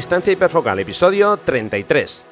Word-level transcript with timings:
Distancia 0.00 0.32
hiperfocal, 0.32 0.78
episodio 0.78 1.36
33. 1.36 2.24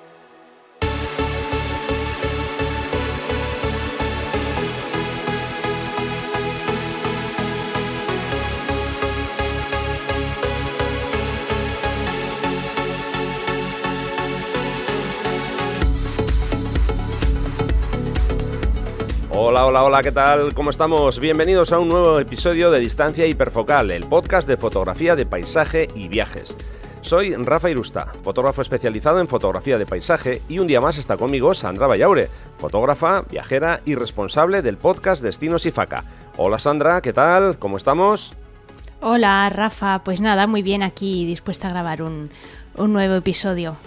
Hola, 19.31 19.67
hola, 19.67 19.85
hola, 19.85 20.03
¿qué 20.03 20.11
tal? 20.11 20.55
¿Cómo 20.55 20.71
estamos? 20.71 21.21
Bienvenidos 21.21 21.73
a 21.73 21.79
un 21.79 21.91
nuevo 21.91 22.19
episodio 22.19 22.71
de 22.71 22.79
Distancia 22.79 23.27
Hiperfocal, 23.27 23.91
el 23.91 24.07
podcast 24.07 24.49
de 24.49 24.57
fotografía 24.57 25.15
de 25.17 25.27
paisaje 25.27 25.89
y 25.95 26.09
viajes. 26.09 26.57
Soy 27.09 27.35
Rafa 27.35 27.71
Irusta, 27.71 28.13
fotógrafo 28.23 28.61
especializado 28.61 29.21
en 29.21 29.29
fotografía 29.29 29.79
de 29.79 29.87
paisaje 29.87 30.43
y 30.47 30.59
un 30.59 30.67
día 30.67 30.83
más 30.83 30.99
está 30.99 31.17
conmigo 31.17 31.55
Sandra 31.55 31.87
Vallaure, 31.87 32.29
fotógrafa, 32.59 33.23
viajera 33.31 33.81
y 33.87 33.95
responsable 33.95 34.61
del 34.61 34.77
podcast 34.77 35.23
Destinos 35.23 35.65
y 35.65 35.71
Faca. 35.71 36.05
Hola 36.37 36.59
Sandra, 36.59 37.01
¿qué 37.01 37.15
tal? 37.15 37.59
¿Cómo 37.59 37.79
estamos? 37.79 38.35
Hola 39.01 39.49
Rafa, 39.49 40.05
pues 40.05 40.21
nada, 40.21 40.47
muy 40.47 40.61
bien 40.61 40.83
aquí, 40.83 41.25
dispuesta 41.25 41.69
a 41.69 41.71
grabar 41.71 42.03
un, 42.03 42.29
un 42.77 42.93
nuevo 42.93 43.15
episodio. 43.15 43.79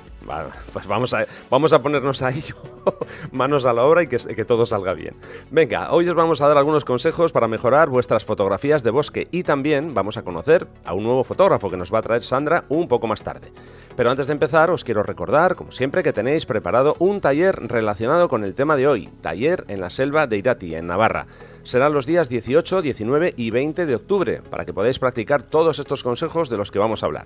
Pues 0.72 0.88
vamos 0.88 1.14
a, 1.14 1.26
vamos 1.50 1.74
a 1.74 1.82
ponernos 1.82 2.22
a 2.22 2.30
ello, 2.30 2.56
manos 3.32 3.66
a 3.66 3.74
la 3.74 3.84
obra 3.84 4.04
y 4.04 4.08
que, 4.08 4.18
que, 4.18 4.46
todo 4.46 4.66
salga 4.66 4.94
bien. 4.94 5.16
Venga, 5.50 5.92
hoy 5.92 6.08
os 6.08 6.16
vamos 6.16 6.42
a 6.42 6.48
dar 6.48 6.58
algunos 6.58 6.86
consejos 6.86 7.32
para 7.32 7.48
mejorar 7.48 7.90
vuestras 7.90 8.24
fotografías 8.24 8.84
de 8.84 8.92
bosque 8.92 9.28
y 9.32 9.44
también 9.44 9.94
vamos 9.94 10.18
a 10.18 10.24
conocer 10.24 10.68
a 10.86 10.94
un 10.94 11.04
nuevo 11.04 11.24
fotógrafo 11.24 11.70
que 11.70 11.78
nos 11.78 11.94
va 11.94 12.00
a 12.00 12.04
traer 12.04 12.24
Sandra 12.24 12.66
un 12.70 12.88
poco 12.88 13.08
más 13.08 13.24
tarde. 13.24 13.52
Pero 13.96 14.10
antes 14.10 14.28
de 14.28 14.34
empezar, 14.34 14.70
os 14.70 14.84
quiero 14.84 15.04
recordar, 15.04 15.56
como 15.56 15.72
siempre, 15.72 16.04
que 16.04 16.14
tenéis 16.14 16.46
preparado 16.46 16.96
un 17.00 17.20
taller 17.20 17.56
relacionado 17.56 18.30
con 18.30 18.44
el 18.44 18.54
tema 18.54 18.76
de 18.76 18.88
hoy, 18.88 19.10
taller 19.22 19.66
en 19.68 19.82
la 19.82 19.90
selva 19.90 20.28
de 20.28 20.38
Irati, 20.38 20.76
en 20.76 20.88
Navarra. 20.88 21.28
Serán 21.64 21.94
los 21.94 22.06
días 22.06 22.30
18, 22.30 22.82
19 22.82 23.34
y 23.38 23.52
20 23.52 23.86
de 23.86 23.96
octubre, 23.96 24.42
para 24.50 24.66
que 24.66 24.74
podáis 24.74 25.00
practicar 25.00 25.44
todos 25.44 25.80
estos 25.80 26.04
consejos 26.04 26.50
de 26.50 26.58
los 26.58 26.72
que 26.72 26.80
vamos 26.80 27.04
a 27.04 27.06
hablar. 27.06 27.26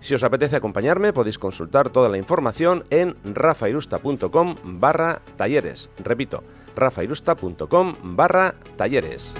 Si 0.00 0.14
os 0.14 0.22
apetece 0.22 0.56
acompañarme, 0.56 1.12
podéis 1.12 1.38
consultar 1.38 1.90
toda 1.90 2.08
la 2.08 2.18
información 2.18 2.84
en 2.90 3.16
rafairusta.com 3.24 4.56
barra 4.64 5.22
talleres. 5.36 5.90
Repito, 6.02 6.42
rafairusta.com 6.74 7.94
barra 8.02 8.54
talleres. 8.76 9.34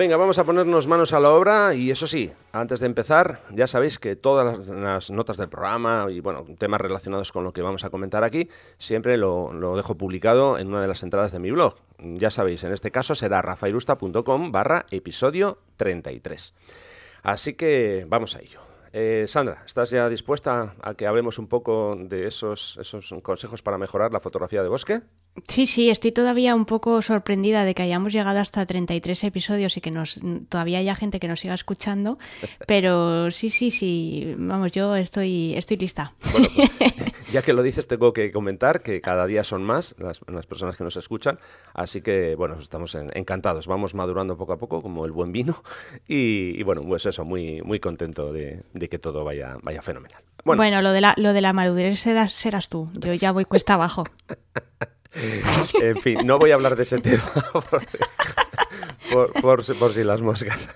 Venga, 0.00 0.16
vamos 0.16 0.38
a 0.38 0.44
ponernos 0.44 0.86
manos 0.86 1.12
a 1.12 1.20
la 1.20 1.28
obra 1.28 1.74
y 1.74 1.90
eso 1.90 2.06
sí, 2.06 2.32
antes 2.52 2.80
de 2.80 2.86
empezar, 2.86 3.42
ya 3.50 3.66
sabéis 3.66 3.98
que 3.98 4.16
todas 4.16 4.66
las, 4.66 5.10
notas 5.10 5.36
del 5.36 5.50
programa 5.50 6.06
y 6.08 6.20
bueno, 6.20 6.46
temas 6.56 6.80
relacionados 6.80 7.32
con 7.32 7.44
lo 7.44 7.52
que 7.52 7.60
vamos 7.60 7.84
a 7.84 7.90
comentar 7.90 8.24
aquí, 8.24 8.48
siempre 8.78 9.18
lo, 9.18 9.52
dejo 9.76 9.98
publicado 9.98 10.56
en 10.56 10.68
una 10.68 10.80
de 10.80 10.88
las 10.88 11.02
entradas 11.02 11.32
de 11.32 11.38
mi 11.38 11.50
blog. 11.50 11.76
Ya 11.98 12.30
sabéis, 12.30 12.64
en 12.64 12.72
este 12.72 12.90
caso 12.90 13.14
será 13.14 13.42
rafairusta.com 13.42 14.50
barra 14.50 14.86
episodio 14.90 15.58
33. 15.76 16.54
Así 17.22 17.52
que 17.52 18.06
vamos 18.08 18.36
a 18.36 18.40
ello. 18.40 18.62
Eh, 18.94 19.26
Sandra, 19.28 19.64
¿estás 19.66 19.90
ya 19.90 20.08
dispuesta 20.08 20.76
a 20.80 20.94
que 20.94 21.06
hablemos 21.08 21.38
un 21.38 21.46
poco 21.46 21.94
de 21.94 22.26
esos, 22.26 22.78
esos 22.80 23.14
consejos 23.22 23.60
para 23.60 23.76
mejorar 23.76 24.14
la 24.14 24.20
fotografía 24.20 24.62
de 24.62 24.70
bosque? 24.70 25.02
Sí, 25.46 25.66
sí, 25.66 25.90
estoy 25.90 26.12
todavía 26.12 26.54
un 26.54 26.64
poco 26.64 27.00
sorprendida 27.02 27.64
de 27.64 27.74
que 27.74 27.82
hayamos 27.82 28.12
llegado 28.12 28.40
hasta 28.40 28.66
33 28.66 29.24
episodios 29.24 29.76
y 29.76 29.80
que 29.80 29.90
nos 29.90 30.20
todavía 30.48 30.78
haya 30.78 30.94
gente 30.94 31.20
que 31.20 31.28
nos 31.28 31.40
siga 31.40 31.54
escuchando, 31.54 32.18
pero 32.66 33.30
sí, 33.30 33.48
sí, 33.50 33.70
sí, 33.70 34.34
vamos, 34.36 34.72
yo 34.72 34.96
estoy, 34.96 35.54
estoy 35.56 35.76
lista. 35.76 36.12
Bueno, 36.32 36.48
pues, 36.54 36.70
ya 37.32 37.42
que 37.42 37.52
lo 37.52 37.62
dices, 37.62 37.86
tengo 37.86 38.12
que 38.12 38.32
comentar 38.32 38.82
que 38.82 39.00
cada 39.00 39.26
día 39.26 39.44
son 39.44 39.62
más 39.62 39.94
las, 39.98 40.20
las 40.26 40.46
personas 40.46 40.76
que 40.76 40.84
nos 40.84 40.96
escuchan, 40.96 41.38
así 41.74 42.00
que, 42.00 42.34
bueno, 42.34 42.56
estamos 42.58 42.94
en, 42.94 43.10
encantados, 43.14 43.66
vamos 43.66 43.94
madurando 43.94 44.36
poco 44.36 44.52
a 44.52 44.58
poco 44.58 44.82
como 44.82 45.04
el 45.04 45.12
buen 45.12 45.32
vino 45.32 45.62
y, 46.06 46.58
y 46.58 46.62
bueno, 46.64 46.82
pues 46.82 47.06
eso, 47.06 47.24
muy, 47.24 47.62
muy 47.62 47.80
contento 47.80 48.32
de, 48.32 48.62
de 48.74 48.88
que 48.88 48.98
todo 48.98 49.24
vaya, 49.24 49.56
vaya 49.62 49.80
fenomenal. 49.80 50.22
Bueno, 50.44 50.60
bueno, 50.60 50.82
lo 50.82 50.92
de 50.92 51.00
la, 51.00 51.14
lo 51.16 51.32
de 51.32 51.40
la 51.40 51.52
madurez 51.52 52.00
serás, 52.00 52.32
serás 52.32 52.68
tú, 52.68 52.88
yo 52.94 53.12
ya 53.12 53.32
voy 53.32 53.44
cuesta 53.44 53.74
abajo. 53.74 54.04
en 55.14 56.00
fin, 56.00 56.18
no 56.24 56.38
voy 56.38 56.52
a 56.52 56.54
hablar 56.54 56.76
de 56.76 56.82
ese 56.84 56.98
tema 57.00 57.32
por, 57.52 57.82
por, 59.12 59.32
por, 59.40 59.78
por 59.78 59.94
si 59.94 60.04
las 60.04 60.22
moscas. 60.22 60.70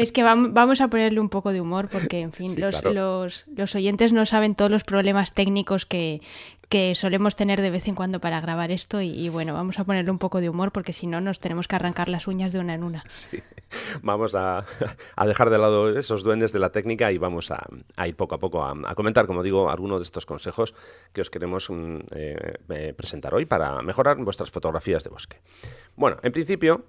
Es 0.00 0.12
que 0.12 0.22
vamos 0.22 0.80
a 0.80 0.88
ponerle 0.88 1.20
un 1.20 1.28
poco 1.28 1.52
de 1.52 1.60
humor 1.60 1.88
porque, 1.90 2.20
en 2.20 2.32
fin, 2.32 2.54
sí, 2.54 2.60
los, 2.60 2.80
claro. 2.80 3.22
los, 3.22 3.46
los, 3.54 3.74
oyentes 3.74 4.12
no 4.12 4.24
saben 4.26 4.54
todos 4.54 4.70
los 4.70 4.84
problemas 4.84 5.34
técnicos 5.34 5.86
que, 5.86 6.20
que, 6.68 6.94
solemos 6.94 7.36
tener 7.36 7.60
de 7.60 7.70
vez 7.70 7.86
en 7.86 7.94
cuando 7.94 8.20
para 8.20 8.40
grabar 8.40 8.70
esto 8.70 9.00
y, 9.00 9.10
y, 9.10 9.28
bueno, 9.28 9.54
vamos 9.54 9.78
a 9.78 9.84
ponerle 9.84 10.10
un 10.10 10.18
poco 10.18 10.40
de 10.40 10.48
humor 10.48 10.72
porque 10.72 10.92
si 10.92 11.06
no 11.06 11.20
nos 11.20 11.40
tenemos 11.40 11.68
que 11.68 11.76
arrancar 11.76 12.08
las 12.08 12.26
uñas 12.26 12.52
de 12.52 12.60
una 12.60 12.74
en 12.74 12.84
una. 12.84 13.04
Sí. 13.12 13.42
Vamos 14.02 14.34
a, 14.34 14.64
a, 15.16 15.26
dejar 15.26 15.50
de 15.50 15.58
lado 15.58 15.96
esos 15.96 16.22
duendes 16.22 16.52
de 16.52 16.58
la 16.58 16.70
técnica 16.70 17.12
y 17.12 17.18
vamos 17.18 17.50
a, 17.50 17.66
a 17.96 18.08
ir 18.08 18.16
poco 18.16 18.34
a 18.34 18.38
poco 18.38 18.64
a, 18.64 18.74
a, 18.84 18.94
comentar, 18.94 19.26
como 19.26 19.42
digo, 19.42 19.70
algunos 19.70 20.00
de 20.00 20.04
estos 20.04 20.26
consejos 20.26 20.74
que 21.12 21.20
os 21.20 21.30
queremos 21.30 21.70
mm, 21.70 21.96
eh, 22.14 22.54
eh, 22.68 22.94
presentar 22.96 23.34
hoy 23.34 23.46
para 23.46 23.80
mejorar 23.82 24.16
vuestras 24.18 24.50
fotografías 24.50 25.04
de 25.04 25.10
bosque. 25.10 25.40
Bueno, 25.94 26.16
en 26.22 26.32
principio 26.32 26.84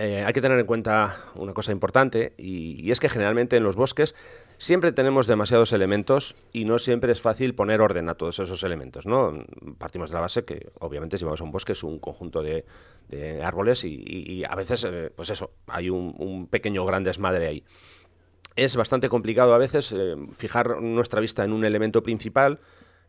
eh, 0.00 0.24
hay 0.24 0.32
que 0.32 0.40
tener 0.40 0.60
en 0.60 0.66
cuenta 0.66 1.24
una 1.34 1.52
cosa 1.52 1.72
importante 1.72 2.32
y, 2.36 2.88
es 2.90 3.00
que 3.00 3.08
generalmente 3.08 3.56
en 3.56 3.64
los 3.64 3.74
bosques 3.74 4.14
siempre 4.56 4.92
tenemos 4.92 5.26
demasiados 5.26 5.72
elementos 5.72 6.36
y 6.52 6.64
no 6.64 6.78
siempre 6.78 7.10
es 7.10 7.20
fácil 7.20 7.56
poner 7.56 7.80
orden 7.80 8.08
a 8.08 8.14
todos 8.14 8.38
esos 8.38 8.62
elementos. 8.62 9.06
¿no? 9.06 9.44
Partimos 9.76 10.10
de 10.10 10.14
la 10.14 10.20
base 10.20 10.44
que 10.44 10.70
obviamente 10.78 11.18
si 11.18 11.24
vamos 11.24 11.40
a 11.40 11.44
un 11.44 11.50
bosque 11.50 11.72
es 11.72 11.82
un 11.82 11.98
conjunto 11.98 12.42
de, 12.42 12.64
de 13.08 13.42
árboles 13.42 13.82
y, 13.84 14.44
a 14.48 14.54
veces, 14.54 14.84
eh, 14.84 15.10
pues 15.14 15.30
eso, 15.30 15.50
hay 15.66 15.90
un, 15.90 16.14
un, 16.16 16.46
pequeño 16.46 16.84
gran 16.84 17.02
desmadre 17.02 17.48
ahí. 17.48 17.64
Es 18.54 18.76
bastante 18.76 19.08
complicado 19.08 19.52
a 19.52 19.58
veces 19.58 19.90
eh, 19.90 20.14
fijar 20.36 20.80
nuestra 20.80 21.20
vista 21.20 21.44
en 21.44 21.52
un 21.52 21.64
elemento 21.64 22.04
principal 22.04 22.60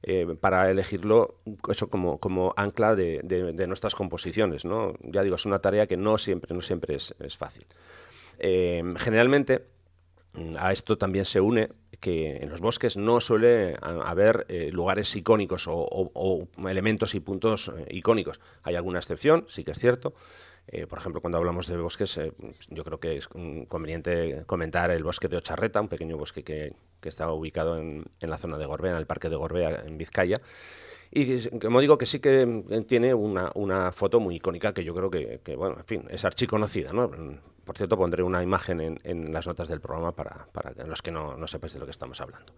eh, 0.02 0.36
para 0.40 0.72
elegirlo 0.72 1.36
eso 1.70 1.90
como, 1.90 2.20
como 2.20 2.54
ancla 2.56 2.96
de, 2.96 3.20
de, 3.24 3.68
nuestras 3.68 3.96
composiciones. 3.96 4.64
¿no? 4.64 4.94
Ya 5.02 5.24
digo, 5.24 5.36
es 5.36 5.46
una 5.46 5.60
tarea 5.60 5.88
que 5.88 5.98
no 5.98 6.18
siempre, 6.18 6.56
no 6.56 6.62
siempre 6.62 6.96
es, 6.96 7.14
es 7.20 7.36
fácil. 7.36 7.66
Eh, 8.40 8.82
generalmente, 8.98 9.66
a 10.58 10.72
esto 10.72 10.98
también 10.98 11.26
se 11.26 11.42
une 11.42 11.70
que 12.00 12.38
en 12.38 12.50
los 12.50 12.62
bosques 12.62 12.96
no 12.96 13.20
suele 13.20 13.76
haber 13.82 14.46
eh, 14.48 14.70
lugares 14.72 15.14
icónicos 15.18 15.68
o, 15.68 15.74
o, 15.82 16.48
elementos 16.70 17.14
y 17.14 17.20
puntos 17.20 17.72
icónicos. 17.90 18.40
Hay 18.64 18.76
alguna 18.76 19.00
excepción, 19.00 19.46
sí 19.50 19.66
que 19.66 19.72
es 19.72 19.80
cierto. 19.80 20.14
Eh, 20.68 20.86
por 20.86 21.00
ejemplo, 21.00 21.22
cuando 21.22 21.38
hablamos 21.38 21.68
de 21.68 21.78
bosques, 21.78 22.18
eh, 22.18 22.34
yo 22.70 22.84
creo 22.84 23.00
que 23.00 23.18
es 23.18 23.28
conveniente 23.28 24.44
comentar 24.46 24.92
el 24.92 25.04
bosque 25.04 25.28
de 25.28 25.38
Ocharreta, 25.38 25.82
un 25.82 25.88
pequeño 25.88 26.18
bosque 26.18 26.44
que, 26.44 26.74
que 27.00 27.10
está 27.10 27.32
ubicado 27.32 27.78
en, 27.78 28.06
en, 28.20 28.30
la 28.30 28.38
zona 28.38 28.58
de 28.58 28.66
Gorbea, 28.66 28.92
en 28.92 28.98
el 28.98 29.08
parque 29.08 29.30
de 29.30 29.36
Gorbea, 29.36 29.84
en 29.86 29.98
Vizcaya. 29.98 30.36
Y 31.12 31.50
como 31.60 31.82
digo, 31.82 31.98
que 31.98 32.06
sí 32.06 32.20
que 32.20 32.86
tiene 32.88 33.14
una, 33.16 33.52
una 33.56 33.92
foto 33.92 34.20
muy 34.20 34.36
icónica 34.36 34.74
que 34.74 34.84
yo 34.84 34.94
creo 34.94 35.10
que, 35.10 35.42
que, 35.44 35.56
bueno, 35.56 35.78
en 35.80 35.86
fin, 35.86 36.06
es 36.10 36.24
archiconocida, 36.24 36.94
¿no? 36.94 37.10
Por 37.66 37.78
cierto, 37.78 37.98
pondré 37.98 38.22
una 38.22 38.44
imagen 38.44 38.80
en, 38.80 39.00
en 39.04 39.34
las 39.34 39.48
notas 39.48 39.70
del 39.70 39.82
programa 39.82 40.12
para, 40.12 40.48
para 40.52 40.72
los 40.86 41.02
que 41.02 41.12
no, 41.12 41.36
no 41.36 41.48
sepáis 41.48 41.74
de 41.74 41.80
lo 41.80 41.86
que 41.86 41.92
estamos 41.92 42.22
hablando. 42.22 42.54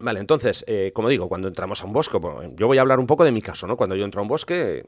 Vale, 0.00 0.18
entonces, 0.18 0.64
eh, 0.66 0.92
como 0.94 1.10
digo, 1.10 1.28
cuando 1.28 1.46
entramos 1.46 1.82
a 1.82 1.86
un 1.86 1.92
bosque, 1.92 2.18
yo 2.56 2.66
voy 2.66 2.78
a 2.78 2.80
hablar 2.80 2.98
un 2.98 3.06
poco 3.06 3.22
de 3.22 3.32
mi 3.32 3.42
caso, 3.42 3.66
¿no? 3.66 3.76
Cuando 3.76 3.94
yo 3.96 4.06
entro 4.06 4.20
a 4.20 4.22
un 4.22 4.28
bosque, 4.28 4.86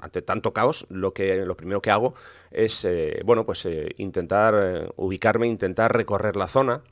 ante 0.00 0.22
tanto 0.22 0.54
caos, 0.54 0.86
lo 0.88 1.12
que 1.12 1.44
lo 1.44 1.54
primero 1.54 1.82
que 1.82 1.90
hago 1.90 2.14
es, 2.50 2.86
eh, 2.86 3.20
bueno, 3.22 3.44
pues 3.44 3.66
eh, 3.66 3.94
intentar 3.98 4.54
eh, 4.56 4.88
ubicarme, 4.96 5.46
intentar 5.46 5.94
recorrer 5.94 6.36
la 6.36 6.48
zona 6.48 6.82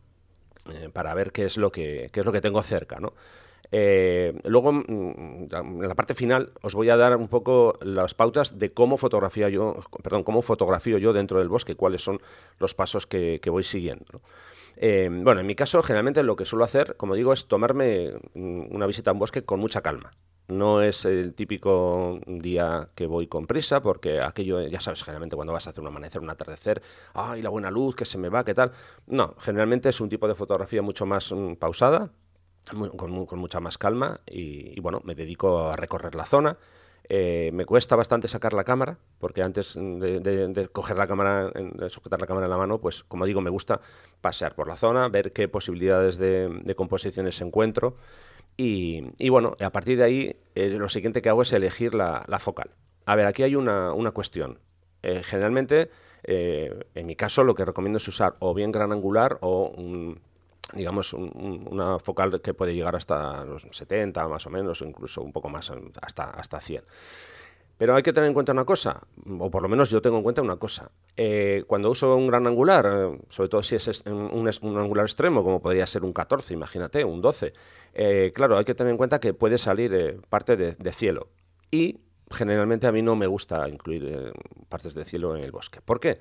para 0.93 1.15
ver 1.15 1.33
qué 1.33 1.45
es 1.47 1.57
lo 1.57 1.73
que 1.73 2.09
qué 2.13 2.21
es 2.21 2.27
lo 2.27 2.31
que 2.31 2.41
tengo 2.41 2.63
cerca, 2.63 3.01
¿no? 3.01 3.15
Luego, 4.45 4.73
mm, 4.73 5.49
en 5.51 5.89
la 5.89 5.95
parte 5.95 6.15
final, 6.15 6.53
os 6.61 6.75
voy 6.75 6.91
a 6.91 6.97
dar 6.97 7.17
un 7.17 7.29
poco 7.29 7.79
las 7.81 8.13
pautas 8.13 8.59
de 8.59 8.73
cómo 8.73 8.99
fotografía 8.99 9.49
yo, 9.49 9.77
perdón, 10.03 10.23
cómo 10.23 10.43
fotografío 10.43 10.99
yo 10.99 11.15
dentro 11.15 11.39
del 11.39 11.49
bosque, 11.49 11.75
cuáles 11.75 12.03
son 12.03 12.21
los 12.59 12.75
pasos 12.75 13.07
que, 13.07 13.41
que 13.43 13.49
voy 13.49 13.65
siguiendo. 13.65 14.21
Eh, 14.77 15.09
bueno, 15.11 15.41
en 15.41 15.47
mi 15.47 15.55
caso, 15.55 15.83
generalmente 15.83 16.23
lo 16.23 16.37
que 16.37 16.45
suelo 16.45 16.65
hacer, 16.65 16.97
como 16.97 17.15
digo, 17.15 17.33
es 17.33 17.47
tomarme 17.47 18.13
mm, 18.35 18.75
una 18.75 18.87
visita 18.87 19.11
a 19.11 19.15
un 19.15 19.19
bosque 19.19 19.45
con 19.45 19.61
mucha 19.61 19.81
calma. 19.81 20.13
No 20.49 20.83
es 20.83 21.05
el 21.05 21.35
típico 21.35 22.21
día 22.27 22.89
que 22.95 23.07
voy 23.07 23.27
con 23.27 23.47
prisa, 23.47 23.81
porque 23.81 24.21
aquello, 24.21 24.61
ya 24.67 24.81
sabes, 24.81 25.03
generalmente 25.03 25.37
cuando 25.37 25.53
vas 25.53 25.67
a 25.67 25.71
hacer 25.71 25.81
un 25.81 25.87
amanecer, 25.87 26.21
un 26.21 26.31
atardecer, 26.31 26.83
ay, 27.15 27.43
la 27.43 27.49
buena 27.49 27.71
luz, 27.71 27.95
que 27.97 28.05
se 28.05 28.19
me 28.19 28.29
va, 28.29 28.45
qué 28.45 28.55
tal. 28.55 28.73
No, 29.07 29.35
generalmente 29.39 29.89
es 29.89 30.01
un 30.01 30.09
tipo 30.09 30.29
de 30.29 30.35
fotografía 30.35 30.83
mucho 30.83 31.07
más 31.07 31.33
mm, 31.33 31.55
pausada, 31.55 32.11
con, 32.97 33.11
mucha 33.11 33.61
más 33.61 33.79
calma 33.79 34.21
y, 34.27 34.79
bueno, 34.81 35.01
me 35.05 35.15
dedico 35.15 35.71
a 35.71 35.77
recorrer 35.77 36.15
la 36.15 36.27
zona. 36.27 36.59
Eh, 37.09 37.51
me 37.53 37.67
cuesta 37.67 37.97
bastante 37.97 38.29
sacar 38.29 38.53
la 38.53 38.65
cámara, 38.65 38.99
porque 39.19 39.43
antes 39.43 39.75
de, 39.75 40.69
coger 40.73 40.99
la 40.99 41.07
cámara, 41.07 41.51
de 41.51 41.91
sujetar 41.91 42.21
la 42.21 42.27
cámara 42.27 42.47
en 42.47 42.51
la 42.51 42.57
mano, 42.57 42.81
pues 42.81 43.03
como 43.05 43.27
digo, 43.27 43.41
me 43.41 43.51
gusta 43.51 43.81
pasear 44.21 44.55
por 44.55 44.69
la 44.69 44.77
zona, 44.77 45.09
ver 45.09 45.33
qué 45.33 45.49
posibilidades 45.49 46.17
de, 46.19 46.75
composiciones 46.77 47.41
encuentro. 47.41 47.97
Y, 48.57 49.29
bueno, 49.31 49.55
a 49.61 49.71
partir 49.71 49.99
de 49.99 50.05
ahí, 50.05 50.37
eh, 50.55 50.69
lo 50.69 50.89
siguiente 50.89 51.23
que 51.23 51.29
hago 51.29 51.43
es 51.43 51.53
elegir 51.53 51.95
la, 51.95 52.25
focal. 52.39 52.71
A 53.07 53.17
ver, 53.17 53.27
aquí 53.27 53.43
hay 53.43 53.57
una, 53.57 54.11
cuestión. 54.13 54.59
Eh, 55.03 55.23
generalmente, 55.25 55.91
en 56.25 57.07
mi 57.07 57.17
caso, 57.17 57.43
lo 57.43 57.55
que 57.55 57.65
recomiendo 57.65 57.97
es 57.97 58.07
usar 58.07 58.37
o 58.39 58.55
bien 58.55 58.71
gran 58.71 58.93
angular 58.93 59.39
o 59.41 59.69
un 59.69 60.21
digamos, 60.73 61.13
una 61.13 61.99
focal 61.99 62.41
que 62.41 62.55
puede 62.55 62.75
llegar 62.75 62.97
hasta 62.97 63.45
los 63.45 63.67
70 63.71 64.27
más 64.29 64.47
o 64.47 64.51
menos, 64.51 64.83
o 64.83 64.85
incluso 64.85 65.23
un 65.23 65.33
poco 65.33 65.49
más, 65.49 65.73
hasta, 66.01 66.25
hasta 66.25 66.61
100. 66.61 66.83
Pero 67.79 67.97
hay 67.97 68.03
que 68.03 68.13
tener 68.13 68.29
en 68.29 68.35
cuenta 68.35 68.53
una 68.53 68.65
cosa, 68.65 69.01
o 69.41 69.51
por 69.51 69.61
lo 69.61 69.69
menos 69.69 69.91
yo 69.91 70.01
tengo 70.01 70.17
en 70.17 70.23
cuenta 70.23 70.41
una 70.41 70.57
cosa. 70.57 70.93
Eh, 71.17 71.65
cuando 71.67 71.91
uso 71.91 72.15
un 72.15 72.29
gran 72.29 72.47
angular, 72.47 72.87
eh, 72.87 73.19
sobre 73.29 73.49
todo 73.49 73.63
si 73.63 73.75
es 73.75 74.05
un, 74.07 74.49
un, 74.63 74.79
angular 74.79 75.05
extremo, 75.05 75.43
como 75.43 75.61
podría 75.61 75.85
ser 75.87 76.05
un 76.05 76.13
14, 76.13 76.55
imagínate, 76.55 77.05
un 77.05 77.21
12, 77.21 77.53
eh, 77.95 78.31
claro, 78.35 78.57
hay 78.57 78.65
que 78.65 78.75
tener 78.75 78.93
en 78.93 78.97
cuenta 78.97 79.19
que 79.19 79.35
puede 79.35 79.59
salir 79.59 80.21
parte 80.29 80.57
de, 80.57 80.77
de, 80.77 80.93
cielo. 80.93 81.31
Y 81.73 81.99
generalmente 82.33 82.87
a 82.87 82.93
mí 82.93 83.03
no 83.03 83.17
me 83.17 83.27
gusta 83.27 83.69
incluir 83.69 84.33
partes 84.69 84.95
de 84.95 85.05
cielo 85.05 85.37
en 85.37 85.45
el 85.45 85.53
bosque. 85.53 85.81
¿Por 85.81 86.01
qué? 86.01 86.21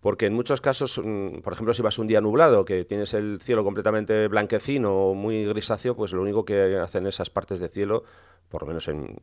porque 0.00 0.26
en 0.26 0.34
muchos 0.34 0.60
casos, 0.60 0.98
mm, 1.02 1.40
por 1.40 1.52
ejemplo, 1.52 1.74
si 1.74 1.82
vas 1.82 1.98
un 1.98 2.06
día 2.06 2.20
nublado, 2.20 2.64
que 2.64 2.84
tienes 2.84 3.12
el 3.14 3.40
cielo 3.40 3.64
completamente 3.64 4.28
blanquecino 4.28 4.92
o 4.92 5.14
muy 5.14 5.44
grisáceo, 5.44 5.94
pues 5.94 6.12
lo 6.12 6.22
único 6.22 6.44
que 6.44 6.78
hacen 6.78 7.06
esas 7.06 7.28
partes 7.28 7.60
de 7.60 7.68
cielo, 7.68 8.04
por 8.48 8.62
lo 8.62 8.68
menos 8.68 8.88
en, 8.88 9.18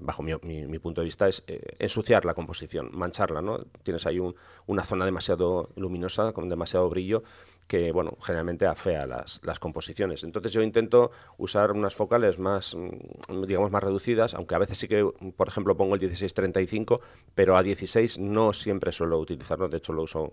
bajo 0.00 0.22
mi, 0.22 0.78
punto 0.78 1.00
de 1.00 1.04
vista, 1.04 1.28
es 1.28 1.44
eh, 1.46 1.76
ensuciar 1.78 2.24
la 2.24 2.34
composición, 2.34 2.90
mancharla, 2.92 3.40
¿no? 3.40 3.60
Tienes 3.82 4.06
ahí 4.06 4.20
una 4.66 4.84
zona 4.84 5.04
demasiado 5.04 5.70
luminosa, 5.76 6.32
con 6.32 6.48
demasiado 6.48 6.88
brillo, 6.90 7.22
que 7.68 7.92
bueno, 7.92 8.16
generalmente 8.22 8.66
afea 8.66 9.06
las, 9.06 9.40
las, 9.44 9.58
composiciones. 9.58 10.24
Entonces 10.24 10.52
yo 10.52 10.62
intento 10.62 11.10
usar 11.36 11.70
unas 11.70 11.94
focales 11.94 12.38
más, 12.38 12.74
mm, 12.74 13.44
digamos, 13.46 13.70
más 13.70 13.84
reducidas, 13.84 14.34
aunque 14.34 14.54
a 14.54 14.58
veces 14.58 14.78
sí 14.78 14.88
que, 14.88 15.08
por 15.36 15.48
ejemplo, 15.48 15.76
pongo 15.76 15.94
el 15.94 16.00
16-35, 16.00 17.00
pero 17.34 17.56
a 17.56 17.62
16 17.62 18.18
no 18.18 18.54
siempre 18.54 18.90
suelo 18.90 19.18
utilizarlo, 19.18 19.68
de 19.68 19.76
hecho 19.76 19.92
lo 19.92 20.02
uso 20.02 20.30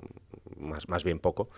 más, 0.58 0.88
más 0.88 1.04
bien 1.04 1.20
poco. 1.20 1.50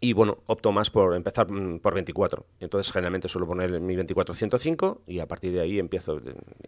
Y 0.00 0.14
bueno, 0.14 0.38
opto 0.46 0.72
más 0.72 0.90
por 0.90 1.14
empezar 1.14 1.48
mm, 1.48 1.78
por 1.78 1.94
24. 1.94 2.44
Entonces 2.58 2.92
generalmente 2.92 3.28
suelo 3.28 3.46
poner 3.46 3.80
mi 3.80 3.94
24-105 3.94 5.02
y 5.06 5.20
a 5.20 5.28
partir 5.28 5.52
de 5.52 5.60
ahí 5.60 5.78
empiezo, 5.78 6.20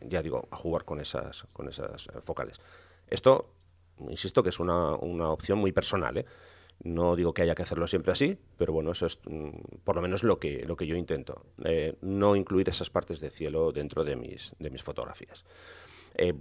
ya 0.03 0.23
digo, 0.23 0.47
a 0.53 0.57
jugar 0.57 0.85
con 0.85 1.01
esas, 1.01 1.45
con 1.53 1.69
esas 1.69 2.07
eh, 2.07 2.21
focales. 2.23 2.61
Esto, 3.09 3.51
insisto, 4.09 4.41
que 4.45 4.51
es 4.51 4.61
una, 4.61 4.95
una 4.95 5.31
opción 5.31 5.59
muy 5.59 5.73
personal, 5.73 6.19
¿eh? 6.19 6.27
No 6.83 7.17
digo 7.17 7.33
que 7.33 7.43
haya 7.43 7.55
que 7.55 7.63
hacerlo 7.63 7.87
siempre 7.87 8.13
así, 8.13 8.37
pero 8.59 8.73
bueno, 8.73 8.93
eso 8.93 9.07
es 9.07 9.19
mm, 9.27 9.51
por 9.85 9.97
lo 9.97 10.03
menos 10.03 10.23
lo 10.23 10.39
que, 10.39 10.65
lo 10.67 10.77
que 10.77 10.87
yo 10.87 10.97
intento. 10.97 11.47
Eh, 11.65 11.97
no 12.03 12.37
incluir 12.37 12.69
esas 12.69 12.91
partes 12.91 13.21
de 13.21 13.31
cielo 13.31 13.73
dentro 13.73 14.05
de 14.05 14.17
mis, 14.17 14.55
de 14.59 14.71
mis 14.71 14.83
fotografías. 14.83 15.45
Eh, 16.17 16.33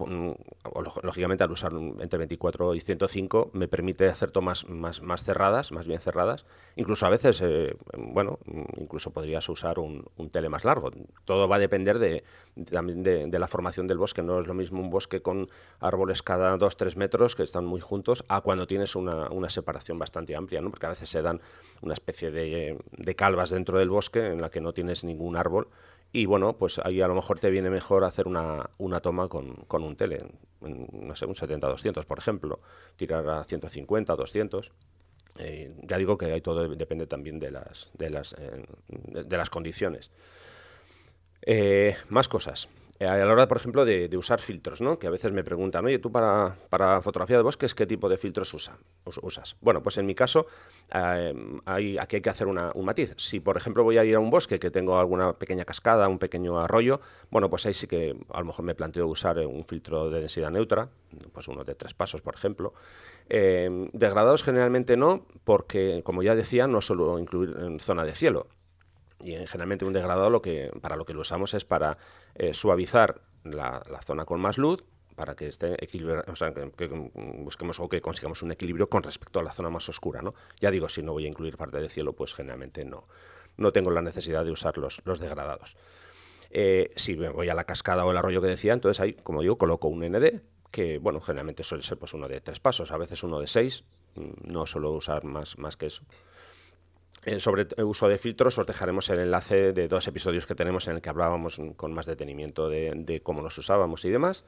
lógicamente 1.02 1.44
al 1.44 1.52
usar 1.52 1.72
entre 1.74 2.20
24 2.20 2.76
y 2.76 2.80
105 2.80 3.50
me 3.54 3.68
permite 3.68 4.08
hacer 4.08 4.30
tomas 4.30 4.70
más, 4.70 5.02
más 5.02 5.24
cerradas, 5.24 5.72
más 5.72 5.88
bien 5.88 6.00
cerradas. 6.00 6.46
Incluso 6.76 7.08
a 7.08 7.10
veces, 7.10 7.42
eh, 7.42 7.76
bueno, 7.98 8.38
incluso 8.78 9.12
podrías 9.12 9.48
usar 9.50 9.80
un, 9.80 10.06
tele 10.32 10.50
más 10.50 10.64
largo. 10.64 10.92
Todo 11.26 11.48
va 11.48 11.56
a 11.56 11.60
depender 11.60 11.98
de, 11.98 12.24
también 12.72 13.04
de, 13.04 13.40
la 13.40 13.48
formación 13.48 13.88
del 13.88 13.98
bosque. 13.98 14.22
No 14.22 14.40
es 14.40 14.48
lo 14.48 14.54
mismo 14.54 14.80
un 14.80 14.92
bosque 14.92 15.22
con 15.22 15.50
árboles 15.80 16.22
cada 16.22 16.56
2-3 16.56 16.96
metros 16.96 17.36
que 17.36 17.44
están 17.44 17.66
muy 17.66 17.82
juntos 17.82 18.24
a 18.28 18.42
cuando 18.42 18.68
tienes 18.68 18.96
una, 18.96 19.30
una 19.30 19.50
separación 19.50 19.98
bastante 19.98 20.36
amplia, 20.36 20.62
¿no? 20.62 20.70
porque 20.70 20.86
a 20.86 20.90
veces 20.90 21.10
se 21.10 21.22
dan 21.22 21.42
una 21.82 21.94
especie 21.94 22.30
de, 22.30 22.78
de 22.92 23.16
calvas 23.16 23.50
dentro 23.50 23.80
del 23.80 23.90
bosque 23.90 24.28
en 24.28 24.40
la 24.40 24.50
que 24.50 24.62
no 24.62 24.74
tienes 24.74 25.04
ningún 25.04 25.36
árbol 25.36 25.68
y 26.16 26.28
bueno, 26.28 26.54
pues 26.54 26.78
ahí 26.78 27.02
a 27.02 27.08
lo 27.08 27.16
mejor 27.16 27.40
te 27.40 27.50
viene 27.50 27.72
mejor 27.72 28.04
hacer 28.04 28.28
una, 28.28 28.70
una 28.78 29.00
toma 29.00 29.28
con, 29.28 29.56
con, 29.68 29.84
un 29.84 29.96
tele, 29.96 30.24
no 30.62 31.16
sé, 31.16 31.26
un 31.26 31.34
70-200, 31.34 32.06
por 32.06 32.20
ejemplo, 32.20 32.60
tirar 32.96 33.28
a 33.28 33.44
150, 33.44 34.16
200. 34.16 34.72
Eh, 35.40 35.74
ya 35.82 35.98
digo 35.98 36.16
que 36.16 36.26
ahí 36.28 36.42
todo 36.42 36.70
depende 36.76 37.08
también 37.08 37.40
de 37.40 37.50
las, 37.50 37.90
de 37.96 38.12
las, 38.12 38.34
eh, 38.34 38.64
de, 38.88 39.38
las 39.38 39.50
condiciones. 39.50 40.12
Eh, 41.42 41.98
más 42.10 42.28
cosas. 42.28 42.70
Eh, 43.04 43.08
a 43.08 43.18
la 43.18 43.34
hora, 43.34 43.48
por 43.50 43.58
ejemplo, 43.58 43.84
de, 43.84 44.10
usar 44.18 44.40
filtros, 44.40 44.80
¿no? 44.80 44.98
Que 44.98 45.08
a 45.08 45.10
veces 45.10 45.34
me 45.34 45.44
preguntan, 45.44 45.86
oye, 45.86 46.00
tú 46.00 46.10
para, 46.10 46.56
para 46.70 47.02
fotografía 47.02 47.36
de 47.36 47.44
bosques, 47.44 47.76
¿qué 47.76 47.86
tipo 47.86 48.08
de 48.08 48.16
filtros 48.16 48.54
usa, 48.54 48.78
usas? 49.22 49.58
Bueno, 49.60 49.84
pues 49.84 49.98
en 49.98 50.06
mi 50.06 50.16
caso, 50.16 50.48
eh, 50.94 51.34
hay, 51.66 51.98
aquí 51.98 52.16
hay 52.16 52.22
que 52.22 52.30
hacer 52.30 52.48
un 52.48 52.86
matiz. 52.86 53.14
Si, 53.18 53.42
por 53.42 53.58
ejemplo, 53.58 53.84
voy 53.84 53.98
a 53.98 54.06
ir 54.06 54.16
a 54.16 54.20
un 54.20 54.30
bosque 54.30 54.58
que 54.58 54.72
tengo 54.72 54.98
alguna 54.98 55.34
pequeña 55.34 55.66
cascada, 55.66 56.08
un 56.08 56.18
pequeño 56.18 56.58
arroyo, 56.60 57.02
bueno, 57.30 57.50
pues 57.50 57.66
ahí 57.66 57.74
sí 57.74 57.88
que 57.88 58.16
a 58.32 58.40
lo 58.40 58.46
mejor 58.46 58.64
me 58.64 58.74
planteo 58.74 59.06
usar 59.08 59.38
un 59.40 59.66
filtro 59.66 60.10
de 60.10 60.22
densidad 60.22 60.52
neutra, 60.52 60.88
pues 61.34 61.50
uno 61.50 61.66
de 61.66 61.76
tres 61.76 61.94
pasos, 61.94 62.22
por 62.22 62.36
ejemplo. 62.36 62.74
Eh, 63.28 63.90
degradados 63.92 64.44
generalmente 64.44 64.96
no, 64.96 65.26
porque, 65.44 66.02
como 66.06 66.24
ya 66.24 66.36
decía, 66.36 66.68
no 66.68 66.80
suelo 66.80 67.20
incluir 67.20 67.54
en 67.60 67.82
zona 67.82 68.06
de 68.06 68.14
cielo 68.14 68.48
y 69.24 69.36
generalmente 69.48 69.86
un 69.86 69.94
degradado 69.94 70.30
lo 70.30 70.42
que, 70.42 70.72
para 70.82 70.96
lo 70.96 71.06
que 71.06 71.14
lo 71.14 71.22
usamos 71.22 71.54
es 71.54 71.66
para 71.66 71.98
eh, 72.36 72.54
suavizar 72.54 73.22
la, 73.44 73.82
zona 74.06 74.26
con 74.26 74.42
más 74.42 74.58
luz, 74.58 74.84
para 75.16 75.36
que 75.36 75.48
esté 75.48 75.78
o 76.28 76.36
sea, 76.36 76.54
que, 76.54 76.88
busquemos 76.88 77.80
o 77.80 77.88
que 77.88 78.02
consigamos 78.02 78.42
un 78.42 78.52
equilibrio 78.52 78.90
con 78.90 79.04
respecto 79.04 79.40
a 79.40 79.44
la 79.44 79.54
zona 79.54 79.70
más 79.70 79.88
oscura, 79.90 80.22
¿no? 80.22 80.34
Ya 80.60 80.72
digo, 80.72 80.90
si 80.90 81.04
no 81.04 81.14
voy 81.14 81.26
a 81.26 81.28
incluir 81.28 81.58
parte 81.58 81.80
de 81.80 81.90
cielo, 81.90 82.14
pues 82.14 82.34
generalmente 82.34 82.84
no, 82.84 83.08
no 83.58 83.72
tengo 83.72 83.92
la 83.92 84.02
necesidad 84.02 84.44
de 84.44 84.52
usar 84.52 84.78
los, 84.78 85.02
los 85.06 85.20
degradados. 85.20 85.78
Eh, 86.50 86.92
si 86.96 87.16
voy 87.16 87.50
a 87.50 87.54
la 87.54 87.64
cascada 87.64 88.06
o 88.06 88.12
el 88.12 88.18
arroyo 88.18 88.42
que 88.42 88.48
decía, 88.48 88.74
entonces 88.74 89.00
ahí, 89.00 89.14
como 89.14 89.42
digo, 89.42 89.58
coloco 89.58 89.88
un 89.88 90.02
ND, 90.02 90.42
que 90.72 90.98
bueno, 90.98 91.20
generalmente 91.20 91.64
suele 91.64 91.84
ser 91.84 91.98
pues 91.98 92.14
uno 92.14 92.28
de 92.28 92.42
tres 92.42 92.60
pasos, 92.60 92.92
a 92.92 92.98
veces 92.98 93.24
uno 93.24 93.40
de 93.40 93.48
seis, 93.48 93.84
mm, 94.16 94.52
no 94.52 94.66
suelo 94.66 94.92
usar 94.92 95.24
más, 95.24 95.58
más 95.58 95.78
que 95.78 95.88
eso. 95.88 96.04
Eh, 97.26 97.40
sobre 97.40 97.68
el 97.78 97.84
uso 97.86 98.10
de 98.10 98.18
filtros 98.18 98.58
os 98.58 98.68
dejaremos 98.68 99.10
el 99.10 99.20
enlace 99.20 99.72
de 99.72 99.88
dos 99.88 100.08
episodios 100.08 100.46
que 100.46 100.56
tenemos 100.56 100.88
en 100.88 100.96
el 100.96 101.02
que 101.02 101.10
hablábamos 101.10 101.60
con 101.78 101.94
más 101.94 102.06
detenimiento 102.06 102.68
de, 102.68 103.22
cómo 103.24 103.42
los 103.42 103.58
usábamos 103.58 104.04
y 104.04 104.10
demás. 104.10 104.44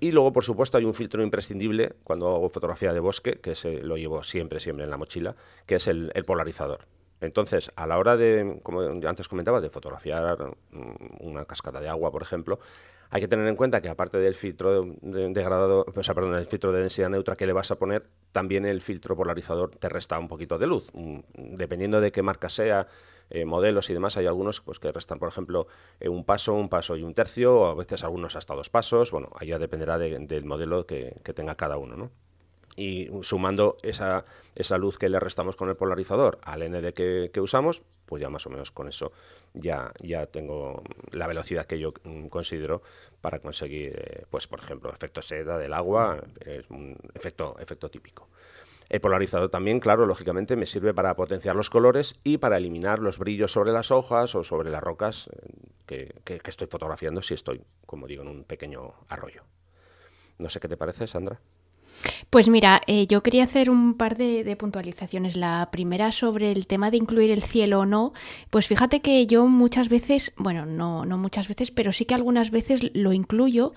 Y 0.00 0.10
luego, 0.10 0.32
por 0.32 0.44
supuesto, 0.44 0.76
hay 0.76 0.84
un 0.84 0.94
filtro 0.94 1.22
imprescindible 1.22 1.94
cuando 2.02 2.34
hago 2.34 2.48
fotografía 2.48 2.92
de 2.92 3.00
bosque, 3.00 3.38
que 3.40 3.54
se, 3.54 3.80
lo 3.82 3.96
llevo 3.96 4.22
siempre, 4.24 4.58
siempre 4.58 4.84
en 4.84 4.90
la 4.90 4.96
mochila, 4.96 5.36
que 5.66 5.76
es 5.76 5.86
el, 5.86 6.10
polarizador. 6.26 6.86
Entonces, 7.20 7.70
a 7.76 7.86
la 7.86 7.98
hora 7.98 8.16
de, 8.16 8.58
como 8.62 8.80
antes 8.80 9.28
comentaba, 9.28 9.60
de 9.60 9.70
fotografiar 9.70 10.36
mm, 10.70 11.20
una 11.20 11.44
cascada 11.44 11.80
de 11.80 11.88
agua, 11.88 12.10
por 12.10 12.22
ejemplo, 12.22 12.58
hay 13.10 13.20
que 13.20 13.28
tener 13.28 13.46
en 13.46 13.56
cuenta 13.56 13.80
que 13.80 13.88
aparte 13.88 14.18
del 14.18 14.34
filtro 14.34 14.84
de, 15.00 15.28
degradado, 15.30 15.86
o 15.94 16.02
sea, 16.02 16.14
perdón, 16.14 16.34
el 16.34 16.46
filtro 16.46 16.72
de 16.72 16.80
densidad 16.80 17.08
neutra 17.08 17.36
que 17.36 17.46
le 17.46 17.52
vas 17.52 17.70
a 17.70 17.76
poner, 17.76 18.06
también 18.32 18.66
el 18.66 18.82
filtro 18.82 19.16
polarizador 19.16 19.70
te 19.76 19.88
resta 19.88 20.18
un 20.18 20.28
poquito 20.28 20.58
de 20.58 20.66
luz. 20.66 20.90
Mm, 20.92 21.20
dependiendo 21.56 22.00
de 22.00 22.12
qué 22.12 22.22
marca 22.22 22.48
sea, 22.48 22.88
eh, 23.30 23.44
modelos 23.44 23.90
y 23.90 23.94
demás, 23.94 24.16
hay 24.16 24.26
algunos 24.26 24.60
pues, 24.60 24.78
que 24.78 24.90
restan, 24.92 25.18
por 25.18 25.28
ejemplo, 25.28 25.66
eh, 26.00 26.08
un 26.08 26.24
paso, 26.24 26.54
un 26.54 26.68
paso 26.68 26.96
y 26.96 27.02
un 27.02 27.14
tercio, 27.14 27.60
o 27.60 27.66
a 27.66 27.74
veces 27.74 28.04
algunos 28.04 28.36
hasta 28.36 28.54
dos 28.54 28.70
pasos. 28.70 29.10
Bueno, 29.10 29.30
ahí 29.38 29.48
ya 29.48 29.58
dependerá 29.58 29.98
del 29.98 30.44
modelo 30.44 30.86
que, 30.86 31.20
tenga 31.34 31.54
cada 31.54 31.76
uno, 31.76 31.96
¿no? 31.96 32.10
Y 32.76 33.08
sumando 33.22 33.76
esa, 33.82 34.26
esa, 34.54 34.76
luz 34.76 34.98
que 34.98 35.08
le 35.08 35.18
restamos 35.18 35.56
con 35.56 35.70
el 35.70 35.76
polarizador 35.76 36.38
al 36.42 36.60
ND 36.70 36.92
que, 36.92 37.30
que 37.32 37.40
usamos, 37.40 37.82
pues 38.04 38.20
ya 38.20 38.28
más 38.28 38.46
o 38.46 38.50
menos 38.50 38.70
con 38.70 38.86
eso 38.86 39.12
ya, 39.56 39.92
ya 40.00 40.26
tengo 40.26 40.82
la 41.10 41.26
velocidad 41.26 41.66
que 41.66 41.78
yo 41.78 41.92
mm, 42.04 42.28
considero 42.28 42.82
para 43.20 43.40
conseguir, 43.40 43.94
eh, 43.96 44.24
pues 44.30 44.46
por 44.46 44.60
ejemplo, 44.60 44.92
efecto 44.92 45.22
seda 45.22 45.58
del 45.58 45.72
agua, 45.72 46.22
es 46.44 46.68
un 46.70 46.96
efecto, 47.14 47.56
efecto 47.58 47.88
típico. 47.90 48.28
El 48.88 49.00
polarizador 49.00 49.50
también, 49.50 49.80
claro, 49.80 50.06
lógicamente 50.06 50.54
me 50.54 50.66
sirve 50.66 50.94
para 50.94 51.16
potenciar 51.16 51.56
los 51.56 51.70
colores 51.70 52.14
y 52.22 52.38
para 52.38 52.56
eliminar 52.56 53.00
los 53.00 53.18
brillos 53.18 53.50
sobre 53.50 53.72
las 53.72 53.90
hojas 53.90 54.34
o 54.36 54.44
sobre 54.44 54.70
las 54.70 54.82
rocas 54.82 55.28
eh, 55.88 56.12
que, 56.24 56.40
que 56.40 56.50
estoy 56.50 56.68
fotografiando 56.68 57.20
si 57.20 57.34
estoy, 57.34 57.62
como 57.84 58.06
digo, 58.06 58.22
en 58.22 58.28
un 58.28 58.44
pequeño 58.44 58.94
arroyo. 59.08 59.42
No 60.38 60.48
sé 60.50 60.60
qué 60.60 60.68
te 60.68 60.76
parece, 60.76 61.06
Sandra. 61.06 61.40
Pues 62.30 62.48
mira, 62.48 62.80
eh, 62.86 63.06
yo 63.06 63.22
quería 63.22 63.44
hacer 63.44 63.70
un 63.70 63.94
par 63.94 64.16
de, 64.16 64.56
puntualizaciones. 64.56 65.36
La 65.36 65.68
primera 65.70 66.12
sobre 66.12 66.52
el 66.52 66.66
tema 66.66 66.90
de 66.90 66.96
incluir 66.96 67.30
el 67.30 67.42
cielo 67.42 67.80
o 67.80 67.86
no. 67.86 68.12
Pues 68.50 68.66
fíjate 68.66 69.00
que 69.00 69.26
yo 69.26 69.46
muchas 69.46 69.88
veces, 69.88 70.32
bueno, 70.36 70.66
no, 70.66 71.04
no 71.04 71.18
muchas 71.18 71.48
veces, 71.48 71.70
pero 71.70 71.92
sí 71.92 72.04
que 72.04 72.14
algunas 72.14 72.50
veces 72.50 72.90
lo 72.94 73.12
incluyo 73.12 73.72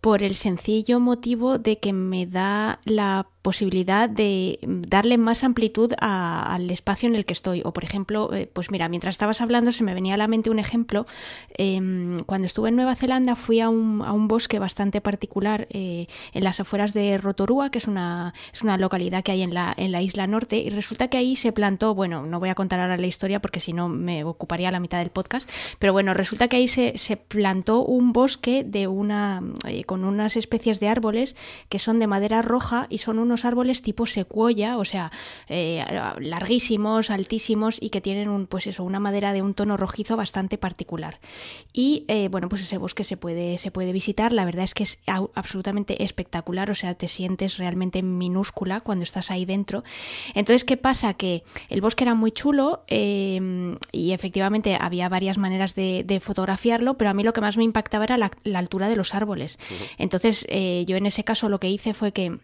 por 0.00 0.22
el 0.22 0.34
sencillo 0.34 0.98
motivo 0.98 1.58
de 1.58 1.78
que 1.78 1.92
me 1.92 2.26
da 2.26 2.80
la 2.84 3.28
posibilidad 3.42 4.08
de 4.08 4.58
darle 4.62 5.16
más 5.16 5.44
amplitud 5.44 5.92
al 5.98 6.70
espacio 6.70 7.08
en 7.08 7.16
el 7.16 7.24
que 7.24 7.32
estoy. 7.32 7.62
O 7.64 7.72
por 7.72 7.84
ejemplo, 7.84 8.32
eh, 8.34 8.48
pues 8.52 8.70
mira, 8.70 8.88
mientras 8.88 9.14
estabas 9.14 9.40
hablando 9.40 9.72
se 9.72 9.84
me 9.84 9.94
venía 9.94 10.14
a 10.14 10.16
la 10.16 10.28
mente 10.28 10.50
un 10.50 10.58
ejemplo. 10.58 11.06
Em, 11.54 12.18
cuando 12.24 12.46
estuve 12.46 12.68
en 12.68 12.76
Nueva 12.76 12.94
Zelanda 12.96 13.36
fui 13.36 13.60
a 13.60 13.68
un, 13.68 14.02
a 14.02 14.12
un 14.12 14.28
bosque 14.28 14.58
bastante 14.58 15.00
particular 15.00 15.66
eh, 15.70 16.06
en 16.32 16.44
las 16.44 16.60
afueras 16.60 16.92
de 16.92 17.16
Rotorua, 17.18 17.70
que 17.70 17.78
es 17.78 17.86
una, 17.86 18.34
es 18.52 18.62
una 18.62 18.76
localidad 18.76 19.22
que 19.22 19.32
hay 19.32 19.42
en 19.42 19.54
la, 19.54 19.72
en 19.76 19.92
la 19.92 20.02
isla 20.02 20.26
norte, 20.26 20.58
y 20.58 20.70
resulta 20.70 21.08
que 21.08 21.16
ahí 21.16 21.36
se 21.36 21.52
plantó, 21.52 21.94
bueno, 21.94 22.26
no 22.26 22.40
voy 22.40 22.48
a 22.48 22.54
contar 22.54 22.80
ahora 22.80 22.96
la 22.96 23.06
historia 23.06 23.40
porque 23.40 23.60
si 23.60 23.72
no 23.72 23.88
me 23.88 24.24
ocuparía 24.24 24.70
la 24.70 24.80
mitad 24.80 24.98
del 24.98 25.10
podcast, 25.10 25.48
pero 25.78 25.92
bueno, 25.92 26.14
resulta 26.14 26.48
que 26.48 26.56
ahí 26.56 26.68
se, 26.68 26.98
se 26.98 27.16
plantó 27.16 27.84
un 27.84 28.12
bosque 28.12 28.64
de 28.64 28.86
una, 28.86 29.42
eh, 29.66 29.84
con 29.84 30.04
unas 30.04 30.36
especies 30.36 30.80
de 30.80 30.88
árboles 30.88 31.36
que 31.68 31.78
son 31.78 31.98
de 31.98 32.06
madera 32.06 32.42
roja 32.42 32.86
y 32.90 32.98
son 32.98 33.18
unos 33.30 33.44
árboles 33.44 33.82
tipo 33.82 34.06
secuoya, 34.06 34.76
o 34.76 34.84
sea, 34.84 35.12
eh, 35.48 35.84
larguísimos, 36.18 37.10
altísimos 37.10 37.78
y 37.80 37.90
que 37.90 38.00
tienen 38.00 38.28
un, 38.28 38.46
pues 38.46 38.66
eso, 38.66 38.82
una 38.84 38.98
madera 38.98 39.32
de 39.32 39.40
un 39.40 39.54
tono 39.54 39.76
rojizo 39.76 40.16
bastante 40.16 40.58
particular. 40.58 41.20
Y 41.72 42.04
eh, 42.08 42.28
bueno, 42.28 42.48
pues 42.48 42.62
ese 42.62 42.76
bosque 42.76 43.04
se 43.04 43.16
puede, 43.16 43.58
se 43.58 43.70
puede 43.70 43.92
visitar, 43.92 44.32
la 44.32 44.44
verdad 44.44 44.64
es 44.64 44.74
que 44.74 44.82
es 44.82 44.98
absolutamente 45.34 46.02
espectacular, 46.02 46.70
o 46.70 46.74
sea, 46.74 46.94
te 46.94 47.08
sientes 47.08 47.56
realmente 47.56 48.02
minúscula 48.02 48.80
cuando 48.80 49.04
estás 49.04 49.30
ahí 49.30 49.44
dentro. 49.44 49.84
Entonces, 50.34 50.64
¿qué 50.64 50.76
pasa? 50.76 51.14
Que 51.14 51.44
el 51.68 51.80
bosque 51.80 52.04
era 52.04 52.14
muy 52.14 52.32
chulo 52.32 52.84
em, 52.88 53.76
y 53.92 54.12
efectivamente 54.12 54.76
había 54.80 55.08
varias 55.08 55.38
maneras 55.38 55.74
de, 55.74 56.20
fotografiarlo, 56.20 56.98
pero 56.98 57.10
a 57.10 57.14
mí 57.14 57.22
lo 57.22 57.32
que 57.32 57.40
más 57.40 57.56
me 57.56 57.64
impactaba 57.64 58.04
era 58.04 58.18
la, 58.18 58.30
altura 58.58 58.88
de 58.88 58.96
los 58.96 59.14
árboles. 59.14 59.58
Entonces, 59.96 60.46
eh, 60.48 60.84
yo 60.86 60.96
en 60.96 61.06
ese 61.06 61.24
caso 61.24 61.48
lo 61.48 61.60
que 61.60 61.70
hice 61.70 61.94
fue 61.94 62.12
que 62.12 62.38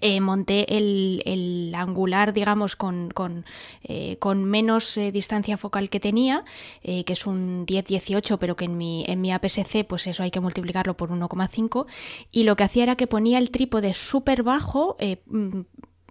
eh, 0.00 0.20
monté 0.20 0.76
el, 0.76 1.72
angular, 1.76 2.32
digamos, 2.32 2.76
con, 2.76 3.10
con, 3.10 3.44
eh, 3.82 4.18
menos 4.34 4.96
eh, 4.96 5.12
distancia 5.12 5.56
focal 5.56 5.90
que 5.90 6.00
tenía, 6.00 6.44
que 6.82 7.04
es 7.06 7.26
un 7.26 7.66
10-18, 7.66 8.38
pero 8.38 8.56
que 8.56 8.64
en 8.64 8.76
mi, 8.76 9.04
en 9.06 9.20
mi 9.20 9.32
APS-C, 9.32 9.84
pues 9.84 10.06
eso 10.06 10.22
hay 10.22 10.30
que 10.30 10.40
multiplicarlo 10.40 10.96
por 10.96 11.10
1,5. 11.10 11.86
Y 12.30 12.44
lo 12.44 12.56
que 12.56 12.64
hacía 12.64 12.84
era 12.84 12.96
que 12.96 13.06
ponía 13.06 13.38
el 13.38 13.50
trípode 13.50 13.94
súper 13.94 14.42
bajo, 14.42 14.96
mm, 15.26 15.60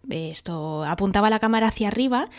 esto 0.10 0.84
apuntaba 0.84 1.30
la 1.30 1.40
cámara 1.40 1.68
hacia 1.68 1.88
arriba 1.88 2.30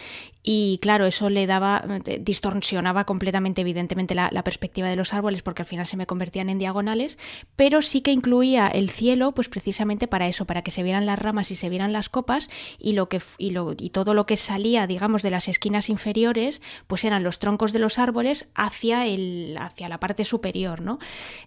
y 0.43 0.79
claro, 0.81 1.05
eso 1.05 1.29
le 1.29 1.47
daba, 1.47 1.85
distorsionaba 2.21 3.05
completamente 3.05 3.61
evidentemente 3.61 4.15
la, 4.15 4.31
perspectiva 4.43 4.89
de 4.89 4.97
los 4.97 5.13
árboles 5.13 5.43
porque 5.43 5.63
al 5.63 5.67
final 5.67 5.87
se 5.87 5.99
me 5.99 6.07
convertían 6.07 6.49
en 6.49 6.59
diagonales, 6.59 7.19
pero 7.57 7.83
sí 7.83 8.01
que 8.01 8.11
incluía 8.13 8.69
el 8.69 8.89
cielo 8.89 9.33
pues 9.33 9.51
precisamente 9.51 10.09
para 10.09 10.29
eso, 10.29 10.47
para 10.47 10.63
que 10.63 10.71
se 10.71 10.83
vieran 10.83 11.05
las 11.05 11.19
ramas 11.19 11.51
y 11.51 11.57
se 11.57 11.69
vieran 11.69 11.93
las 11.93 12.09
copas 12.09 12.49
y, 12.79 12.93
lo 12.95 13.11
que, 13.11 13.21
y, 13.37 13.51
lo, 13.51 13.75
y 13.79 13.91
todo 13.91 14.15
lo 14.15 14.25
que 14.25 14.39
salía, 14.39 14.87
digamos, 14.87 15.23
de 15.23 15.31
las 15.31 15.47
esquinas 15.47 15.91
inferiores, 15.91 16.63
pues 16.87 17.05
eran 17.05 17.23
los 17.23 17.39
troncos 17.39 17.75
de 17.75 17.79
los 17.79 17.99
árboles 17.99 18.47
hacia, 18.55 19.07
el, 19.07 19.57
hacia 19.61 19.91
la 19.91 20.01
parte 20.01 20.25
superior, 20.25 20.81
¿no? 20.81 20.99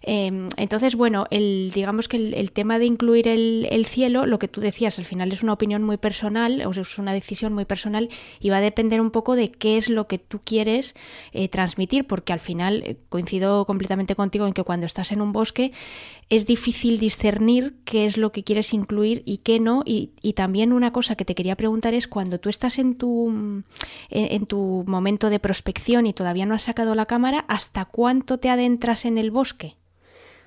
Em, 0.02 0.48
entonces, 0.56 0.94
bueno, 0.94 1.26
el, 1.30 1.72
digamos 1.74 2.06
que 2.06 2.16
el, 2.16 2.52
tema 2.52 2.78
de 2.78 2.84
incluir 2.84 3.26
el, 3.26 3.66
el, 3.70 3.86
cielo, 3.86 4.26
lo 4.26 4.38
que 4.38 4.46
tú 4.46 4.60
decías, 4.60 5.00
al 5.00 5.04
final 5.04 5.32
es 5.32 5.42
una 5.42 5.52
opinión 5.52 5.82
muy 5.82 5.96
personal, 5.96 6.13
o 6.22 6.72
sea, 6.72 6.82
es 6.82 6.98
una 6.98 7.12
decisión 7.12 7.52
muy 7.52 7.64
personal 7.64 8.08
y 8.40 8.50
va 8.50 8.58
a 8.58 8.60
depender 8.60 9.00
un 9.00 9.10
poco 9.10 9.36
de 9.36 9.50
qué 9.50 9.78
es 9.78 9.88
lo 9.88 10.06
que 10.06 10.18
tú 10.18 10.40
quieres 10.44 10.94
eh, 11.32 11.48
transmitir, 11.48 12.06
porque 12.06 12.32
al 12.32 12.40
final 12.40 12.82
eh, 12.84 12.96
coincido 13.08 13.64
completamente 13.64 14.14
contigo 14.14 14.46
en 14.46 14.52
que 14.52 14.62
cuando 14.62 14.86
estás 14.86 15.12
en 15.12 15.20
un 15.20 15.32
bosque 15.32 15.72
es 16.30 16.46
difícil 16.46 16.98
discernir 16.98 17.76
qué 17.84 18.06
es 18.06 18.16
lo 18.16 18.32
que 18.32 18.44
quieres 18.44 18.72
incluir 18.72 19.22
y 19.24 19.38
qué 19.38 19.60
no. 19.60 19.82
Y, 19.84 20.12
también 20.34 20.72
una 20.72 20.92
cosa 20.92 21.14
que 21.14 21.24
te 21.24 21.36
quería 21.36 21.54
preguntar 21.54 21.94
es 21.94 22.08
cuando 22.08 22.40
tú 22.40 22.48
estás 22.48 22.80
en 22.80 22.96
tu, 22.96 23.62
en, 24.10 24.46
tu 24.46 24.84
momento 24.86 25.30
de 25.30 25.38
prospección 25.38 26.06
y 26.06 26.12
todavía 26.12 26.44
no 26.44 26.54
has 26.54 26.64
sacado 26.64 26.96
la 26.96 27.06
cámara, 27.06 27.44
¿hasta 27.46 27.84
cuánto 27.84 28.38
te 28.38 28.50
adentras 28.50 29.04
en 29.04 29.16
el 29.16 29.30
bosque? 29.30 29.76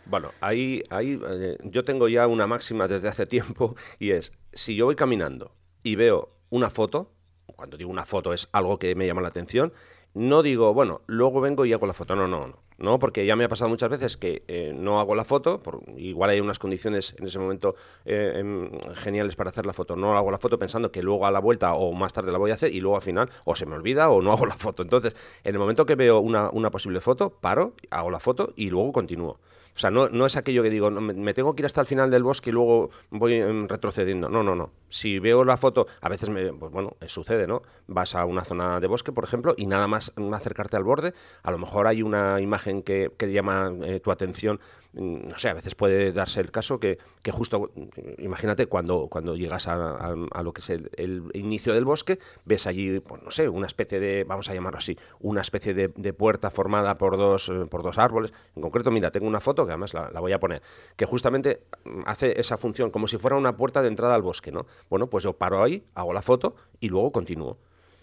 Bueno, 0.10 0.32
ahí, 0.40 0.84
ahí 0.90 1.20
eh, 1.30 1.58
yo 1.64 1.84
tengo 1.84 2.08
ya 2.08 2.28
una 2.28 2.48
máxima 2.48 2.88
desde 2.88 3.10
hace 3.10 3.26
tiempo 3.26 3.76
y 4.00 4.12
es, 4.12 4.32
si 4.54 4.76
yo 4.76 4.86
voy 4.86 4.96
caminando 4.96 5.57
y 5.84 5.96
veo 5.96 6.30
una 6.50 6.70
foto, 6.70 7.12
cuando 7.56 7.78
digo 7.78 7.90
una 7.90 8.06
foto 8.06 8.34
es 8.34 8.50
algo 8.52 8.80
que 8.80 8.96
me 8.96 9.08
llama 9.08 9.22
la 9.22 9.30
atención, 9.30 9.74
no 10.14 10.42
digo, 10.42 10.74
bueno, 10.74 11.02
luego 11.06 11.42
vengo 11.42 11.66
y 11.66 11.74
hago 11.74 11.86
la 11.86 11.94
foto. 11.94 12.16
No, 12.16 12.28
no, 12.28 12.48
no. 12.48 12.68
No, 12.80 13.00
porque 13.00 13.26
ya 13.26 13.36
me 13.36 13.44
ha 13.44 13.48
pasado 13.48 13.70
muchas 13.70 13.90
veces 13.90 14.18
que 14.18 14.44
eh, 14.48 14.72
no 14.76 15.00
hago 15.00 15.16
la 15.16 15.24
foto, 15.24 15.64
por, 15.64 15.82
igual 15.98 16.30
hay 16.30 16.40
unas 16.40 16.60
condiciones 16.60 17.16
en 17.18 17.26
ese 17.26 17.40
momento 17.40 17.76
eh, 18.06 18.34
em, 18.36 18.70
geniales 18.94 19.36
para 19.36 19.50
hacer 19.50 19.66
la 19.66 19.74
foto, 19.74 19.96
no 19.96 20.16
hago 20.16 20.30
la 20.30 20.38
foto 20.38 20.60
pensando 20.60 20.92
que 20.92 21.02
luego 21.02 21.26
a 21.26 21.32
la 21.32 21.40
vuelta 21.40 21.74
o 21.74 21.92
más 21.94 22.14
tarde 22.14 22.32
la 22.32 22.38
voy 22.38 22.52
a 22.52 22.54
hacer 22.54 22.72
y 22.72 22.80
luego 22.80 22.96
al 22.96 23.02
final 23.02 23.32
o 23.46 23.56
se 23.56 23.66
me 23.66 23.76
olvida 23.76 24.12
o 24.12 24.22
no 24.22 24.32
hago 24.34 24.46
la 24.46 24.58
foto. 24.58 24.84
Entonces, 24.84 25.16
en 25.44 25.56
el 25.56 25.60
momento 25.60 25.88
que 25.88 25.96
veo 25.96 26.20
una, 26.20 26.52
una 26.52 26.70
posible 26.70 27.02
foto, 27.02 27.32
paro, 27.32 27.74
hago 27.90 28.12
la 28.12 28.20
foto 28.20 28.54
y 28.56 28.70
luego 28.70 28.92
continúo. 28.92 29.40
O 29.78 29.80
sea, 29.80 29.92
no, 29.92 30.10
no 30.10 30.26
es 30.26 30.36
aquello 30.36 30.64
que 30.64 30.72
digo, 30.72 30.90
me, 30.90 31.34
tengo 31.36 31.54
que 31.54 31.62
ir 31.62 31.68
hasta 31.68 31.82
el 31.82 31.88
final 31.88 32.10
del 32.10 32.24
bosque 32.24 32.50
y 32.50 32.54
luego 32.54 32.90
voy 33.12 33.36
em, 33.36 33.68
retrocediendo. 33.68 34.28
No, 34.28 34.42
no, 34.42 34.56
no. 34.56 34.72
Si 34.90 35.20
veo 35.20 35.44
la 35.44 35.58
foto, 35.58 35.88
a 36.02 36.10
veces 36.10 36.30
me, 36.30 36.54
pues 36.54 36.72
bueno, 36.72 36.96
eh, 37.02 37.08
sucede, 37.08 37.48
¿no? 37.48 37.62
Vas 37.88 38.16
a 38.16 38.26
una 38.26 38.44
zona 38.44 38.80
de 38.80 38.88
bosque, 38.88 39.12
por 39.12 39.24
ejemplo, 39.24 39.54
y 39.58 39.68
nada 39.68 39.88
más 39.88 40.14
acercarte 40.34 40.78
al 40.78 40.84
borde, 40.84 41.14
a 41.44 41.52
lo 41.52 41.58
mejor 41.58 41.88
hay 41.88 42.02
una 42.02 42.40
imagen 42.42 42.84
que, 42.84 43.12
llama 43.20 43.72
eh, 43.84 44.00
tu 44.00 44.12
atención 44.12 44.60
Mm, 44.98 45.28
no 45.30 45.38
sé, 45.38 45.50
a 45.50 45.54
veces 45.54 45.76
puede 45.76 46.12
darse 46.12 46.40
el 46.40 46.50
caso 46.50 46.80
que, 46.80 46.98
justo, 47.32 47.72
imagínate, 48.18 48.66
cuando, 48.66 49.08
cuando 49.10 49.36
llegas 49.36 49.68
a, 49.68 50.16
lo 50.44 50.54
que 50.54 50.62
es 50.62 50.70
el, 50.70 51.30
inicio 51.34 51.74
del 51.74 51.86
bosque, 51.86 52.20
ves 52.46 52.66
allí, 52.66 53.00
pues 53.02 53.22
no 53.22 53.30
sé, 53.30 53.48
una 53.48 53.68
especie 53.68 54.00
de, 54.00 54.24
vamos 54.24 54.50
a 54.50 54.56
llamarlo 54.56 54.80
así, 54.80 54.98
una 55.20 55.42
especie 55.42 55.74
de, 55.74 56.14
puerta 56.14 56.50
formada 56.50 56.98
por 56.98 57.18
dos, 57.18 57.50
eh, 57.50 57.66
por 57.70 57.84
dos 57.84 57.98
árboles. 58.00 58.34
En 58.56 58.62
concreto, 58.62 58.90
mira, 58.90 59.12
tengo 59.12 59.28
una 59.28 59.40
foto 59.40 59.66
que 59.66 59.72
además 59.72 59.94
la, 59.94 60.10
la, 60.10 60.20
voy 60.20 60.32
a 60.32 60.40
poner, 60.40 60.64
que 60.96 61.06
justamente 61.06 61.62
hace 62.06 62.40
esa 62.40 62.58
función 62.58 62.90
como 62.90 63.08
si 63.08 63.18
fuera 63.18 63.36
una 63.36 63.56
puerta 63.56 63.84
de 63.84 63.90
entrada 63.90 64.16
al 64.16 64.24
bosque, 64.24 64.52
¿no? 64.52 64.66
Bueno, 64.90 65.08
pues 65.08 65.24
yo 65.24 65.34
paro 65.34 65.64
ahí, 65.64 65.84
hago 65.96 66.14
la 66.14 66.22
foto 66.22 66.56
y 66.80 66.90
luego 66.90 67.12
continúo. 67.12 67.58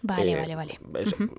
Vale, 0.07 0.33
eh, 0.33 0.37
vale, 0.37 0.55
vale. 0.55 0.79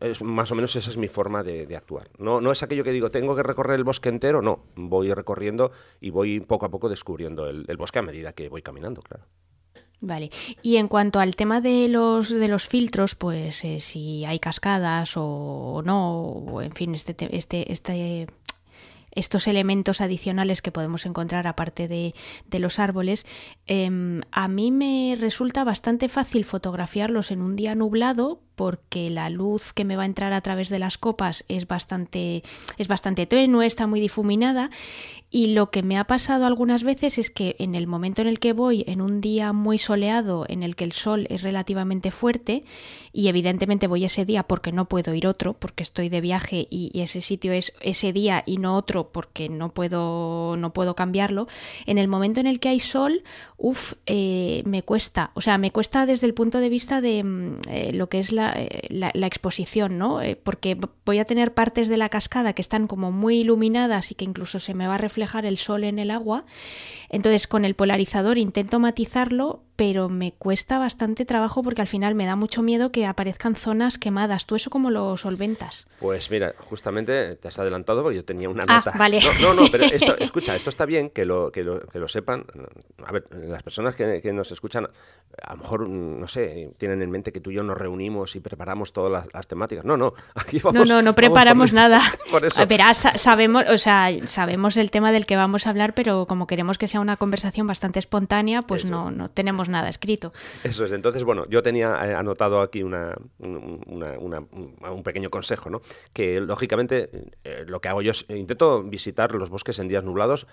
Es, 0.01 0.23
más 0.23 0.51
o 0.51 0.55
menos 0.55 0.75
esa 0.75 0.89
es 0.89 0.97
mi 0.97 1.07
forma 1.07 1.43
de, 1.43 1.75
actuar. 1.75 2.09
No, 2.17 2.41
no 2.41 2.51
es 2.51 2.63
aquello 2.63 2.83
que 2.83 2.91
digo, 2.91 3.11
tengo 3.11 3.35
que 3.35 3.43
recorrer 3.43 3.75
el 3.75 3.83
bosque 3.83 4.09
entero, 4.09 4.41
no. 4.41 4.63
Voy 4.75 5.13
recorriendo 5.13 5.71
y 6.01 6.09
voy 6.09 6.39
poco 6.39 6.65
a 6.65 6.69
poco 6.69 6.89
descubriendo 6.89 7.47
el, 7.47 7.77
bosque 7.77 7.99
a 7.99 8.01
medida 8.01 8.33
que 8.33 8.49
voy 8.49 8.63
caminando, 8.63 9.03
claro. 9.03 9.25
Vale. 10.01 10.31
Y 10.63 10.77
en 10.77 10.87
cuanto 10.87 11.19
al 11.19 11.35
tema 11.35 11.61
de 11.61 11.87
los 11.89 12.31
de 12.31 12.47
los 12.47 12.67
filtros, 12.67 13.13
pues 13.13 13.63
eh, 13.63 13.79
si 13.79 14.25
hay 14.25 14.39
cascadas 14.39 15.13
o, 15.15 15.83
no, 15.85 16.21
o 16.21 16.61
en 16.63 16.71
fin, 16.71 16.95
este 16.95 17.15
este 17.37 17.71
este 17.71 18.25
estos 19.15 19.47
elementos 19.47 20.01
adicionales 20.01 20.61
que 20.61 20.71
podemos 20.71 21.05
encontrar 21.05 21.47
aparte 21.47 21.87
de, 21.87 22.13
los 22.59 22.79
árboles, 22.79 23.25
em, 23.67 24.21
a 24.31 24.47
mí 24.47 24.71
me 24.71 25.17
resulta 25.19 25.63
bastante 25.63 26.07
fácil 26.07 26.45
fotografiarlos 26.45 27.31
en 27.31 27.41
un 27.41 27.55
día 27.55 27.75
nublado 27.75 28.39
porque 28.55 29.09
la 29.09 29.29
luz 29.29 29.73
que 29.73 29.85
me 29.85 29.95
va 29.95 30.03
a 30.03 30.07
entrar 30.07 30.33
a 30.33 30.41
través 30.41 30.69
de 30.69 30.79
las 30.79 30.97
copas 30.97 31.43
es 31.47 31.67
bastante, 31.67 32.43
es 32.77 32.87
bastante 32.87 33.25
tenue, 33.25 33.65
está 33.65 33.85
muy 33.87 33.99
difuminada. 33.99 34.69
Y 35.29 35.53
lo 35.53 35.69
que 35.69 35.83
me 35.83 35.97
ha 35.97 36.05
pasado 36.05 36.45
algunas 36.45 36.83
veces 36.83 37.17
es 37.17 37.29
que 37.29 37.57
en 37.59 37.75
el 37.75 37.87
momento 37.87 38.21
en 38.21 38.29
el 38.29 38.39
que 38.39 38.53
voy 38.53 38.85
en 38.87 39.01
un 39.01 39.19
día 39.19 39.51
muy 39.51 39.77
soleado 39.77 40.45
en 40.47 40.63
el 40.63 40.77
que 40.77 40.85
el 40.85 40.93
sol 40.93 41.27
es 41.29 41.41
relativamente 41.41 42.09
fuerte 42.09 42.63
y 43.11 43.27
evidentemente 43.27 43.87
voy 43.87 44.05
ese 44.05 44.23
día 44.23 44.43
porque 44.43 44.71
no 44.71 44.85
puedo 44.85 45.13
ir 45.13 45.27
otro 45.27 45.53
porque 45.53 45.83
estoy 45.83 46.07
de 46.07 46.21
viaje 46.21 46.67
y, 46.69 46.91
ese 46.95 47.19
sitio 47.19 47.51
es 47.51 47.73
ese 47.81 48.13
día 48.13 48.43
y 48.45 48.57
no 48.57 48.77
otro 48.77 49.04
porque 49.11 49.49
no 49.49 49.69
puedo 49.69 50.55
no 50.57 50.73
puedo 50.73 50.95
cambiarlo 50.95 51.47
en 51.85 51.97
el 51.97 52.07
momento 52.07 52.39
en 52.39 52.47
el 52.47 52.59
que 52.59 52.69
hay 52.69 52.79
sol 52.79 53.23
uff 53.57 53.93
eh, 54.05 54.63
me 54.65 54.83
cuesta 54.83 55.31
o 55.33 55.41
sea 55.41 55.57
me 55.57 55.71
cuesta 55.71 56.05
desde 56.05 56.27
el 56.27 56.33
punto 56.33 56.59
de 56.59 56.69
vista 56.69 57.01
de 57.01 57.23
mm, 57.23 57.55
eh, 57.69 57.91
lo 57.93 58.09
que 58.09 58.19
es 58.19 58.31
la 58.31 58.53
eh, 58.53 58.87
la, 58.89 59.11
exposición, 59.25 59.97
¿no? 59.97 60.21
Porque 60.43 60.77
voy 61.03 61.17
a 61.17 61.25
tener 61.25 61.53
partes 61.53 61.87
de 61.87 61.97
la 61.97 62.09
cascada 62.09 62.53
que 62.53 62.61
están 62.61 62.85
como 62.85 63.11
muy 63.11 63.39
iluminadas 63.39 64.11
y 64.11 64.15
que 64.15 64.23
incluso 64.23 64.59
se 64.59 64.75
me 64.75 64.87
va 64.87 64.95
a 64.95 64.97
reflejar 64.99 65.45
el 65.45 65.57
sol 65.57 65.83
en 65.83 65.97
el 65.97 66.11
agua. 66.11 66.45
Entonces 67.09 67.47
con 67.47 67.65
el 67.65 67.73
polarizador 67.73 68.37
intento 68.37 68.79
matizarlo, 68.79 69.63
pero 69.75 70.09
me 70.09 70.31
cuesta 70.31 70.79
bastante 70.79 71.25
trabajo 71.25 71.63
porque 71.63 71.81
al 71.81 71.87
final 71.87 72.15
me 72.15 72.25
da 72.25 72.35
mucho 72.35 72.61
miedo 72.61 72.91
que 72.91 73.05
aparezcan 73.05 73.55
zonas 73.55 73.97
quemadas. 73.97 74.45
¿Tú 74.45 74.55
eso 74.55 74.69
cómo 74.69 74.89
lo 74.89 75.17
solventas? 75.17 75.87
Pues 75.99 76.31
mira, 76.31 76.53
justamente 76.57 77.35
te 77.35 77.47
has 77.47 77.59
adelantado 77.59 78.03
porque 78.03 78.17
yo 78.17 78.25
tenía 78.25 78.49
una 78.49 78.63
ah, 78.67 78.77
nota. 78.77 78.97
vale. 78.97 79.19
No, 79.41 79.53
no, 79.53 79.63
pero 79.71 79.83
esto, 79.91 80.17
escucha, 80.17 80.55
esto 80.55 80.69
está 80.69 80.85
bien 80.85 81.09
que 81.09 81.25
lo, 81.25 81.51
que 81.51 81.63
lo, 81.63 81.81
que 81.81 81.99
lo 81.99 82.07
sepan. 82.07 82.45
A 83.05 83.11
ver, 83.11 83.25
las 83.31 83.63
personas 83.63 83.95
que, 83.95 84.21
que, 84.21 84.33
nos 84.33 84.51
escuchan, 84.51 84.87
a 85.41 85.51
lo 85.53 85.57
mejor, 85.57 85.89
no 85.89 86.27
sé, 86.27 86.71
tienen 86.77 87.01
en 87.01 87.11
mente 87.11 87.31
que 87.31 87.41
tú 87.41 87.51
y 87.51 87.55
yo 87.55 87.63
nos 87.63 87.77
reunimos 87.77 88.35
y 88.35 88.39
preparamos 88.39 88.93
todas 88.93 89.27
las, 89.33 89.47
temáticas. 89.47 89.85
No, 89.85 89.97
no, 89.97 90.13
aquí 90.35 90.59
vamos. 90.59 90.87
No, 90.87 90.95
no, 90.95 91.01
no 91.01 91.15
preparamos 91.15 91.73
nada. 91.73 92.01
Por 92.31 92.45
eso. 92.45 92.61
sabemos, 93.15 93.63
o 93.69 93.77
sea, 93.77 94.09
sabemos 94.25 94.77
el 94.77 94.91
tema 94.91 95.11
del 95.11 95.25
que 95.25 95.35
vamos 95.35 95.67
a 95.67 95.69
hablar, 95.69 95.93
pero 95.93 96.25
como 96.25 96.47
queremos 96.47 96.77
que 96.77 96.87
sea 96.87 96.99
una 96.99 97.17
conversación 97.17 97.67
bastante 97.67 97.99
espontánea, 97.99 98.61
pues 98.61 98.85
no, 98.85 99.11
no 99.11 99.29
tenemos 99.29 99.64
tenemos 99.65 99.69
nada 99.69 99.89
escrito. 99.89 100.33
Eso 100.63 100.85
es. 100.85 100.91
Entonces, 100.91 101.23
bueno, 101.23 101.45
yo 101.49 101.61
tenía 101.61 101.99
eh, 102.05 102.13
anotado 102.13 102.61
aquí 102.61 102.83
una, 102.83 103.15
un 103.39 105.03
pequeño 105.03 105.29
consejo, 105.29 105.69
¿no? 105.69 105.81
Que 106.13 106.39
lógicamente 106.39 107.09
eh, 107.43 107.65
lo 107.67 107.79
que 107.81 107.89
hago 107.89 108.01
yo 108.01 108.11
es 108.11 108.25
intento 108.29 108.83
visitar 108.83 109.33
los 109.33 109.49
bosques 109.49 109.79
en 109.79 109.87
días 109.87 110.03
nublados 110.03 110.47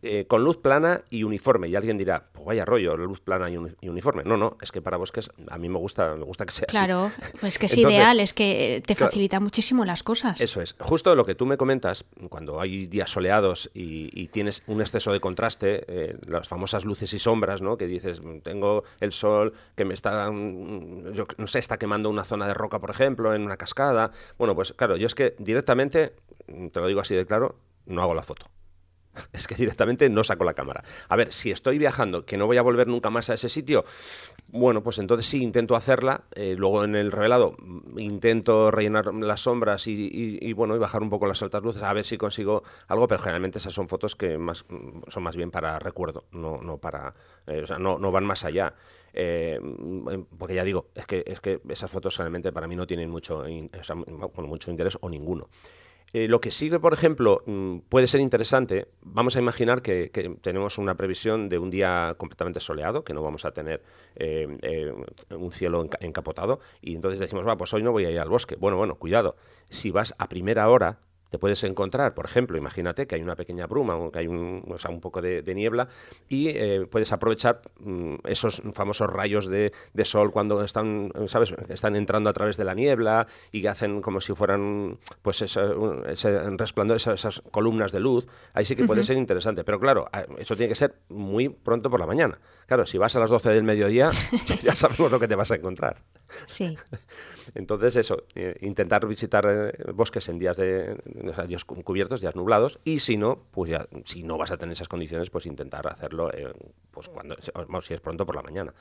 eh, 0.00 0.26
con 0.28 0.44
luz 0.44 0.58
plana 0.58 1.02
y 1.10 1.24
uniforme. 1.24 1.68
Y 1.68 1.74
alguien 1.74 1.98
dirá, 1.98 2.28
pues 2.32 2.46
vaya 2.46 2.64
rollo, 2.64 2.96
luz 2.96 3.20
plana 3.20 3.50
y, 3.50 3.56
uniforme. 3.88 4.22
No, 4.22 4.36
no, 4.36 4.56
es 4.62 4.70
que 4.70 4.80
para 4.80 4.96
bosques 4.96 5.28
a 5.48 5.58
mí 5.58 5.68
me 5.68 5.78
gusta, 5.78 6.14
me 6.14 6.24
gusta 6.24 6.46
que 6.46 6.52
sea 6.52 6.66
claro, 6.68 7.10
pues 7.40 7.58
que 7.58 7.66
es 7.66 7.76
ideal, 7.76 8.20
es 8.20 8.32
que 8.32 8.80
te 8.86 8.94
facilita 8.94 9.40
muchísimo 9.40 9.84
las 9.84 10.04
cosas. 10.04 10.40
Eso 10.40 10.62
es. 10.62 10.76
Justo 10.78 11.16
lo 11.16 11.26
que 11.26 11.34
tú 11.34 11.46
me 11.46 11.56
comentas, 11.56 12.04
cuando 12.28 12.60
hay 12.60 12.86
días 12.86 13.10
soleados 13.10 13.70
y, 13.74 14.28
tienes 14.28 14.62
un 14.66 14.82
exceso 14.82 15.10
de 15.10 15.20
contraste, 15.20 15.84
eh, 15.88 16.16
las 16.26 16.46
famosas 16.46 16.84
luces 16.84 17.12
y 17.14 17.18
sombras, 17.18 17.62
¿no? 17.62 17.76
Que 17.76 17.86
dices, 17.86 18.20
tengo 18.44 18.57
el 19.00 19.12
sol 19.12 19.52
que 19.76 19.84
me 19.84 19.94
está, 19.94 20.30
mm, 20.30 21.12
yo 21.12 21.26
no 21.36 21.46
sé, 21.46 21.58
está 21.58 21.78
quemando 21.78 22.10
una 22.10 22.24
zona 22.24 22.46
de 22.46 22.54
roca, 22.54 22.78
por 22.78 22.90
ejemplo, 22.90 23.34
en 23.34 23.42
una 23.42 23.56
cascada. 23.56 24.10
Bueno, 24.38 24.54
pues 24.54 24.72
claro, 24.72 24.96
yo 24.96 25.06
es 25.06 25.14
que 25.14 25.34
directamente, 25.38 26.14
te 26.46 26.80
lo 26.80 26.86
digo 26.86 27.00
así 27.00 27.14
de 27.14 27.26
claro, 27.26 27.56
no 27.86 28.02
hago 28.02 28.14
la 28.14 28.22
foto 28.22 28.46
es 29.32 29.46
que 29.46 29.54
directamente 29.54 30.08
no 30.08 30.24
saco 30.24 30.44
la 30.44 30.54
cámara. 30.54 30.84
A 31.08 31.16
ver, 31.16 31.32
si 31.32 31.50
estoy 31.50 31.78
viajando, 31.78 32.24
que 32.24 32.36
no 32.36 32.46
voy 32.46 32.56
a 32.56 32.62
volver 32.62 32.86
nunca 32.86 33.10
más 33.10 33.30
a 33.30 33.34
ese 33.34 33.48
sitio, 33.48 33.84
bueno, 34.48 34.82
pues 34.82 34.98
entonces 34.98 35.26
sí 35.26 35.42
intento 35.42 35.76
hacerla. 35.76 36.24
Eh, 36.34 36.54
luego 36.56 36.84
en 36.84 36.94
el 36.94 37.12
revelado 37.12 37.54
mm, 37.58 37.98
intento 37.98 38.70
rellenar 38.70 39.12
las 39.14 39.40
sombras 39.40 39.86
y, 39.86 40.52
bueno, 40.52 40.74
y 40.76 40.78
bajar 40.78 41.02
un 41.02 41.10
poco 41.10 41.26
las 41.26 41.42
altas 41.42 41.62
luces 41.62 41.82
a 41.82 41.92
ver 41.92 42.04
si 42.04 42.16
consigo 42.16 42.62
algo, 42.86 43.06
pero 43.06 43.20
generalmente 43.20 43.58
esas 43.58 43.74
son 43.74 43.88
fotos 43.88 44.16
que 44.16 44.38
más, 44.38 44.64
mm, 44.68 45.02
son 45.08 45.22
más 45.22 45.36
bien 45.36 45.50
para 45.50 45.78
recuerdo, 45.78 46.24
no, 46.32 46.60
no 46.62 46.78
para, 46.78 47.14
eh, 47.46 47.62
o 47.62 47.66
sea, 47.66 47.78
no, 47.78 47.98
no 47.98 48.10
van 48.10 48.24
más 48.24 48.44
allá. 48.44 48.74
Eh, 49.12 49.58
mm, 49.60 50.36
porque 50.38 50.54
ya 50.54 50.64
digo, 50.64 50.86
es 50.94 51.06
que, 51.06 51.24
es 51.26 51.40
que 51.40 51.60
esas 51.68 51.90
fotos 51.90 52.16
realmente 52.16 52.52
para 52.52 52.66
mí 52.66 52.76
no 52.76 52.86
tienen 52.86 53.10
mucho, 53.10 53.44
mucho 54.36 54.70
interés 54.70 54.96
o 55.00 55.08
ninguno. 55.08 55.48
Eh, 56.12 56.26
lo 56.26 56.40
que 56.40 56.50
sigue, 56.50 56.78
por 56.78 56.94
ejemplo, 56.94 57.42
mm, 57.46 57.80
puede 57.88 58.06
ser 58.06 58.20
interesante. 58.20 58.88
Vamos 59.02 59.36
a 59.36 59.40
imaginar 59.40 59.82
que, 59.82 60.10
tenemos 60.40 60.78
una 60.78 60.94
previsión 60.94 61.48
de 61.48 61.58
un 61.58 61.70
día 61.70 62.14
completamente 62.16 62.60
soleado, 62.60 63.04
que 63.04 63.14
no 63.14 63.22
vamos 63.22 63.44
a 63.44 63.50
tener 63.52 63.82
eh, 64.16 64.46
eh, 64.62 64.92
un 65.34 65.52
cielo 65.52 65.86
encapotado, 66.00 66.60
y 66.80 66.94
entonces 66.94 67.20
decimos, 67.20 67.46
va, 67.46 67.56
pues 67.56 67.72
hoy 67.74 67.82
no 67.82 67.92
voy 67.92 68.06
a 68.06 68.10
ir 68.10 68.20
al 68.20 68.28
bosque. 68.28 68.56
Bueno, 68.56 68.76
bueno, 68.76 68.96
cuidado. 68.96 69.36
Si 69.68 69.90
vas 69.90 70.14
a 70.18 70.28
primera 70.28 70.68
hora, 70.68 71.00
te 71.30 71.38
puedes 71.38 71.62
encontrar, 71.64 72.14
por 72.14 72.24
ejemplo, 72.24 72.56
imagínate 72.56 73.06
que 73.06 73.14
hay 73.14 73.22
una 73.22 73.36
pequeña 73.36 73.66
bruma 73.66 73.96
o 73.96 74.10
que 74.10 74.20
hay 74.20 74.26
un, 74.26 74.64
o 74.68 74.78
sea, 74.78 74.90
un 74.90 75.00
poco 75.00 75.20
de, 75.20 75.42
niebla 75.54 75.88
y 76.28 76.48
eh, 76.48 76.86
puedes 76.90 77.10
aprovechar 77.12 77.60
mm, 77.80 78.16
esos 78.24 78.62
famosos 78.72 79.10
rayos 79.10 79.46
de, 79.46 79.72
sol 80.04 80.30
cuando 80.30 80.62
están, 80.62 81.12
¿sabes? 81.26 81.52
Están 81.68 81.96
entrando 81.96 82.30
a 82.30 82.32
través 82.32 82.56
de 82.56 82.64
la 82.64 82.74
niebla 82.74 83.26
y 83.52 83.60
que 83.60 83.68
hacen 83.68 84.00
como 84.00 84.20
si 84.20 84.34
fueran, 84.34 84.98
pues, 85.22 85.42
ese, 85.42 85.60
resplandor, 86.56 86.96
esas, 86.96 87.42
columnas 87.50 87.92
de 87.92 88.00
luz. 88.00 88.26
Ahí 88.54 88.64
sí 88.64 88.74
que 88.74 88.84
puede 88.84 89.02
ser 89.02 89.16
interesante. 89.16 89.64
Pero 89.64 89.78
claro, 89.78 90.06
eso 90.38 90.56
tiene 90.56 90.70
que 90.70 90.76
ser 90.76 90.94
muy 91.08 91.48
pronto 91.48 91.90
por 91.90 92.00
la 92.00 92.06
mañana. 92.06 92.38
Claro, 92.68 92.84
si 92.84 92.98
vas 92.98 93.16
a 93.16 93.20
las 93.20 93.30
12 93.30 93.48
del 93.48 93.64
mediodía, 93.64 94.10
ya 94.62 94.76
sabemos 94.76 95.10
lo 95.10 95.18
que 95.18 95.26
te 95.26 95.34
vas 95.34 95.50
a 95.50 95.54
encontrar. 95.54 95.96
Sí. 96.46 96.76
Entonces, 97.54 97.96
eso, 97.96 98.24
eh, 98.34 98.58
intentar 98.60 99.06
visitar 99.06 99.46
eh, 99.48 99.92
bosques 99.94 100.28
en 100.28 100.38
días 100.38 100.58
de, 100.58 100.94
días 101.46 101.64
cubiertos, 101.64 102.20
días 102.20 102.36
nublados, 102.36 102.78
y 102.84 103.00
si 103.00 103.16
no, 103.16 103.38
pues 103.52 103.70
ya, 103.70 103.88
si 104.04 104.22
no 104.22 104.36
vas 104.36 104.50
a 104.50 104.58
tener 104.58 104.74
esas 104.74 104.86
condiciones, 104.86 105.30
pues 105.30 105.46
intentar 105.46 105.86
hacerlo, 105.86 106.30
eh, 106.30 106.52
pues 106.90 107.08
cuando, 107.08 107.38
si 107.80 107.94
es 107.94 108.02
pronto 108.02 108.26
por 108.26 108.36
la 108.36 108.42
mañana. 108.42 108.74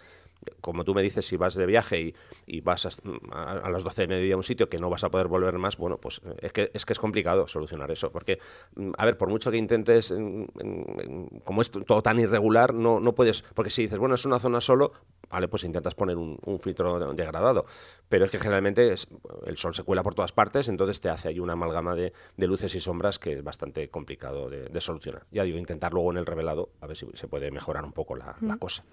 Como 0.62 0.84
tú 0.84 0.94
me 0.94 1.02
dices, 1.02 1.26
si 1.26 1.38
vas 1.38 1.56
de 1.56 1.66
viaje 1.66 2.14
y, 2.46 2.62
vas 2.62 2.86
a, 2.86 3.70
las 3.70 3.84
12 3.84 4.04
de 4.04 4.08
mediodía 4.08 4.34
a 4.36 4.38
un 4.38 4.44
sitio 4.44 4.70
que 4.70 4.78
no 4.78 4.90
vas 4.90 5.04
a 5.04 5.10
poder 5.10 5.28
volver 5.28 5.58
más, 5.58 5.78
bueno, 5.78 5.98
pues 5.98 6.22
es 6.42 6.52
que 6.52 6.72
es, 6.74 6.86
que 6.86 6.94
es 6.94 7.00
complicado 7.00 7.48
solucionar 7.48 7.92
eso, 7.92 8.12
porque, 8.12 8.40
mm, 8.76 8.92
a 8.98 9.06
ver, 9.06 9.18
por 9.18 9.30
mucho 9.30 9.52
que 9.52 9.58
intentes, 9.58 10.14
como 11.44 11.62
es 11.62 11.72
todo 11.72 12.02
tan 12.02 12.20
irregular, 12.20 12.74
no, 12.74 13.00
no 13.00 13.14
puedes, 13.14 13.44
porque 13.54 13.70
si 13.70 13.84
dices, 13.84 14.00
bueno, 14.00 14.16
es 14.16 14.26
una 14.26 14.40
zona 14.40 14.62
solo, 14.62 14.94
vale, 15.30 15.48
pues 15.48 15.64
intentas 15.64 15.96
poner 15.96 16.18
un, 16.18 16.38
un 16.46 16.60
filtro 16.60 17.14
degradado, 17.14 17.66
pero 18.10 18.26
es 18.26 18.32
que 18.32 18.40
generalmente 18.40 18.94
el 19.46 19.58
sol 19.58 19.76
se 19.76 19.84
cuela 19.84 20.04
por 20.04 20.16
todas 20.16 20.32
partes, 20.32 20.70
entonces 20.70 21.02
te 21.02 21.10
hace 21.10 21.30
ahí 21.30 21.40
una 21.40 21.54
amalgama 21.54 21.96
de, 21.96 22.14
luces 22.38 22.74
y 22.76 22.80
sombras 22.80 23.20
que 23.20 23.34
es 23.34 23.44
bastante 23.44 23.90
complicado 23.90 24.50
de, 24.50 24.82
solucionar. 24.82 25.26
Ya 25.32 25.44
digo, 25.44 25.58
intentar 25.58 25.94
luego 25.94 26.12
en 26.12 26.18
el 26.18 26.26
revelado 26.26 26.70
a 26.82 26.88
ver 26.88 26.96
si 26.96 27.06
se 27.14 27.28
puede 27.28 27.52
mejorar 27.52 27.84
un 27.84 27.92
poco 27.92 28.16
la, 28.16 28.36
mm. 28.40 28.58
cosa. 28.58 28.84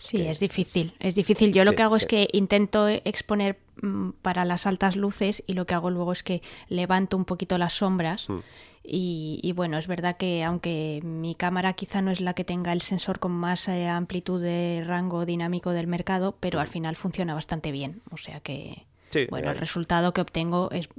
Sí, 0.00 0.26
es 0.26 0.40
difícil, 0.40 0.94
es 1.00 1.14
difícil. 1.14 1.52
Yo 1.52 1.64
lo 1.64 1.72
que 1.72 1.82
hago 1.82 1.96
es 1.96 2.06
que 2.06 2.28
intento 2.32 2.88
exponer 2.88 3.58
mm, 3.82 4.10
para 4.22 4.44
las 4.44 4.66
altas 4.66 4.96
luces 4.96 5.42
y 5.46 5.54
lo 5.54 5.66
que 5.66 5.74
hago 5.74 5.90
luego 5.90 6.12
es 6.12 6.22
que 6.22 6.42
levanto 6.68 7.16
un 7.16 7.24
poquito 7.24 7.58
las 7.58 7.74
sombras. 7.74 8.28
Mm. 8.28 8.38
Y, 8.86 9.52
bueno, 9.56 9.78
es 9.78 9.86
verdad 9.86 10.18
que 10.18 10.44
aunque 10.44 11.00
mi 11.02 11.34
cámara 11.34 11.72
quizá 11.72 12.02
no 12.02 12.10
es 12.10 12.20
la 12.20 12.34
que 12.34 12.44
tenga 12.44 12.72
el 12.72 12.82
sensor 12.82 13.18
con 13.18 13.32
más 13.32 13.66
eh, 13.68 13.88
amplitud 13.88 14.42
de 14.42 14.84
rango 14.86 15.24
dinámico 15.24 15.70
del 15.70 15.86
mercado, 15.86 16.36
pero 16.38 16.60
al 16.60 16.68
final 16.68 16.94
funciona 16.94 17.32
bastante 17.32 17.72
bien. 17.72 18.02
O 18.10 18.18
sea 18.18 18.40
que, 18.40 18.84
bueno, 19.30 19.50
el 19.50 19.56
resultado 19.56 20.12
que 20.12 20.20
obtengo 20.20 20.70
es 20.70 20.90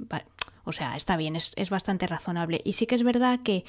o 0.66 0.72
sea, 0.72 0.96
está 0.96 1.16
bien, 1.16 1.36
es, 1.36 1.70
bastante 1.70 2.06
razonable. 2.06 2.60
Y 2.64 2.72
sí 2.72 2.86
que 2.86 2.96
es 2.96 3.04
verdad 3.04 3.40
que, 3.42 3.64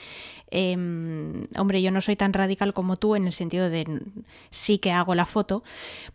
em, 0.50 1.46
hombre, 1.56 1.82
yo 1.82 1.92
no 1.92 2.02
soy 2.02 2.16
tan 2.16 2.34
radical 2.34 2.74
como 2.74 2.98
tú 2.98 3.16
en 3.16 3.28
el 3.28 3.34
sentido 3.34 3.70
de 3.70 4.02
sí 4.50 4.80
que 4.80 4.92
hago 4.92 5.14
la 5.14 5.26
foto, 5.26 5.62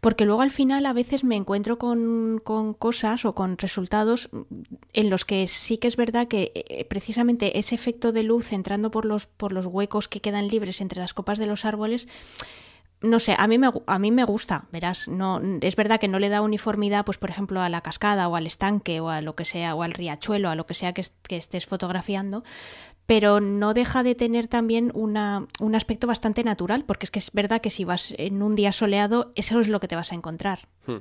porque 0.01 0.25
luego 0.25 0.43
al 0.43 0.51
final 0.51 0.85
a 0.87 0.93
veces 0.93 1.23
me 1.23 1.37
encuentro 1.37 1.79
con, 1.79 2.41
con 2.43 2.75
cosas 2.75 3.25
o 3.25 3.35
con 3.35 3.59
resultados 3.59 4.29
en 4.93 5.09
los 5.09 5.25
que 5.25 5.47
sí 5.47 5.79
que 5.79 5.87
es 5.89 5.97
verdad 5.97 6.27
que 6.27 6.51
eh, 6.55 6.85
precisamente 6.85 7.59
ese 7.59 7.77
efecto 7.77 8.11
de 8.11 8.25
luz 8.25 8.53
entrando 8.53 8.91
por 8.91 9.05
los, 9.05 9.27
por 9.27 9.53
los 9.53 9.67
huecos 9.67 10.09
que 10.09 10.21
quedan 10.21 10.49
libres 10.49 10.81
entre 10.81 11.01
las 11.01 11.15
copas 11.15 11.39
de 11.39 11.47
los 11.47 11.65
árboles, 11.65 12.09
no 13.03 13.19
sé, 13.19 13.35
a 13.39 13.47
mí 13.47 13.59
me, 13.59 13.71
a 13.87 13.99
mí 13.99 14.11
me 14.11 14.25
gusta, 14.25 14.67
verás, 14.73 15.09
no, 15.09 15.41
es 15.61 15.77
verdad 15.77 16.01
que 16.01 16.09
no 16.09 16.19
le 16.19 16.29
da 16.29 16.41
uniformidad, 16.41 17.05
pues 17.05 17.19
por 17.19 17.31
ejemplo, 17.31 17.61
a 17.61 17.69
la 17.69 17.81
cascada 17.81 18.29
o 18.29 18.37
al 18.37 18.47
estanque 18.47 19.01
o 19.01 19.09
a 19.09 19.21
lo 19.21 19.35
que 19.35 19.45
sea, 19.45 19.75
o 19.75 19.83
al 19.83 19.93
riachuelo, 19.93 20.49
a 20.49 20.55
lo 20.55 20.67
que 20.67 20.75
sea 20.75 20.93
que, 20.93 21.03
estés 21.03 21.67
fotografiando, 21.67 22.45
pero 23.07 23.41
no 23.41 23.75
deja 23.75 24.03
de 24.03 24.15
tener 24.15 24.49
también 24.49 24.93
una, 24.95 25.47
un 25.61 25.75
aspecto 25.75 26.07
bastante 26.07 26.45
natural, 26.45 26.85
porque 26.85 27.07
es 27.07 27.11
que 27.11 27.19
es 27.19 27.33
verdad 27.33 27.61
que 27.61 27.71
si 27.71 27.85
vas 27.85 28.15
en 28.17 28.43
un 28.43 28.55
día 28.55 28.73
soleado, 28.73 29.33
eso 29.35 29.61
es 29.61 29.69
lo 29.69 29.81
que 29.81 29.89
te 29.89 29.97
vas 29.97 30.13
a 30.13 30.15
encontrar. 30.15 30.69
Hmm 30.87 30.99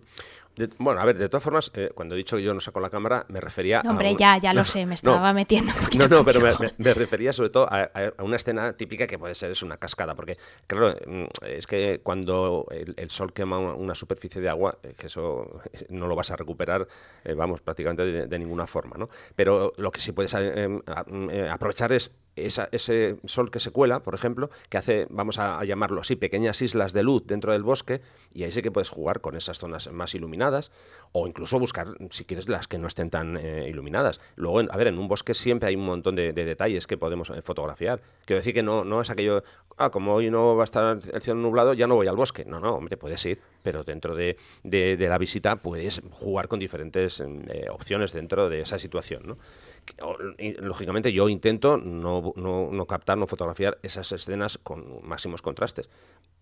bueno, 0.78 1.02
a 1.02 1.06
ver, 1.06 1.18
de 1.18 1.30
todas 1.30 1.44
formas, 1.44 1.72
eh, 1.74 1.92
cuando 1.94 2.16
he 2.16 2.18
dicho 2.18 2.38
que 2.38 2.44
yo 2.44 2.54
no 2.54 2.62
saco 2.62 2.80
la 2.80 2.90
cámara, 2.90 3.26
me 3.30 3.40
refería 3.40 3.80
a. 3.80 3.90
Hombre, 3.90 4.16
ya, 4.16 4.38
ya 4.38 4.54
lo 4.54 4.66
sé, 4.66 4.86
me 4.86 4.96
estaba 4.96 5.34
metiendo. 5.34 5.72
Un 5.72 6.00
no, 6.00 6.08
no, 6.08 6.26
pero 6.26 6.40
me, 6.78 6.94
refería 6.94 7.34
sobre 7.34 7.50
todo 7.50 7.68
a, 7.70 7.90
una 8.20 8.36
escena 8.36 8.74
típica 8.74 9.08
que 9.08 9.18
puede 9.18 9.36
ser 9.36 9.52
es 9.52 9.64
una 9.64 9.78
cascada, 9.78 10.16
porque, 10.16 10.38
claro, 10.68 10.96
mm, 11.06 11.26
es 11.46 11.68
que 11.68 12.02
cuando 12.04 12.68
el, 12.72 13.10
sol 13.10 13.34
quema 13.34 13.60
una, 13.60 13.96
superficie 13.96 14.42
de 14.42 14.50
agua, 14.50 14.78
eh, 14.84 14.94
que 14.98 15.08
eso 15.08 15.62
no 15.90 16.08
lo 16.08 16.16
vas 16.16 16.32
a 16.32 16.36
recuperar, 16.36 16.88
eh, 17.24 17.34
vamos, 17.34 17.62
prácticamente 17.62 18.28
de, 18.28 18.40
ninguna 18.40 18.68
forma, 18.68 18.98
¿no? 18.98 19.10
Pero 19.36 19.74
lo 19.78 19.92
que 19.92 20.02
sí 20.02 20.12
puedes 20.12 20.34
aprovechar 20.34 21.92
es 21.94 22.12
ese 22.36 23.18
sol 23.26 23.52
que 23.52 23.60
se 23.60 23.72
cuela, 23.72 24.02
por 24.02 24.16
ejemplo, 24.16 24.50
que 24.70 24.78
hace, 24.78 25.08
vamos 25.10 25.38
a, 25.38 25.64
llamarlo 25.66 26.02
así, 26.02 26.16
pequeñas 26.16 26.62
islas 26.62 26.94
de 26.94 27.04
luz 27.04 27.24
dentro 27.26 27.52
del 27.52 27.64
bosque, 27.64 28.02
y 28.34 28.44
ahí 28.44 28.52
sí 28.52 28.62
que 28.62 28.72
puedes 28.72 28.90
jugar 28.90 29.22
con 29.22 29.36
esas 29.36 29.60
zonas 29.60 29.92
más 29.92 30.16
iluminadas, 30.16 30.72
o 31.12 31.28
incluso 31.28 31.60
buscar, 31.60 31.88
si 32.10 32.24
quieres, 32.24 32.48
las 32.48 32.68
que 32.68 32.78
no 32.78 32.88
estén 32.88 33.10
tan 33.10 33.38
eh, 33.38 33.68
iluminadas. 33.68 34.22
Luego, 34.36 34.60
a 34.60 34.78
ver, 34.78 34.88
en 34.88 34.98
un 34.98 35.08
bosque 35.08 35.34
siempre 35.34 35.70
hay 35.70 35.76
un 35.76 35.86
montón 35.86 36.16
de, 36.16 36.32
detalles 36.32 36.88
que 36.88 36.98
podemos 36.98 37.30
eh, 37.30 37.42
fotografiar. 37.42 38.02
Quiero 38.26 38.40
decir 38.40 38.54
que 38.54 38.64
no, 38.64 38.86
no 38.86 39.02
es 39.02 39.10
aquello, 39.10 39.44
ah, 39.78 39.90
como 39.90 40.14
hoy 40.14 40.30
no 40.30 40.56
va 40.56 40.64
a 40.64 40.66
estar 40.66 41.00
el 41.14 41.22
cielo 41.22 41.40
nublado, 41.40 41.74
ya 41.74 41.88
no 41.88 41.96
voy 41.96 42.08
al 42.08 42.16
bosque. 42.16 42.46
No, 42.46 42.60
no, 42.60 42.76
hombre, 42.76 42.96
puedes 42.98 43.26
ir, 43.26 43.40
pero 43.62 43.84
dentro 43.84 44.16
de, 44.16 44.38
la 44.64 45.18
visita 45.18 45.58
puedes 45.58 46.02
jugar 46.12 46.48
con 46.48 46.60
diferentes 46.60 47.20
eh, 47.20 47.68
opciones 47.70 48.14
dentro 48.14 48.50
de 48.50 48.62
esa 48.62 48.80
situación, 48.80 49.24
¿no? 49.26 49.38
Lógicamente 50.60 51.12
yo 51.12 51.30
intento 51.30 51.78
no, 51.78 52.34
no, 52.36 52.86
captar, 52.86 53.18
no 53.18 53.28
fotografiar 53.28 53.78
esas 53.84 54.12
escenas 54.12 54.58
con 54.58 55.02
máximos 55.04 55.42
contrastes. 55.42 55.90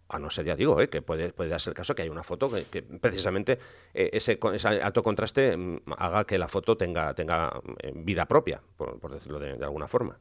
A 0.07 0.17
no 0.17 0.31
ser, 0.31 0.45
ya 0.45 0.55
digo, 0.55 0.81
eh, 0.81 0.89
que 0.89 1.03
puede, 1.03 1.31
puede 1.31 1.51
darse 1.51 1.69
el 1.69 1.75
caso 1.75 1.93
que 1.93 2.01
hay 2.01 2.09
una 2.09 2.23
foto 2.23 2.49
que, 2.71 2.81
precisamente 2.81 3.59
eh, 3.93 4.09
ese, 4.13 4.39
ese, 4.53 4.67
alto 4.67 5.03
contraste 5.03 5.55
mm, 5.55 5.81
haga 5.97 6.25
que 6.25 6.39
la 6.39 6.47
foto 6.47 6.75
tenga, 6.75 7.13
tenga 7.13 7.61
eh, 7.83 7.91
vida 7.93 8.25
propia, 8.25 8.59
por, 8.75 9.11
decirlo 9.11 9.39
de 9.39 9.63
alguna 9.63 9.87
forma. 9.87 10.17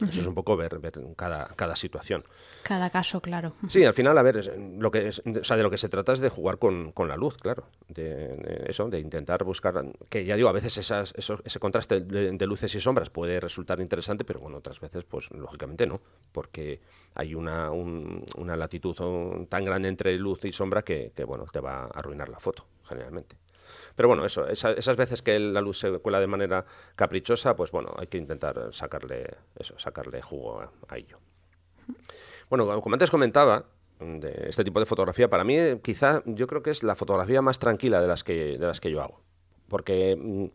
Eso 0.00 0.20
es 0.20 0.26
un 0.26 0.34
poco 0.34 0.56
ver, 0.56 0.78
ver 0.78 1.00
cada, 1.16 1.46
cada 1.56 1.74
situación. 1.76 2.24
Cada 2.62 2.90
caso, 2.90 3.20
claro. 3.20 3.54
Sí, 3.68 3.84
al 3.84 3.94
final, 3.94 4.16
a 4.16 4.22
ver, 4.22 4.56
lo 4.78 4.90
que 4.90 5.08
o 5.08 5.44
sea, 5.44 5.56
de 5.56 5.62
lo 5.62 5.70
que 5.70 5.78
se 5.78 5.88
trata 5.88 6.12
es 6.12 6.20
de 6.20 6.28
jugar 6.28 6.58
con, 6.58 6.92
con 6.92 7.08
la 7.08 7.16
luz, 7.16 7.36
claro. 7.36 7.68
De, 7.88 8.64
eso, 8.66 8.88
de 8.88 9.00
intentar 9.00 9.44
buscar, 9.44 9.84
que 10.08 10.24
ya 10.24 10.36
digo, 10.36 10.48
a 10.48 10.52
veces 10.52 10.76
esas, 10.78 11.14
ese 11.16 11.58
contraste 11.58 12.00
de, 12.00 12.46
luces 12.46 12.74
y 12.74 12.80
sombras 12.80 13.10
puede 13.10 13.40
resultar 13.40 13.80
interesante, 13.80 14.24
pero 14.24 14.40
bueno, 14.40 14.58
otras 14.58 14.80
veces, 14.80 15.04
pues 15.04 15.30
lógicamente 15.30 15.86
no, 15.86 16.00
porque 16.32 16.80
hay 17.14 17.34
una, 17.34 17.70
una 17.70 18.56
latitud 18.56 18.94
tan 19.48 19.64
grande 19.64 19.88
entre 19.88 20.16
luz 20.16 20.44
y 20.44 20.52
sombra 20.52 20.82
que, 20.82 21.12
que, 21.14 21.24
bueno, 21.24 21.44
te 21.52 21.60
va 21.60 21.84
a 21.84 21.86
arruinar 21.86 22.28
la 22.28 22.38
foto, 22.38 22.64
generalmente. 22.84 23.36
Pero 23.94 24.08
bueno, 24.08 24.24
eso, 24.24 24.46
esas 24.48 24.96
veces 24.96 25.22
que 25.22 25.38
la 25.38 25.60
luz 25.60 25.78
se 25.78 25.90
cuela 25.98 26.20
de 26.20 26.26
manera 26.26 26.64
caprichosa, 26.96 27.56
pues 27.56 27.70
bueno, 27.70 27.94
hay 27.98 28.06
que 28.06 28.18
intentar 28.18 28.72
sacarle 28.72 29.36
eso, 29.58 29.78
sacarle 29.78 30.22
jugo 30.22 30.60
a, 30.88 30.96
ello. 30.96 31.18
Bueno, 32.48 32.80
como 32.80 32.94
antes 32.94 33.10
comentaba, 33.10 33.64
de 34.00 34.46
este 34.48 34.64
tipo 34.64 34.78
de 34.80 34.86
fotografía, 34.86 35.28
para 35.28 35.44
mí 35.44 35.56
quizá 35.82 36.22
yo 36.24 36.46
creo 36.46 36.62
que 36.62 36.70
es 36.70 36.82
la 36.82 36.94
fotografía 36.94 37.42
más 37.42 37.58
tranquila 37.58 38.00
de 38.00 38.06
las 38.06 38.22
que, 38.24 38.58
de 38.58 38.66
las 38.66 38.80
que 38.80 38.90
yo 38.90 39.02
hago. 39.02 39.20
Porque 39.68 40.16
mm, 40.16 40.46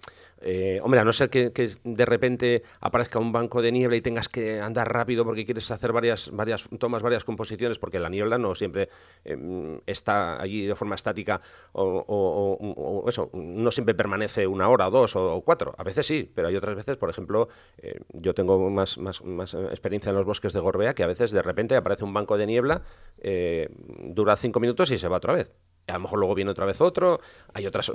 eh, 0.46 0.80
hombre, 0.84 1.00
a 1.00 1.06
no 1.06 1.14
ser 1.14 1.30
que, 1.30 1.52
de 1.84 2.06
repente 2.06 2.64
aparezca 2.82 3.18
un 3.18 3.32
banco 3.32 3.62
de 3.62 3.72
niebla 3.72 3.96
y 3.96 4.02
tengas 4.02 4.28
que 4.28 4.60
andar 4.60 4.92
rápido 4.92 5.24
porque 5.24 5.46
quieres 5.46 5.72
hacer 5.72 5.94
varias, 5.94 6.30
varias 6.34 6.68
tomas, 6.80 7.02
varias 7.02 7.24
composiciones, 7.24 7.80
porque 7.80 7.98
la 7.98 8.10
niebla 8.10 8.38
no 8.38 8.54
siempre 8.54 8.90
em, 9.24 9.80
está 9.86 10.42
allí 10.42 10.66
de 10.66 10.76
forma 10.76 10.96
estática 10.96 11.40
o, 11.72 13.06
eso, 13.08 13.30
no 13.34 13.72
siempre 13.72 13.96
permanece 13.96 14.46
una 14.46 14.68
hora 14.68 14.90
o 14.90 14.92
dos 14.92 15.16
o, 15.16 15.42
cuatro. 15.42 15.74
A 15.78 15.84
veces 15.84 16.06
sí, 16.06 16.30
pero 16.34 16.50
hay 16.50 16.56
otras 16.58 16.76
veces, 16.76 16.98
por 16.98 17.10
ejemplo, 17.10 17.48
eh, 17.78 18.00
yo 18.12 18.34
tengo 18.34 18.70
más, 18.70 18.98
más, 18.98 19.24
más, 19.24 19.54
experiencia 19.54 20.10
en 20.10 20.18
los 20.18 20.26
bosques 20.26 20.52
de 20.52 20.60
Gorbea 20.60 20.94
que 20.94 21.04
a 21.04 21.08
veces 21.08 21.32
de 21.32 21.42
repente 21.42 21.76
aparece 21.76 22.04
un 22.04 22.14
banco 22.14 22.38
de 22.38 22.48
niebla, 22.48 22.82
eh, 23.20 23.70
dura 24.00 24.36
cinco 24.36 24.60
minutos 24.60 24.92
y 24.92 24.98
se 24.98 25.08
va 25.08 25.18
otra 25.18 25.34
vez 25.34 25.54
a 25.88 25.94
lo 25.94 26.00
mejor 26.00 26.20
luego 26.20 26.36
viene 26.36 26.52
otra 26.52 26.66
vez 26.66 26.80
otro, 26.82 27.20
hay 27.54 27.66
otras, 27.66 27.92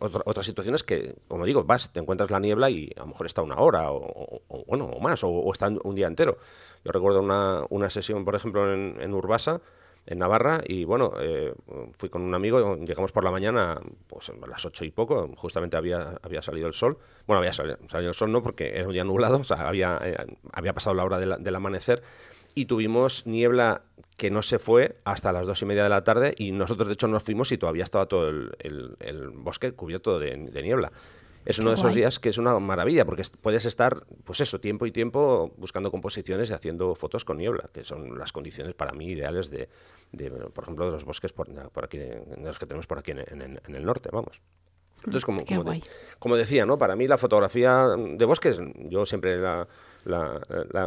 otras 0.00 0.46
situaciones 0.46 0.84
que, 0.84 1.16
como 1.28 1.44
digo, 1.44 1.64
vas, 1.64 1.92
te 1.92 2.00
encuentras 2.00 2.30
la 2.30 2.38
niebla 2.38 2.70
y 2.70 2.92
a 2.96 3.00
lo 3.00 3.08
mejor 3.08 3.26
está 3.26 3.42
una 3.42 3.56
hora 3.56 3.90
o, 3.90 4.42
bueno, 4.66 4.86
o 4.86 5.00
más, 5.00 5.22
o, 5.24 5.50
está 5.52 5.68
un 5.68 5.94
día 5.94 6.06
entero. 6.06 6.38
Yo 6.84 6.92
recuerdo 6.92 7.20
una, 7.20 7.64
una 7.70 7.90
sesión, 7.90 8.24
por 8.24 8.36
ejemplo, 8.36 8.72
en, 8.72 9.12
Urbasa, 9.12 9.60
en 10.06 10.18
Navarra, 10.18 10.60
y 10.64 10.84
bueno, 10.84 11.12
eh, 11.20 11.52
fui 11.98 12.08
con 12.08 12.22
un 12.22 12.34
amigo, 12.34 12.76
llegamos 12.76 13.12
por 13.12 13.24
la 13.24 13.30
mañana, 13.30 13.80
pues 14.06 14.30
a 14.30 14.46
las 14.46 14.64
ocho 14.64 14.84
y 14.84 14.90
poco, 14.90 15.28
justamente 15.36 15.76
había, 15.76 16.18
había 16.22 16.42
salido 16.42 16.68
el 16.68 16.74
sol. 16.74 16.98
Bueno, 17.26 17.40
había 17.40 17.52
salido, 17.52 17.78
el 17.92 18.14
sol 18.14 18.30
no, 18.30 18.42
porque 18.42 18.68
era 18.68 18.86
un 18.86 18.92
día 18.92 19.04
nublado, 19.04 19.38
o 19.38 19.44
sea, 19.44 19.68
había, 19.68 19.98
eh, 20.02 20.16
había 20.52 20.72
pasado 20.72 20.94
la 20.94 21.04
hora 21.04 21.18
del 21.18 21.54
amanecer, 21.54 22.02
y 22.54 22.66
tuvimos 22.66 23.26
niebla 23.26 23.82
que 24.20 24.30
no 24.30 24.42
se 24.42 24.58
fue 24.58 24.96
hasta 25.04 25.32
las 25.32 25.46
dos 25.46 25.62
y 25.62 25.64
media 25.64 25.82
de 25.82 25.88
la 25.88 26.04
tarde 26.04 26.34
y 26.36 26.52
nosotros 26.52 26.88
de 26.88 26.92
hecho 26.92 27.08
nos 27.08 27.22
fuimos 27.22 27.52
y 27.52 27.56
todavía 27.56 27.84
estaba 27.84 28.04
todo 28.04 28.28
el, 28.28 29.30
bosque 29.32 29.72
cubierto 29.72 30.18
de, 30.18 30.36
niebla. 30.36 30.92
Es 31.46 31.58
uno 31.58 31.70
de 31.70 31.76
esos 31.76 31.94
días 31.94 32.18
que 32.18 32.28
es 32.28 32.36
una 32.36 32.58
maravilla 32.58 33.06
porque 33.06 33.22
puedes 33.40 33.64
estar, 33.64 34.04
pues 34.24 34.42
eso, 34.42 34.60
tiempo 34.60 34.84
y 34.84 34.92
tiempo 34.92 35.54
buscando 35.56 35.90
composiciones 35.90 36.50
y 36.50 36.52
haciendo 36.52 36.94
fotos 36.94 37.24
con 37.24 37.38
niebla, 37.38 37.70
que 37.72 37.82
son 37.82 38.18
las 38.18 38.30
condiciones 38.30 38.74
para 38.74 38.92
mí 38.92 39.06
ideales 39.06 39.48
de, 39.48 39.70
por 40.52 40.64
ejemplo, 40.64 40.84
de 40.84 40.92
los 40.92 41.06
bosques 41.06 41.32
por, 41.32 41.48
aquí, 41.82 41.96
de 41.96 42.22
los 42.44 42.58
que 42.58 42.66
tenemos 42.66 42.86
por 42.86 42.98
aquí 42.98 43.12
en, 43.12 43.74
el 43.74 43.84
norte, 43.86 44.10
vamos. 44.12 44.42
Entonces, 44.98 45.24
como, 45.24 45.46
como, 45.46 45.72
como, 46.18 46.36
decía, 46.36 46.66
¿no? 46.66 46.76
Para 46.76 46.94
mí 46.94 47.08
la 47.08 47.16
fotografía 47.16 47.86
de 47.96 48.24
bosques, 48.26 48.60
yo 48.90 49.06
siempre 49.06 49.38
la, 49.38 49.66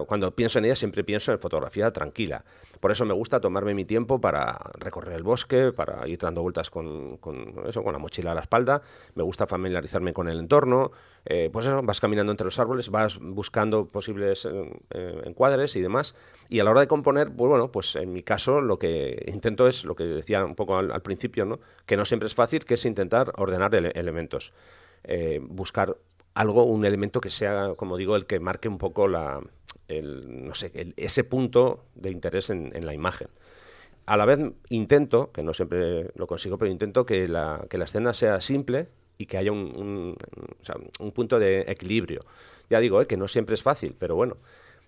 cuando 0.07 0.35
pienso 0.35 0.59
en 0.59 0.65
ella 0.65 0.75
siempre 0.75 1.03
pienso 1.03 1.31
en 1.31 1.39
fotografía 1.39 1.91
tranquila. 1.91 2.43
Por 2.79 2.91
eso 2.91 3.05
me 3.05 3.13
gusta 3.13 3.39
tomarme 3.39 3.73
mi 3.73 3.85
tiempo 3.85 4.19
para 4.19 4.59
recorrer 4.77 5.15
el 5.15 5.23
bosque, 5.23 5.71
para 5.71 6.05
ir 6.07 6.19
dando 6.19 6.41
vueltas 6.41 6.69
con, 6.69 7.17
eso, 7.65 7.81
con 7.81 7.93
la 7.93 7.99
mochila 7.99 8.33
a 8.33 8.35
la 8.35 8.41
espalda. 8.41 8.81
Me 9.15 9.23
gusta 9.23 9.47
familiarizarme 9.47 10.11
con 10.13 10.27
el 10.27 10.39
entorno. 10.39 10.91
Eh, 11.25 11.49
pues 11.53 11.65
vas 11.83 12.01
caminando 12.01 12.31
entre 12.31 12.43
los 12.43 12.59
árboles, 12.59 12.89
vas 12.89 13.17
buscando 13.19 13.85
posibles 13.85 14.45
eh, 14.45 14.69
eh, 14.89 15.21
encuadres 15.23 15.77
y 15.77 15.81
demás. 15.81 16.13
Y 16.49 16.59
a 16.59 16.65
la 16.65 16.71
hora 16.71 16.81
de 16.81 16.87
componer, 16.87 17.31
pues 17.33 17.49
bueno, 17.49 17.71
pues 17.71 17.95
en 17.95 18.11
mi 18.11 18.23
caso 18.23 18.59
lo 18.59 18.77
que 18.77 19.23
intento 19.27 19.67
es 19.67 19.85
lo 19.85 19.95
que 19.95 20.03
decía 20.03 20.43
un 20.43 20.55
poco 20.55 20.77
al, 20.77 21.01
principio, 21.01 21.45
¿no? 21.45 21.61
que 21.85 21.95
no 21.95 22.03
siempre 22.03 22.27
es 22.27 22.35
fácil, 22.35 22.65
que 22.65 22.73
es 22.73 22.85
intentar 22.85 23.31
ordenar 23.37 23.73
elementos. 23.75 24.51
buscar 25.47 25.95
algo, 26.33 26.63
un 26.63 26.85
elemento 26.85 27.21
que 27.21 27.29
sea, 27.29 27.73
como 27.75 27.97
digo, 27.97 28.15
el 28.15 28.25
que 28.25 28.39
marque 28.39 28.67
un 28.67 28.77
poco 28.77 29.07
la, 29.07 29.41
el, 29.87 30.47
no 30.47 30.55
sé, 30.55 30.93
ese 30.97 31.23
punto 31.23 31.85
de 31.95 32.11
interés 32.11 32.49
en, 32.49 32.85
la 32.85 32.93
imagen. 32.93 33.27
A 34.05 34.17
la 34.17 34.25
vez 34.25 34.39
intento, 34.69 35.31
que 35.31 35.43
no 35.43 35.53
siempre 35.53 36.11
lo 36.15 36.27
consigo, 36.27 36.57
pero 36.57 36.71
intento 36.71 37.05
que 37.05 37.27
la, 37.27 37.65
que 37.69 37.77
la 37.77 37.85
escena 37.85 38.13
sea 38.13 38.41
simple 38.41 38.87
y 39.17 39.27
que 39.27 39.37
haya 39.37 39.51
un, 39.51 40.17
un, 40.99 41.11
punto 41.11 41.39
de 41.39 41.61
equilibrio. 41.67 42.25
Ya 42.69 42.79
digo, 42.79 43.01
eh, 43.01 43.07
que 43.07 43.15
no 43.15 43.27
siempre 43.27 43.55
es 43.55 43.63
fácil, 43.63 43.95
pero 43.97 44.15
bueno, 44.15 44.37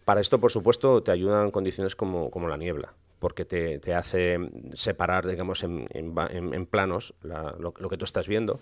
para 0.03 0.21
esto, 0.21 0.39
por 0.39 0.51
supuesto, 0.51 1.01
te 1.03 1.11
ayudan 1.11 1.51
condiciones 1.51 1.95
como, 1.95 2.29
como 2.29 2.47
la 2.47 2.57
niebla, 2.57 2.93
porque 3.19 3.45
te, 3.45 3.79
te 3.79 3.93
hace 3.93 4.37
separar, 4.73 5.27
digamos, 5.27 5.63
en, 5.63 5.87
en, 5.91 6.65
planos 6.65 7.13
lo, 7.21 7.73
lo, 7.77 7.89
que 7.89 7.97
tú 7.97 8.03
estás 8.03 8.27
viendo 8.27 8.59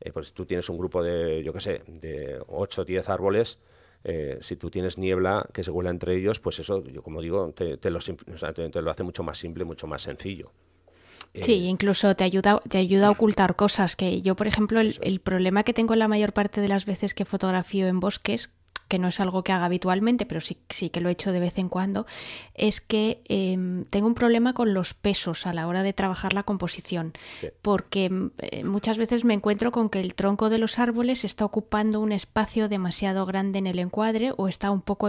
eh, 0.00 0.12
pues 0.12 0.32
tú 0.32 0.46
tienes 0.46 0.68
un 0.68 0.78
grupo 0.78 1.02
de, 1.02 1.42
yo 1.42 1.52
qué 1.52 1.60
sé, 1.60 1.82
de 1.86 2.40
8 2.48 2.82
o 2.82 2.84
10 2.84 3.08
árboles, 3.08 3.58
eh, 4.02 4.38
si 4.40 4.56
tú 4.56 4.70
tienes 4.70 4.96
niebla 4.96 5.46
que 5.52 5.62
se 5.62 5.70
vuela 5.70 5.90
entre 5.90 6.16
ellos, 6.16 6.40
pues 6.40 6.58
eso, 6.58 6.82
yo 6.84 7.02
como 7.02 7.20
digo, 7.20 7.52
te, 7.52 7.76
te, 7.76 7.90
lo, 7.90 7.98
hace 7.98 9.02
mucho 9.02 9.22
más 9.22 9.38
simple, 9.38 9.64
mucho 9.64 9.86
más 9.86 10.02
sencillo. 10.02 10.52
Sí, 11.34 11.52
eh, 11.52 11.68
incluso 11.68 12.16
te 12.16 12.24
ayuda, 12.24 12.60
te 12.68 12.78
ayuda 12.78 13.08
a 13.08 13.10
ocultar 13.10 13.56
cosas 13.56 13.94
que 13.96 14.22
yo, 14.22 14.36
por 14.36 14.46
ejemplo, 14.46 14.80
el, 14.80 14.98
el, 15.02 15.20
problema 15.20 15.64
que 15.64 15.74
tengo 15.74 15.94
la 15.96 16.08
mayor 16.08 16.32
parte 16.32 16.60
de 16.62 16.68
las 16.68 16.86
veces 16.86 17.12
que 17.12 17.26
fotografío 17.26 17.86
en 17.88 18.00
bosques, 18.00 18.50
que 18.90 18.98
no 18.98 19.08
es 19.08 19.20
algo 19.20 19.44
que 19.44 19.52
haga 19.52 19.66
habitualmente, 19.66 20.26
pero 20.26 20.40
sí, 20.40 20.58
sí 20.68 20.90
que 20.90 21.00
lo 21.00 21.08
he 21.08 21.12
hecho 21.12 21.30
de 21.30 21.38
vez 21.38 21.58
en 21.58 21.68
cuando, 21.68 22.06
es 22.54 22.80
que 22.80 23.22
em, 23.28 23.84
tengo 23.84 24.08
un 24.08 24.14
problema 24.14 24.52
con 24.52 24.74
los 24.74 24.94
pesos 24.94 25.46
a 25.46 25.54
la 25.54 25.68
hora 25.68 25.84
de 25.84 25.92
trabajar 25.92 26.34
la 26.34 26.42
composición, 26.42 27.12
porque 27.62 28.06
em, 28.06 28.30
eh, 28.38 28.64
muchas 28.64 28.98
veces 28.98 29.24
me 29.24 29.32
encuentro 29.32 29.70
con 29.70 29.88
que 29.88 30.00
el 30.00 30.14
tronco 30.14 30.50
de 30.50 30.58
los 30.58 30.80
árboles 30.80 31.24
está 31.24 31.44
ocupando 31.44 32.00
un 32.00 32.10
espacio 32.10 32.68
demasiado 32.68 33.24
grande 33.26 33.60
en 33.60 33.68
el 33.68 33.78
encuadre 33.78 34.32
o 34.36 34.48
está 34.48 34.72
un 34.72 34.82
poco 34.82 35.08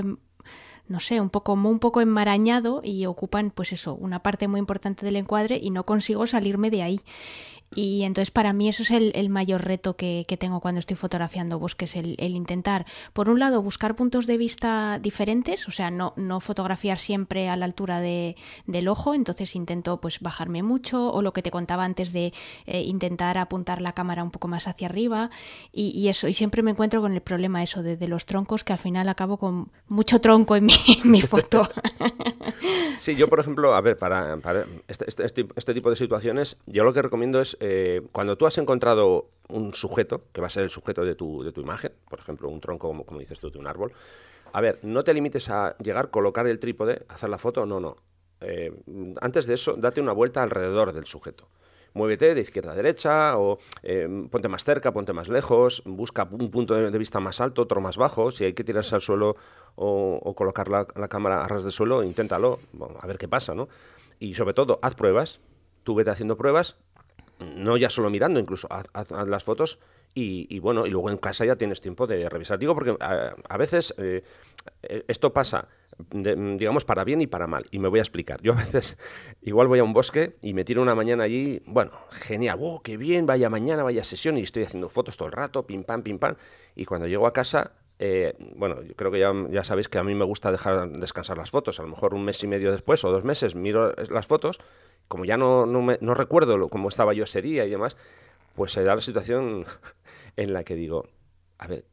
no 0.88 1.00
sé, 1.00 1.22
un 1.22 1.30
poco, 1.30 1.54
un 1.54 1.80
poco 1.80 2.02
enmarañado 2.02 2.82
y 2.84 3.06
ocupan, 3.06 3.52
pues 3.52 3.72
eso, 3.72 3.96
una 3.96 4.22
parte 4.22 4.48
muy 4.48 4.60
importante 4.60 5.06
del 5.06 5.16
encuadre 5.16 5.58
y 5.62 5.70
no 5.70 5.86
consigo 5.86 6.28
salirme 6.28 6.70
de 6.70 6.84
ahí. 6.84 7.02
Y 7.74 8.04
entonces 8.04 8.32
para 8.32 8.52
mí 8.52 8.68
eso 8.68 8.84
es 8.84 8.92
el, 8.92 9.30
mayor 9.30 9.64
reto 9.64 9.96
que, 9.96 10.26
tengo 10.38 10.60
cuando 10.60 10.80
estoy 10.80 10.98
fotografiando 10.98 11.58
bosques, 11.58 11.96
el, 11.96 12.16
el, 12.20 12.36
intentar, 12.36 12.86
por 13.14 13.30
un 13.30 13.40
lado, 13.40 13.62
buscar 13.62 13.96
puntos 13.96 14.28
de 14.28 14.38
vista 14.38 15.00
diferentes, 15.02 15.68
o 15.70 15.72
sea, 15.72 15.90
no, 15.90 16.14
no 16.18 16.42
fotografiar 16.42 16.98
siempre 16.98 17.48
a 17.48 17.56
la 17.56 17.64
altura 17.66 18.02
de, 18.02 18.36
del 18.66 18.90
ojo, 18.90 19.14
entonces 19.14 19.56
intento 19.56 20.02
pues 20.02 20.20
bajarme 20.20 20.64
mucho, 20.64 21.14
o 21.14 21.22
lo 21.22 21.32
que 21.32 21.42
te 21.42 21.52
contaba 21.52 21.86
antes 21.86 22.12
de 22.12 22.34
eh, 22.66 22.82
intentar 22.82 23.38
apuntar 23.38 23.82
la 23.82 23.94
cámara 23.94 24.24
un 24.24 24.32
poco 24.32 24.50
más 24.50 24.68
hacia 24.68 24.88
arriba, 24.88 25.30
y, 25.72 26.10
eso, 26.10 26.28
y 26.28 26.34
siempre 26.34 26.64
me 26.64 26.72
encuentro 26.72 27.02
con 27.02 27.14
el 27.14 27.22
problema 27.22 27.64
eso 27.64 27.84
de, 27.84 28.08
los 28.08 28.26
troncos, 28.26 28.66
que 28.66 28.74
al 28.74 28.80
final 28.80 29.08
acabo 29.08 29.38
con 29.38 29.72
mucho 29.88 30.20
tronco 30.20 30.58
en 30.58 30.66
mi, 30.66 30.76
mi 31.06 31.22
foto. 31.22 31.70
Sí, 32.98 33.16
yo 33.16 33.28
por 33.28 33.40
ejemplo, 33.40 33.74
a 33.74 33.82
ver, 33.82 33.98
para, 33.98 34.38
este, 34.88 35.06
este, 35.08 35.26
este, 35.26 35.48
este 35.56 35.74
tipo 35.74 35.90
de 35.90 35.96
situaciones, 35.96 36.58
yo 36.68 36.84
lo 36.84 36.94
que 36.94 37.02
recomiendo 37.02 37.42
es 37.42 37.58
eh, 37.62 38.02
cuando 38.12 38.38
tú 38.38 38.48
has 38.48 38.58
encontrado 38.58 39.30
un 39.48 39.76
sujeto, 39.76 40.24
que 40.34 40.42
va 40.42 40.48
a 40.48 40.50
ser 40.50 40.64
el 40.64 40.72
sujeto 40.72 41.06
de 41.06 41.14
tu, 41.14 41.44
de 41.44 41.52
tu 41.52 41.62
imagen, 41.62 41.92
por 42.10 42.18
ejemplo, 42.18 42.50
un 42.50 42.60
tronco, 42.60 42.90
como, 43.06 43.20
dices 43.20 43.40
tú, 43.40 43.52
de 43.52 43.60
un 43.60 43.68
árbol, 43.68 43.94
a 44.52 44.62
ver, 44.62 44.80
no 44.82 45.04
te 45.04 45.14
limites 45.14 45.48
a 45.50 45.78
llegar, 45.78 46.10
colocar 46.10 46.48
el 46.48 46.60
trípode, 46.60 47.06
hacer 47.08 47.30
la 47.30 47.38
foto, 47.38 47.68
no, 47.68 47.80
no. 47.80 47.98
Eh, 48.42 48.74
antes 49.22 49.46
de 49.46 49.54
eso, 49.54 49.76
date 49.78 50.02
una 50.02 50.12
vuelta 50.12 50.42
alrededor 50.42 50.92
del 50.92 51.06
sujeto. 51.06 51.48
Muévete 51.94 52.34
de 52.34 52.42
izquierda 52.42 52.72
a 52.72 52.76
derecha, 52.76 53.38
o 53.38 53.60
eh, 53.84 54.08
ponte 54.32 54.48
más 54.48 54.64
cerca, 54.64 54.92
ponte 54.92 55.14
más 55.14 55.28
lejos, 55.28 55.84
busca 55.86 56.28
un 56.32 56.50
punto 56.50 56.74
de 56.74 56.98
vista 56.98 57.20
más 57.20 57.42
alto, 57.42 57.62
otro 57.62 57.80
más 57.80 57.98
bajo. 57.98 58.32
Si 58.32 58.44
hay 58.44 58.54
que 58.54 58.64
tirarse 58.64 58.96
al 58.96 59.02
suelo 59.02 59.36
o, 59.76 60.34
colocar 60.36 60.68
la, 60.70 60.86
cámara 60.86 61.44
a 61.44 61.48
ras 61.48 61.64
de 61.64 61.70
suelo, 61.70 62.02
inténtalo, 62.02 62.60
a 63.00 63.06
ver 63.06 63.20
qué 63.20 63.28
pasa, 63.28 63.54
¿no? 63.54 63.70
Y 64.20 64.34
sobre 64.34 64.56
todo, 64.56 64.80
haz 64.82 64.96
pruebas. 64.96 65.42
Tú 65.84 65.96
vete 65.96 66.12
haciendo 66.12 66.38
pruebas 66.38 66.78
no 67.56 67.78
ya 67.78 67.90
solo 67.90 68.10
mirando, 68.10 68.40
incluso 68.40 68.68
haz, 68.70 69.12
las 69.12 69.44
fotos 69.44 69.80
y, 70.14 70.60
bueno, 70.60 70.86
y 70.86 70.90
luego 70.90 71.10
en 71.10 71.18
casa 71.18 71.46
ya 71.46 71.56
tienes 71.56 71.80
tiempo 71.80 72.06
de 72.06 72.28
revisar. 72.28 72.60
Digo 72.60 72.74
porque 72.74 72.98
a, 73.00 73.58
veces 73.58 73.94
eh, 73.98 74.24
eh, 74.84 75.06
esto 75.08 75.32
pasa, 75.32 75.70
digamos, 76.10 76.84
para 76.84 77.04
bien 77.06 77.22
y 77.22 77.28
para 77.28 77.48
mal, 77.48 77.66
y 77.72 77.80
me 77.80 77.88
voy 77.88 78.00
a 78.00 78.02
explicar. 78.02 78.42
Yo 78.42 78.54
a 78.54 78.58
veces 78.58 78.98
igual 79.42 79.68
voy 79.68 79.80
a 79.80 79.84
un 79.84 79.94
bosque 79.94 80.36
y 80.42 80.54
me 80.54 80.66
tiro 80.66 80.82
una 80.82 80.96
mañana 80.96 81.24
allí, 81.24 81.62
bueno, 81.66 81.92
genial, 82.12 82.58
wow, 82.58 82.82
qué 82.82 82.98
bien, 82.98 83.26
vaya 83.26 83.50
mañana, 83.50 83.84
vaya 83.84 84.04
sesión, 84.04 84.38
y 84.38 84.42
estoy 84.42 84.64
haciendo 84.64 84.90
fotos 84.90 85.16
todo 85.16 85.28
el 85.28 85.34
rato, 85.34 85.66
pim 85.66 85.84
pam, 85.84 86.04
pim 86.04 86.20
pam, 86.20 86.36
y 86.76 86.86
cuando 86.86 87.08
llego 87.08 87.26
a 87.26 87.34
casa 87.34 87.72
eh, 88.04 88.34
bueno, 88.56 88.82
yo 88.82 88.96
creo 88.96 89.12
que 89.12 89.20
ya, 89.20 89.32
ya, 89.52 89.64
sabéis 89.64 89.88
que 89.88 90.00
a 90.00 90.04
mí 90.04 90.16
me 90.16 90.26
gusta 90.26 90.52
dejar 90.52 90.90
descansar 90.90 91.38
las 91.38 91.52
fotos. 91.52 91.80
A 91.80 91.84
lo 91.84 91.90
mejor 91.90 92.16
un 92.16 92.26
mes 92.26 92.44
y 92.44 92.48
medio 92.48 92.72
después 92.72 93.04
o 93.04 93.12
dos 93.12 93.24
meses 93.24 93.54
miro 93.54 93.94
las 94.10 94.26
fotos, 94.26 94.60
como 95.08 95.24
ya 95.24 95.38
no, 95.38 95.68
no, 95.68 95.84
me, 95.84 96.00
no 96.02 96.16
recuerdo 96.16 96.58
lo, 96.58 96.68
cómo 96.70 96.90
estaba 96.90 97.14
yo 97.14 97.26
ese 97.26 97.44
día 97.44 97.64
y 97.64 97.70
demás, 97.70 97.96
pues 98.56 98.72
se 98.72 98.84
da 98.84 98.96
la 98.96 99.02
situación 99.02 99.66
en 100.36 100.52
la 100.52 100.64
que 100.64 100.74
digo, 100.74 101.06
a 101.60 101.68
ver, 101.68 101.86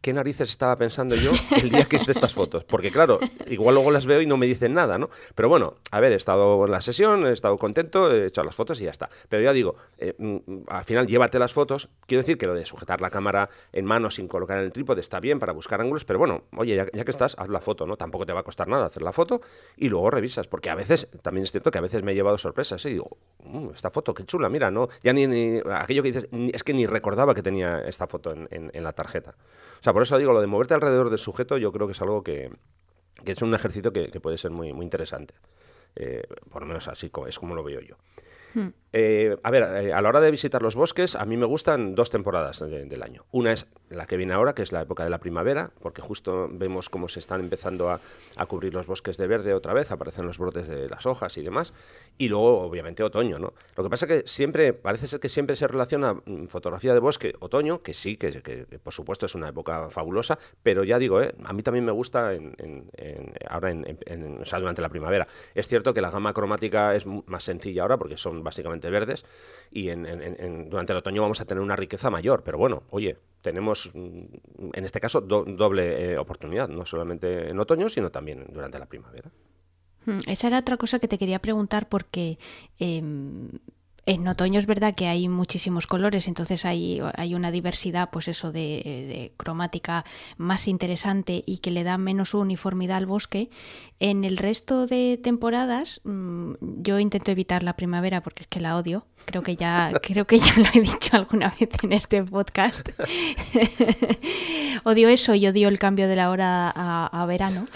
qué 0.00 0.12
narices 0.12 0.50
estaba 0.50 0.76
pensando 0.76 1.14
yo 1.14 1.32
el 1.62 1.70
día 1.70 1.84
que 1.84 1.96
hice 1.96 2.10
estas 2.10 2.32
fotos. 2.32 2.64
Porque 2.64 2.90
claro, 2.90 3.18
igual 3.46 3.74
luego 3.74 3.90
las 3.90 4.06
veo 4.06 4.20
y 4.20 4.26
no 4.26 4.36
me 4.36 4.46
dicen 4.46 4.74
nada, 4.74 4.98
¿no? 4.98 5.10
Pero 5.34 5.48
bueno, 5.48 5.74
a 5.90 6.00
ver, 6.00 6.12
he 6.12 6.16
estado 6.16 6.64
en 6.64 6.70
la 6.70 6.80
sesión, 6.80 7.26
he 7.26 7.32
estado 7.32 7.58
contento, 7.58 8.10
he 8.10 8.26
hecho 8.26 8.42
las 8.42 8.54
fotos 8.54 8.80
y 8.80 8.84
ya 8.84 8.90
está. 8.90 9.10
Pero 9.28 9.42
ya 9.42 9.52
digo, 9.52 9.76
eh, 9.98 10.14
mm, 10.16 10.62
al 10.68 10.84
final 10.84 11.06
llévate 11.06 11.38
las 11.38 11.52
fotos. 11.52 11.88
Quiero 12.06 12.22
decir 12.22 12.38
que 12.38 12.46
lo 12.46 12.54
de 12.54 12.64
sujetar 12.64 13.00
la 13.00 13.10
cámara 13.10 13.50
en 13.72 13.84
mano 13.84 14.10
sin 14.10 14.28
colocar 14.28 14.58
en 14.58 14.64
el 14.64 14.72
trípode 14.72 15.00
está 15.00 15.20
bien 15.20 15.38
para 15.38 15.52
buscar 15.52 15.80
ángulos, 15.80 16.04
pero 16.04 16.18
bueno, 16.18 16.44
oye, 16.56 16.76
ya, 16.76 16.86
que 16.86 17.10
estás, 17.10 17.34
haz 17.38 17.48
la 17.48 17.60
foto, 17.60 17.86
¿no? 17.86 17.96
Tampoco 17.96 18.26
te 18.26 18.32
va 18.32 18.40
a 18.40 18.44
costar 18.44 18.68
nada 18.68 18.86
hacer 18.86 19.02
la 19.02 19.12
foto 19.12 19.40
y 19.76 19.88
luego 19.88 20.10
revisas. 20.10 20.48
Porque 20.48 20.70
a 20.70 20.74
veces, 20.74 21.08
también 21.22 21.44
es 21.44 21.52
cierto 21.52 21.70
que 21.70 21.78
a 21.78 21.82
veces 21.82 22.02
me 22.02 22.12
he 22.12 22.14
llevado 22.14 22.38
sorpresas 22.38 22.84
y 22.86 22.90
digo, 22.90 23.18
mm, 23.44 23.70
esta 23.74 23.90
foto, 23.90 24.14
qué 24.14 24.24
chula, 24.24 24.48
mira, 24.48 24.70
¿no? 24.70 24.88
Ya 25.02 25.12
ni, 25.12 25.60
aquello 25.72 26.02
que 26.02 26.12
dices, 26.12 26.28
es 26.32 26.64
que 26.64 26.72
ni 26.72 26.86
recordaba 26.86 27.34
que 27.34 27.42
tenía 27.42 27.80
esta 27.80 28.06
foto 28.06 28.32
en, 28.32 28.48
en 28.50 28.84
la 28.84 28.92
tarjeta. 28.92 29.34
O 29.80 29.82
sea, 29.82 29.92
por 29.94 30.02
eso 30.02 30.18
digo, 30.18 30.32
lo 30.32 30.40
de 30.40 30.46
moverte 30.46 30.74
alrededor 30.74 31.08
del 31.08 31.18
sujeto 31.18 31.56
yo 31.56 31.72
creo 31.72 31.86
que 31.86 31.92
es 31.92 32.02
algo 32.02 32.22
que, 32.22 32.50
es 33.24 33.42
un 33.42 33.54
ejercicio 33.54 33.92
que, 33.92 34.08
puede 34.20 34.36
ser 34.36 34.50
muy, 34.50 34.72
muy 34.72 34.84
interesante. 34.84 35.34
Eh, 35.96 36.22
por 36.50 36.62
lo 36.62 36.68
menos 36.68 36.86
así 36.88 37.10
es 37.26 37.38
como 37.38 37.54
lo 37.54 37.64
veo 37.64 37.80
yo. 37.80 37.96
Eh, 38.92 39.36
a 39.44 39.50
ver, 39.52 39.62
eh, 39.84 39.92
a 39.92 40.02
la 40.02 40.08
hora 40.08 40.20
de 40.20 40.30
visitar 40.32 40.62
los 40.62 40.74
bosques, 40.74 41.14
a 41.14 41.24
mí 41.24 41.36
me 41.36 41.46
gustan 41.46 41.94
dos 41.94 42.10
temporadas 42.10 42.58
del 42.58 43.02
año. 43.02 43.24
Una 43.30 43.52
es 43.52 43.66
la 43.88 44.06
que 44.06 44.16
viene 44.16 44.32
ahora, 44.32 44.52
que 44.52 44.62
es 44.62 44.72
la 44.72 44.82
época 44.82 45.04
de 45.04 45.10
la 45.10 45.18
primavera, 45.18 45.70
porque 45.80 46.02
justo 46.02 46.48
vemos 46.50 46.88
cómo 46.88 47.08
se 47.08 47.20
están 47.20 47.40
empezando 47.40 47.90
a, 47.90 48.00
cubrir 48.48 48.74
los 48.74 48.86
bosques 48.86 49.16
de 49.16 49.26
verde 49.28 49.54
otra 49.54 49.74
vez, 49.74 49.92
aparecen 49.92 50.26
los 50.26 50.38
brotes 50.38 50.66
de 50.66 50.88
las 50.88 51.06
hojas 51.06 51.36
y 51.36 51.42
demás. 51.42 51.72
Y 52.18 52.28
luego, 52.28 52.62
obviamente, 52.62 53.04
otoño, 53.04 53.38
¿no? 53.38 53.52
Lo 53.76 53.84
que 53.84 53.90
pasa 53.90 54.06
es 54.06 54.22
que 54.22 54.28
siempre, 54.28 54.72
parece 54.72 55.06
ser 55.06 55.20
que 55.20 55.28
siempre 55.28 55.54
se 55.54 55.68
relaciona 55.68 56.14
mm, 56.14 56.46
fotografía 56.46 56.92
de 56.92 56.98
bosque, 56.98 57.34
otoño, 57.38 57.82
que 57.82 57.94
sí, 57.94 58.16
que, 58.16 58.66
por 58.82 58.92
supuesto 58.92 59.26
es 59.26 59.34
una 59.36 59.50
época 59.50 59.88
fabulosa, 59.90 60.38
pero 60.62 60.82
ya 60.82 60.98
digo, 60.98 61.22
¿eh? 61.22 61.34
a 61.44 61.52
mí 61.52 61.62
también 61.62 61.84
me 61.84 61.92
gusta 61.92 62.32
ahora 63.48 63.70
en, 63.70 64.42
durante 64.50 64.82
la 64.82 64.88
primavera. 64.88 65.28
Es 65.54 65.68
cierto 65.68 65.94
que 65.94 66.00
la 66.00 66.10
gama 66.10 66.32
cromática 66.32 66.96
es 66.96 67.06
más 67.06 67.44
sencilla 67.44 67.82
ahora 67.82 67.98
porque 67.98 68.16
son 68.16 68.39
básicamente 68.42 68.90
verdes 68.90 69.24
y 69.70 69.88
durante 69.88 70.92
el 70.92 70.98
otoño 70.98 71.22
vamos 71.22 71.40
a 71.40 71.44
tener 71.44 71.62
una 71.62 71.76
riqueza 71.76 72.10
mayor. 72.10 72.42
Pero 72.44 72.58
bueno, 72.58 72.82
oye, 72.90 73.16
tenemos 73.42 73.90
mm, 73.94 74.24
en 74.72 74.84
este 74.84 75.00
caso 75.00 75.20
doble 75.20 76.12
eh, 76.12 76.18
oportunidad, 76.18 76.68
no 76.68 76.84
solamente 76.86 77.50
en 77.50 77.58
otoño, 77.58 77.88
sino 77.88 78.10
también 78.10 78.46
durante 78.52 78.78
la 78.78 78.86
primavera. 78.86 79.30
Hmm, 80.06 80.18
esa 80.26 80.46
era 80.46 80.58
otra 80.58 80.76
cosa 80.76 80.98
que 80.98 81.08
te 81.08 81.18
quería 81.18 81.40
preguntar 81.40 81.88
porque 81.88 82.38
em, 82.78 83.50
en 84.06 84.26
otoño 84.26 84.58
es 84.58 84.66
verdad 84.66 84.94
que 84.94 85.06
hay 85.06 85.28
muchísimos 85.28 85.86
colores, 85.86 86.28
entonces 86.28 86.64
hay, 86.64 87.00
hay 87.16 87.34
una 87.34 87.50
diversidad, 87.50 88.10
pues 88.10 88.28
eso, 88.28 88.52
de, 88.52 89.32
cromática 89.36 90.04
más 90.36 90.68
interesante 90.68 91.42
y 91.46 91.58
que 91.58 91.70
le 91.70 91.84
da 91.84 91.98
menos 91.98 92.34
uniformidad 92.34 92.96
al 92.96 93.06
bosque. 93.06 93.50
En 93.98 94.24
el 94.24 94.36
resto 94.36 94.86
de 94.86 95.18
temporadas, 95.22 96.00
mm, 96.04 96.54
yo 96.82 96.98
intento 96.98 97.30
evitar 97.30 97.62
la 97.62 97.76
primavera 97.76 98.22
porque 98.22 98.42
es 98.42 98.48
que 98.48 98.60
la 98.60 98.76
odio. 98.76 99.06
Creo 99.26 99.42
que 99.42 99.56
ya, 99.56 99.92
creo 100.02 100.26
que 100.26 100.38
ya 100.38 100.54
lo 100.56 100.66
he 100.74 100.80
dicho 100.80 101.16
alguna 101.16 101.54
vez 101.60 101.70
en 101.82 101.92
este 101.92 102.22
podcast. 102.22 102.88
odio 104.84 105.08
eso 105.08 105.34
y 105.34 105.46
odio 105.46 105.68
el 105.68 105.78
cambio 105.78 106.08
de 106.08 106.16
la 106.16 106.30
hora 106.30 106.72
a, 106.74 107.06
a 107.06 107.26
verano. 107.26 107.66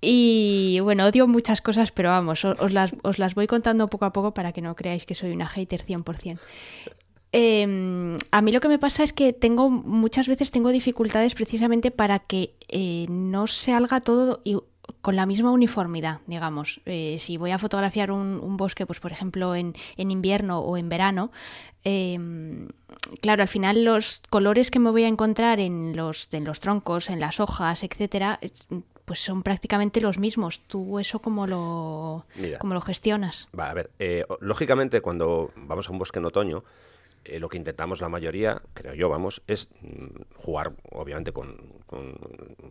Y 0.00 0.78
bueno, 0.82 1.06
odio 1.06 1.26
muchas 1.26 1.60
cosas, 1.60 1.90
pero 1.90 2.10
vamos, 2.10 2.44
os 2.44 2.72
las, 2.72 2.94
os 3.02 3.18
las 3.18 3.34
voy 3.34 3.46
contando 3.46 3.88
poco 3.88 4.04
a 4.04 4.12
poco 4.12 4.32
para 4.32 4.52
que 4.52 4.62
no 4.62 4.76
creáis 4.76 5.04
que 5.06 5.14
soy 5.14 5.32
una 5.32 5.46
hater 5.46 5.84
100%. 5.84 6.38
Em, 7.30 8.16
a 8.30 8.40
mí 8.40 8.52
lo 8.52 8.60
que 8.60 8.68
me 8.68 8.78
pasa 8.78 9.02
es 9.02 9.12
que 9.12 9.34
tengo 9.34 9.68
muchas 9.68 10.28
veces 10.28 10.50
tengo 10.50 10.70
dificultades 10.70 11.34
precisamente 11.34 11.90
para 11.90 12.20
que 12.20 12.54
eh, 12.68 13.06
no 13.10 13.46
se 13.46 13.72
salga 13.72 14.00
todo 14.00 14.42
con 15.02 15.16
la 15.16 15.26
misma 15.26 15.50
uniformidad, 15.50 16.20
digamos. 16.26 16.80
Eh, 16.86 17.16
si 17.18 17.36
voy 17.36 17.50
a 17.50 17.58
fotografiar 17.58 18.10
un, 18.10 18.56
bosque, 18.56 18.86
pues 18.86 19.00
por 19.00 19.12
ejemplo 19.12 19.54
en, 19.54 19.74
en 19.98 20.10
invierno 20.10 20.60
o 20.60 20.78
en 20.78 20.88
verano, 20.88 21.30
em, 21.84 22.68
claro, 23.20 23.42
al 23.42 23.48
final 23.48 23.84
los 23.84 24.22
colores 24.30 24.70
que 24.70 24.78
me 24.78 24.90
voy 24.90 25.04
a 25.04 25.08
encontrar 25.08 25.60
en 25.60 25.94
los, 25.94 26.28
en 26.32 26.44
los 26.44 26.60
troncos, 26.60 27.10
en 27.10 27.20
las 27.20 27.40
hojas, 27.40 27.82
etcétera, 27.84 28.40
pues 29.08 29.20
son 29.20 29.42
prácticamente 29.42 30.02
los 30.02 30.18
mismos. 30.18 30.60
¿Tú 30.60 30.98
eso 30.98 31.20
cómo 31.20 31.46
lo, 31.46 32.26
lo 32.74 32.80
gestionas? 32.82 33.48
Va, 33.58 33.70
a 33.70 33.74
ver, 33.74 33.90
eh, 33.98 34.26
lógicamente 34.40 35.00
cuando 35.00 35.50
vamos 35.56 35.88
a 35.88 35.92
un 35.92 35.98
bosque 35.98 36.18
en 36.18 36.26
otoño, 36.26 36.62
eh, 37.24 37.38
lo 37.40 37.48
que 37.48 37.56
intentamos 37.56 38.00
la 38.00 38.08
mayoría, 38.08 38.62
creo 38.74 38.94
yo, 38.94 39.08
vamos, 39.08 39.42
es 39.46 39.68
mm, 39.80 40.36
jugar, 40.36 40.72
obviamente, 40.90 41.32
con, 41.32 41.56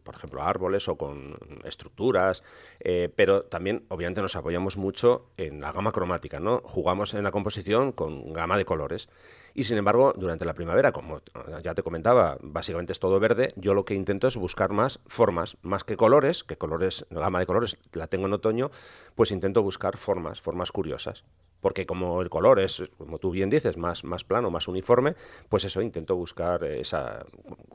por 0.03 0.15
ejemplo, 0.15 0.41
árboles 0.41 0.87
o 0.87 0.97
con 0.97 1.37
estructuras, 1.63 2.43
eh, 2.79 3.09
pero 3.15 3.43
también, 3.43 3.85
obviamente, 3.89 4.21
nos 4.21 4.35
apoyamos 4.35 4.77
mucho 4.77 5.29
en 5.37 5.61
la 5.61 5.71
gama 5.71 5.91
cromática, 5.91 6.39
¿no? 6.39 6.61
Jugamos 6.63 7.13
en 7.13 7.23
la 7.23 7.31
composición 7.31 7.91
con 7.91 8.33
gama 8.33 8.57
de 8.57 8.65
colores. 8.65 9.09
Y 9.53 9.63
sin 9.63 9.77
embargo, 9.77 10.13
durante 10.15 10.45
la 10.45 10.53
primavera, 10.53 10.91
como 10.91 11.21
ya 11.63 11.73
te 11.73 11.81
comentaba, 11.81 12.37
básicamente 12.41 12.91
es 12.91 12.99
todo 12.99 13.19
verde, 13.19 13.53
yo 13.55 13.73
lo 13.73 13.85
que 13.85 13.95
intento 13.95 14.27
es 14.27 14.37
buscar 14.37 14.71
más 14.71 14.99
formas, 15.07 15.57
más 15.63 15.83
que 15.83 15.97
colores, 15.97 16.43
que 16.43 16.57
colores, 16.57 17.07
gama 17.09 17.39
de 17.39 17.47
colores 17.47 17.77
la 17.93 18.07
tengo 18.07 18.27
en 18.27 18.33
otoño, 18.33 18.69
pues 19.15 19.31
intento 19.31 19.63
buscar 19.63 19.97
formas, 19.97 20.41
formas 20.41 20.71
curiosas. 20.71 21.23
Porque 21.61 21.85
como 21.85 22.21
el 22.21 22.29
color 22.29 22.59
es, 22.59 22.83
como 22.97 23.17
tú 23.17 23.31
bien 23.31 23.49
dices, 23.49 23.77
más, 23.77 24.03
más 24.03 24.23
plano, 24.23 24.51
más 24.51 24.67
uniforme, 24.67 25.15
pues 25.49 25.65
eso 25.65 25.81
intento 25.81 26.15
buscar 26.15 26.63
esa, 26.63 27.25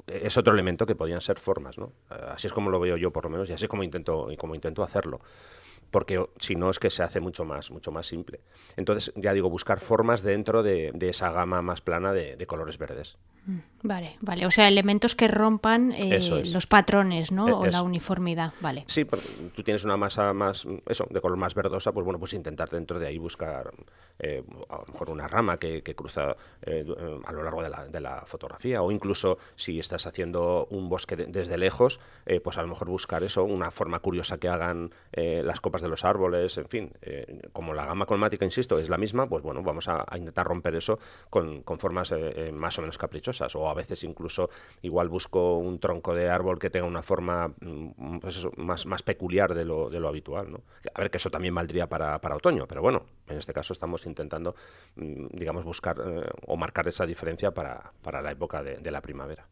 es 0.07 0.37
otro 0.37 0.53
elemento 0.53 0.87
que 0.87 0.95
podían 0.95 1.21
ser 1.21 1.39
formas, 1.39 1.79
¿no? 1.79 1.93
Así 2.09 2.47
es 2.47 2.53
como 2.53 2.71
lo 2.71 2.79
veo 2.81 2.97
yo 2.97 3.11
por 3.11 3.25
lo 3.25 3.31
menos 3.31 3.51
y 3.51 3.53
así 3.53 3.65
es 3.65 3.69
como 3.69 3.83
intento, 3.83 4.29
como 4.39 4.55
intento 4.55 4.83
hacerlo 4.83 5.21
porque 5.91 6.25
si 6.39 6.55
no 6.55 6.71
es 6.71 6.79
que 6.79 6.89
se 6.89 7.03
hace 7.03 7.21
mucho 7.21 7.45
más, 7.45 7.71
mucho 7.71 7.93
más 7.93 8.07
simple. 8.07 8.41
Entonces, 8.77 9.13
ya 9.15 9.35
digo, 9.35 9.51
buscar 9.51 9.79
formas 9.79 10.23
dentro 10.23 10.63
de, 10.63 10.91
esa 11.03 11.31
gama 11.31 11.61
más 11.61 11.83
plana 11.83 12.15
de 12.15 12.47
colores 12.47 12.79
verdes. 12.79 13.19
Mm, 13.45 13.59
vale, 13.83 14.17
vale. 14.21 14.47
O 14.47 14.51
sea, 14.53 14.69
elementos 14.69 15.17
que 15.17 15.27
rompan 15.27 15.93
eh, 15.93 16.45
los 16.53 16.67
patrones, 16.69 17.33
¿no? 17.33 17.49
E, 17.49 17.53
o 17.53 17.67
la 17.67 17.83
uniformidad, 17.83 18.53
vale. 18.61 18.85
Sí, 18.87 19.05
tú 19.55 19.63
tienes 19.65 19.85
una 19.85 19.97
masa 19.97 20.33
más, 20.33 20.67
eso, 20.87 21.07
de 21.11 21.21
color 21.21 21.37
más 21.37 21.55
verdosa, 21.55 21.91
pues 21.93 22.05
bueno, 22.05 22.21
pues 22.21 22.35
intentar 22.35 22.71
dentro 22.71 23.01
de 23.01 23.09
ahí 23.09 23.19
buscar 23.19 23.73
eh, 24.21 24.45
a 24.69 24.77
lo 24.77 24.93
mejor 24.93 25.11
una 25.11 25.27
rama 25.27 25.57
que, 25.57 25.83
cruza 25.97 26.37
eh, 26.63 26.87
a 27.25 27.33
lo 27.33 27.43
largo 27.43 27.63
de 27.63 27.71
la, 27.71 27.87
de 27.87 28.01
la, 28.01 28.23
fotografía, 28.27 28.81
o 28.83 28.93
incluso 28.93 29.39
si 29.57 29.79
estás 29.81 30.07
haciendo 30.07 30.69
un 30.71 30.89
bosque 30.89 31.17
desde 31.17 31.59
lejos, 31.59 31.99
pues 32.43 32.57
a 32.57 32.63
lo 32.63 32.69
mejor 32.69 32.89
buscar 32.89 33.23
eso, 33.23 33.43
una 33.45 33.71
forma 33.71 33.99
curiosa 33.99 34.39
que 34.39 34.49
hagan 34.49 34.91
las 35.13 35.61
copas 35.61 35.83
de 35.83 35.89
los 35.89 36.05
árboles, 36.05 36.57
en 36.57 36.69
fin, 36.69 36.93
como 37.53 37.75
la 37.75 37.85
gama 37.85 38.07
cromática, 38.07 38.45
insisto, 38.45 38.79
es 38.79 38.89
la 38.89 38.97
misma, 38.97 39.29
pues 39.29 39.43
bueno, 39.43 39.63
vamos 39.63 39.89
a, 39.89 40.05
a 40.07 40.17
intentar 40.17 40.47
romper 40.47 40.77
eso 40.77 40.99
con, 41.31 41.63
con 41.63 41.79
formas 41.79 42.15
más 42.53 42.79
o 42.79 42.83
menos 42.83 42.97
caprichosas 42.97 43.32
o 43.41 43.69
a 43.69 43.75
veces 43.75 44.05
incluso 44.05 44.51
igual 44.83 45.09
busco 45.09 45.57
un 45.59 45.79
tronco 45.79 46.15
de 46.15 46.29
árbol 46.29 46.59
que 46.59 46.71
tenga 46.71 46.87
una 46.87 47.03
forma 47.03 47.49
mm, 47.49 48.19
pues 48.19 48.47
más, 48.57 48.87
más 48.87 49.03
peculiar 49.03 49.55
de 49.55 49.65
lo, 49.65 49.91
de 49.91 50.01
lo 50.01 50.09
habitual. 50.09 50.51
¿no? 50.51 50.63
A 50.95 51.01
ver, 51.01 51.11
que 51.11 51.19
eso 51.19 51.31
también 51.31 51.55
valdría 51.55 51.89
para, 51.89 52.21
para 52.21 52.37
otoño, 52.37 52.67
pero 52.67 52.83
bueno, 52.83 53.05
en 53.29 53.39
este 53.39 53.53
caso 53.53 53.73
estamos 53.73 54.07
intentando, 54.07 54.55
mm, 54.97 55.27
digamos, 55.33 55.65
buscar 55.65 55.99
eh, 56.05 56.29
o 56.47 56.57
marcar 56.57 56.89
esa 56.89 57.07
diferencia 57.07 57.53
para, 57.53 57.93
para 58.03 58.23
la 58.23 58.31
época 58.31 58.63
de, 58.63 58.91
la 58.93 59.01
primavera. 59.01 59.47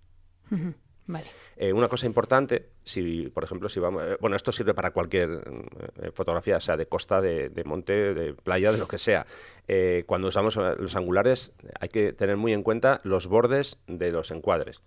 Eh, 1.57 1.75
una 1.75 1.89
cosa 1.89 2.07
importante, 2.07 2.71
si 2.85 3.29
por 3.29 3.45
ejemplo, 3.45 3.69
si 3.69 3.81
vamos, 3.81 4.03
eh, 4.03 4.17
bueno, 4.19 4.35
esto 4.35 4.51
sirve 4.51 4.73
para 4.73 4.93
cualquier 4.93 5.29
eh, 6.01 6.11
fotografía, 6.11 6.59
sea 6.59 6.79
de 6.79 6.87
costa, 6.87 7.21
de, 7.21 7.51
monte, 7.67 8.15
de 8.15 8.33
playa, 8.33 8.73
de 8.73 8.79
lo 8.79 8.89
que 8.89 8.97
sea. 8.97 9.27
cuando 10.07 10.29
usamos 10.29 10.57
los 10.57 10.97
angulares, 10.97 11.53
hay 11.79 11.91
que 11.91 12.13
tener 12.13 12.37
muy 12.39 12.53
en 12.55 12.63
cuenta 12.63 13.01
los 13.05 13.27
bordes 13.27 13.77
de 13.87 14.11
los 14.11 14.31
encuadres. 14.31 14.81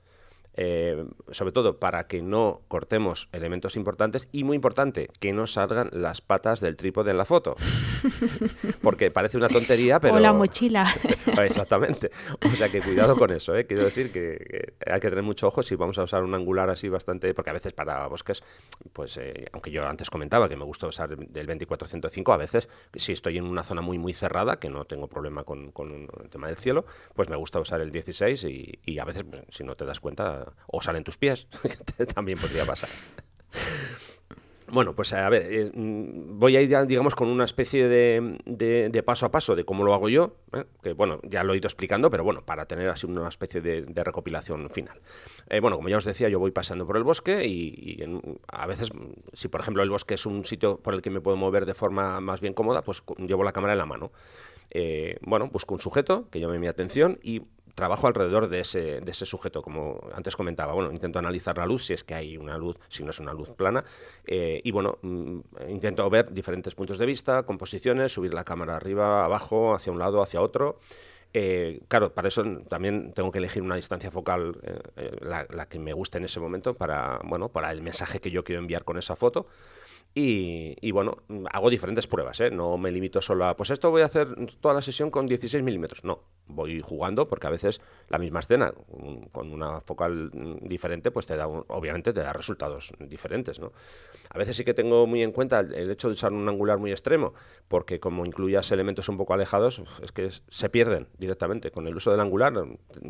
sobre 1.32 1.52
todo 1.52 1.80
para 1.80 2.08
que 2.08 2.22
no 2.22 2.62
cortemos 2.68 3.30
elementos 3.32 3.76
importantes 3.76 4.28
y 4.32 4.44
muy 4.44 4.56
importante, 4.56 5.10
que 5.20 5.32
no 5.32 5.46
salgan 5.46 5.90
las 5.94 6.22
patas 6.22 6.60
del 6.60 6.76
trípode 6.76 7.12
en 7.12 7.18
la 7.18 7.26
foto. 7.26 7.56
Porque 8.82 9.12
parece 9.12 9.38
una 9.38 9.50
tontería, 9.50 10.00
pero... 10.00 10.16
O 10.16 10.20
la 10.20 10.34
mochila. 10.34 10.88
Exactamente. 11.44 12.12
O 12.46 12.50
sea 12.50 12.70
que 12.70 12.82
cuidado 12.82 13.16
con 13.18 13.32
eso, 13.32 13.56
¿eh? 13.56 13.66
Quiero 13.66 13.84
decir 13.84 14.12
que, 14.12 14.74
hay 14.86 15.00
que 15.00 15.10
tener 15.10 15.24
mucho 15.24 15.48
ojo 15.48 15.64
si 15.64 15.76
vamos 15.76 15.98
a 15.98 16.04
usar 16.04 16.24
un 16.24 16.34
angular 16.36 16.70
así 16.70 16.90
bastante... 16.90 17.34
Porque 17.34 17.50
a 17.50 17.54
veces 17.54 17.74
para 17.74 18.08
bosques, 18.08 18.44
pues 18.92 19.18
eh, 19.18 19.48
aunque 19.54 19.72
yo 19.72 19.88
antes 19.88 20.10
comentaba 20.10 20.48
que 20.48 20.56
me 20.56 20.66
gusta 20.66 20.88
usar 20.88 21.12
el 21.12 21.48
2405, 21.48 22.34
a 22.34 22.38
veces 22.38 22.70
si 22.96 23.14
estoy 23.14 23.38
en 23.38 23.46
una 23.46 23.64
zona 23.64 23.82
muy 23.82 23.98
muy 23.98 24.14
cerrada, 24.14 24.60
que 24.60 24.70
no 24.70 24.86
tengo 24.86 25.08
problema 25.08 25.44
con, 25.44 25.72
el 26.22 26.30
tema 26.30 26.48
del 26.48 26.58
cielo, 26.58 26.86
pues 27.14 27.30
me 27.30 27.36
gusta 27.36 27.60
usar 27.60 27.82
el 27.82 27.92
16 27.92 28.44
y, 28.44 29.00
a 29.00 29.06
veces, 29.06 29.24
pues, 29.24 29.44
si 29.50 29.64
no 29.64 29.76
te 29.76 29.86
das 29.86 30.00
cuenta, 30.00 30.54
o 30.68 30.82
salen 30.82 31.04
tus 31.04 31.18
pies, 31.18 31.48
también 32.14 32.38
podría 32.38 32.66
pasar. 32.66 32.90
Bueno, 34.74 34.96
pues 34.96 35.14
a 35.14 35.30
ver, 35.30 35.44
eh, 35.52 35.72
mm, 35.72 36.40
voy 36.40 36.58
a 36.58 36.62
ir 36.62 36.68
ya, 36.68 36.84
digamos, 36.84 37.14
con 37.14 37.28
una 37.28 37.46
especie 37.46 37.88
de, 37.88 39.04
paso 39.06 39.28
a 39.28 39.32
paso 39.32 39.56
de 39.56 39.66
cómo 39.66 39.84
lo 39.84 39.94
hago 39.94 40.10
yo, 40.10 40.38
¿eh? 40.52 40.64
que 40.82 40.94
bueno, 40.94 41.20
ya 41.22 41.44
lo 41.44 41.54
he 41.54 41.58
ido 41.58 41.68
explicando, 41.68 42.10
pero 42.10 42.24
bueno, 42.24 42.44
para 42.44 42.66
tener 42.66 42.90
así 42.90 43.06
una 43.06 43.28
especie 43.28 43.62
de, 43.62 44.04
recopilación 44.04 44.72
final. 44.72 45.00
Eh, 45.48 45.60
bueno, 45.60 45.76
como 45.76 45.90
ya 45.90 45.98
os 45.98 46.06
decía, 46.06 46.28
yo 46.28 46.40
voy 46.40 46.50
pasando 46.50 46.88
por 46.88 46.98
el 46.98 47.04
bosque 47.04 47.46
y, 47.46 48.04
a 48.48 48.66
veces, 48.66 48.90
si 49.34 49.48
por 49.48 49.62
ejemplo 49.62 49.84
el 49.84 49.92
bosque 49.92 50.16
es 50.16 50.26
un 50.26 50.44
sitio 50.44 50.80
por 50.80 50.96
el 50.96 51.04
que 51.04 51.12
me 51.12 51.22
puedo 51.22 51.38
mover 51.38 51.68
de 51.68 51.76
forma 51.76 52.20
más 52.20 52.42
bien 52.42 52.56
cómoda, 52.56 52.82
pues 52.82 53.04
llevo 53.20 53.44
la 53.44 53.52
cámara 53.52 53.74
en 53.74 53.78
la 53.80 53.86
mano. 53.86 54.12
bueno, 55.22 55.50
busco 55.50 55.76
un 55.76 55.82
sujeto 55.82 56.28
que 56.32 56.40
llame 56.40 56.58
mi 56.58 56.66
atención 56.66 57.20
y 57.22 57.44
trabajo 57.76 58.08
alrededor 58.08 58.50
de 58.50 58.60
ese, 58.60 59.02
de 59.02 59.12
ese 59.12 59.26
sujeto, 59.26 59.62
como 59.62 60.00
antes 60.14 60.36
comentaba. 60.36 60.74
Bueno, 60.74 60.92
intento 60.92 61.20
analizar 61.20 61.58
la 61.58 61.66
luz, 61.66 61.86
si 61.86 61.94
es 61.94 62.04
que 62.04 62.16
hay 62.16 62.38
una 62.38 62.58
luz, 62.58 62.78
si 62.90 63.04
no 63.04 63.10
es 63.10 63.20
una 63.20 63.34
luz 63.34 63.50
plana, 63.50 63.84
eh, 64.26 64.62
y 64.64 64.72
bueno, 64.72 64.98
mm, 65.02 65.40
intento 65.70 66.10
ver 66.10 66.32
diferentes 66.32 66.76
puntos 66.76 66.98
de 66.98 67.06
vista, 67.06 67.44
composiciones, 67.44 68.12
subir 68.12 68.34
la 68.34 68.44
cámara 68.44 68.76
arriba, 68.76 69.26
abajo, 69.26 69.74
hacia 69.74 69.92
un 69.92 70.00
lado, 70.00 70.22
hacia 70.22 70.42
otro. 70.42 70.80
Eh, 71.36 71.82
claro, 71.88 72.14
para 72.14 72.28
eso 72.28 72.44
también 72.70 73.12
tengo 73.14 73.32
que 73.32 73.40
elegir 73.40 73.64
una 73.64 73.76
distancia 73.76 74.12
focal, 74.12 74.56
eh, 74.96 75.18
la, 75.22 75.48
la, 75.50 75.68
que 75.68 75.80
me 75.80 75.92
guste 75.94 76.20
en 76.20 76.26
ese 76.26 76.40
momento, 76.40 76.76
para, 76.76 77.20
bueno, 77.24 77.50
para 77.50 77.72
el 77.72 77.82
mensaje 77.82 78.20
que 78.20 78.30
yo 78.30 78.44
quiero 78.44 78.62
enviar 78.62 78.84
con 78.84 78.98
esa 78.98 79.16
foto. 79.16 79.48
Y, 80.16 80.92
bueno, 80.92 81.18
hago 81.52 81.72
diferentes 81.72 82.06
pruebas, 82.06 82.40
¿eh? 82.40 82.52
No 82.52 82.78
me 82.78 82.92
limito 82.92 83.20
solo 83.20 83.46
a, 83.46 83.56
pues 83.56 83.72
esto 83.72 83.90
voy 83.90 84.04
a 84.04 84.06
hacer 84.06 84.28
toda 84.62 84.76
la 84.76 84.82
sesión 84.82 85.10
con 85.10 85.26
16 85.26 85.64
milímetros. 85.64 86.04
No, 86.04 86.20
voy 86.48 86.82
jugando 86.82 87.28
porque 87.28 87.48
a 87.48 87.50
veces 87.50 87.82
la 88.10 88.18
misma 88.18 88.42
escena 88.42 88.74
con 89.32 89.52
una 89.52 89.82
focal 89.82 90.30
diferente, 90.62 91.12
pues 91.12 91.26
te 91.26 91.36
da, 91.36 91.48
obviamente 91.48 92.14
te 92.14 92.22
da 92.22 92.34
resultados 92.34 92.94
diferentes, 93.00 93.60
¿no? 93.60 93.72
A 94.30 94.38
veces 94.38 94.58
sí 94.58 94.64
que 94.64 94.74
tengo 94.74 95.06
muy 95.06 95.22
en 95.22 95.32
cuenta 95.32 95.60
el, 95.60 95.92
hecho 95.92 96.08
de 96.08 96.14
usar 96.14 96.34
un 96.34 96.48
angular 96.48 96.78
muy 96.80 96.92
extremo, 96.92 97.34
porque 97.68 98.00
como 98.00 98.26
incluyas 98.26 98.72
elementos 98.72 99.10
un 99.10 99.18
poco 99.18 99.34
alejados, 99.34 99.82
es 100.02 100.12
que 100.12 100.30
se 100.50 100.70
pierden 100.70 101.08
directamente. 101.18 101.72
Con 101.72 101.88
el 101.88 101.96
uso 101.96 102.12
del 102.12 102.20
angular 102.20 102.54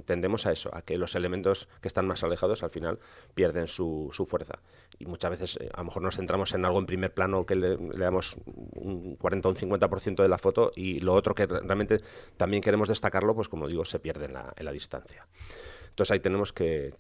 tendemos 0.06 0.46
a 0.46 0.52
eso, 0.52 0.70
a 0.74 0.82
que 0.82 0.98
los 0.98 1.16
elementos 1.16 1.68
que 1.82 1.88
están 1.88 2.08
más 2.08 2.24
alejados 2.24 2.64
al 2.64 2.70
final 2.72 3.00
pierden 3.34 3.68
su, 3.68 4.10
su 4.12 4.26
fuerza. 4.26 4.60
Y 5.00 5.06
muchas 5.06 5.32
veces 5.32 5.58
eh, 5.62 5.70
a 5.74 5.80
lo 5.80 5.86
mejor 5.86 6.04
nos 6.04 6.18
centramos 6.18 6.54
en 6.54 6.66
algo 6.66 6.80
en 6.80 6.86
primer 6.86 7.14
plano 7.14 7.46
que 7.46 7.56
le, 7.56 7.78
damos 7.98 8.36
un 8.76 9.16
40 9.16 9.48
o 9.48 9.52
un 9.52 9.58
50% 9.58 10.22
de 10.22 10.30
la 10.30 10.38
foto 10.38 10.72
y 10.76 11.00
lo 11.00 11.14
otro 11.14 11.34
que 11.34 11.46
realmente 11.46 12.02
también 12.38 12.62
queremos 12.62 12.90
destacarlo, 13.24 13.36
pues 13.36 13.48
como 13.48 13.68
digo, 13.68 13.86
se 13.86 14.00
pierde 14.00 14.26
en 14.26 14.66
la, 14.66 14.72
distancia. 14.72 15.28
Entonces 15.90 16.12
ahí 16.12 16.20
tenemos 16.20 16.54
que, 16.54 16.94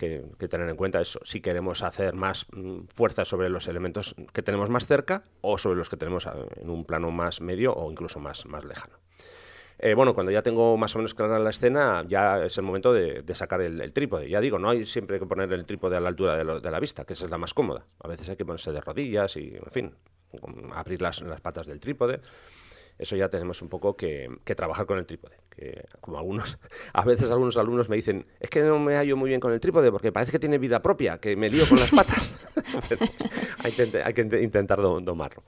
tener 0.50 0.70
en 0.70 0.76
cuenta 0.76 1.02
eso, 1.02 1.20
si 1.24 1.42
queremos 1.42 1.82
hacer 1.82 2.14
más 2.14 2.46
mm, 2.52 2.86
fuerza 2.94 3.26
sobre 3.26 3.50
los 3.50 3.68
elementos 3.68 4.16
que 4.34 4.44
tenemos 4.44 4.70
más 4.70 4.86
cerca 4.86 5.24
o 5.42 5.58
sobre 5.58 5.78
los 5.78 5.90
que 5.90 5.98
tenemos 5.98 6.28
en 6.58 6.70
un 6.70 6.86
plano 6.86 7.12
más 7.12 7.42
medio 7.42 7.74
o 7.74 7.92
incluso 7.92 8.20
más, 8.20 8.46
más 8.46 8.64
lejano. 8.64 8.98
Eh, 9.80 9.96
bueno, 9.96 10.14
cuando 10.14 10.32
ya 10.32 10.44
tengo 10.44 10.78
más 10.78 10.96
o 10.96 11.00
menos 11.00 11.16
clara 11.16 11.40
la 11.40 11.50
escena, 11.50 12.06
ya 12.08 12.46
es 12.46 12.58
el 12.58 12.64
momento 12.64 12.94
de, 12.94 13.24
sacar 13.34 13.62
el, 13.62 13.92
trípode. 13.92 14.30
Ya 14.30 14.40
digo, 14.40 14.60
no 14.60 14.70
hay 14.70 14.86
siempre 14.86 15.20
que 15.20 15.26
poner 15.26 15.52
el 15.52 15.66
trípode 15.66 15.98
a 15.98 16.00
la 16.00 16.10
altura 16.10 16.38
de, 16.38 16.72
la 16.72 16.80
vista, 16.80 17.04
que 17.04 17.14
esa 17.14 17.26
es 17.26 17.32
la 17.32 17.40
más 17.40 17.54
cómoda. 17.54 17.86
A 18.00 18.08
veces 18.08 18.30
hay 18.30 18.38
que 18.38 18.46
ponerse 18.46 18.72
de 18.72 18.80
rodillas 18.80 19.36
y, 19.36 19.56
en 19.56 19.72
fin, 19.72 19.96
abrir 20.74 21.02
las, 21.02 21.22
patas 21.42 21.68
del 21.68 21.80
trípode 21.80 22.22
eso 22.98 23.16
ya 23.16 23.30
tenemos 23.30 23.62
un 23.62 23.70
poco 23.70 23.96
que, 23.96 24.30
trabajar 24.56 24.86
con 24.86 24.98
el 24.98 25.06
trípode. 25.06 25.38
Que 25.50 25.86
como 26.02 26.18
algunos, 26.18 26.58
a 26.94 27.04
veces 27.04 27.30
algunos 27.32 27.58
alumnos 27.58 27.90
me 27.90 27.96
dicen, 27.96 28.26
es 28.40 28.50
que 28.50 28.62
no 28.62 28.80
me 28.80 28.96
hallo 28.96 29.18
muy 29.18 29.30
bien 29.30 29.40
con 29.40 29.54
el 29.54 29.60
trípode 29.60 29.92
porque 29.92 30.12
parece 30.12 30.32
que 30.32 30.40
tiene 30.40 30.58
vida 30.58 30.82
propia, 30.82 31.18
que 31.18 31.36
me 31.36 31.50
lío 31.50 31.68
con 31.68 31.80
las 31.80 31.92
patas. 31.96 32.34
hay, 33.64 33.72
que, 34.14 34.42
intentar 34.42 34.82
domarlo. 34.82 35.44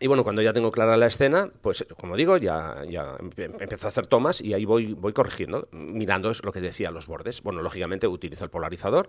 Y 0.00 0.06
bueno, 0.06 0.22
cuando 0.22 0.42
ya 0.42 0.52
tengo 0.52 0.70
clara 0.70 0.96
la 0.96 1.06
escena, 1.06 1.50
pues 1.60 1.84
como 1.98 2.16
digo, 2.16 2.36
ya, 2.36 2.84
ya 2.88 3.16
empiezo 3.18 3.86
a 3.86 3.88
hacer 3.88 4.06
tomas 4.06 4.40
y 4.40 4.54
ahí 4.54 4.64
voy, 4.64 4.94
voy 4.94 5.12
corrigiendo, 5.12 5.66
mirando 5.72 6.32
lo 6.44 6.52
que 6.52 6.60
decía 6.60 6.92
los 6.92 7.08
bordes. 7.08 7.42
Bueno, 7.42 7.62
lógicamente 7.62 8.06
utilizo 8.06 8.44
el 8.44 8.50
polarizador, 8.50 9.08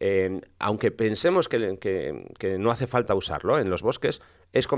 eh, 0.00 0.40
aunque 0.58 0.90
pensemos 0.90 1.48
que, 1.48 2.58
no 2.58 2.70
hace 2.70 2.86
falta 2.86 3.14
usarlo 3.14 3.58
en 3.58 3.68
los 3.68 3.82
bosques, 3.82 4.20
es, 4.52 4.70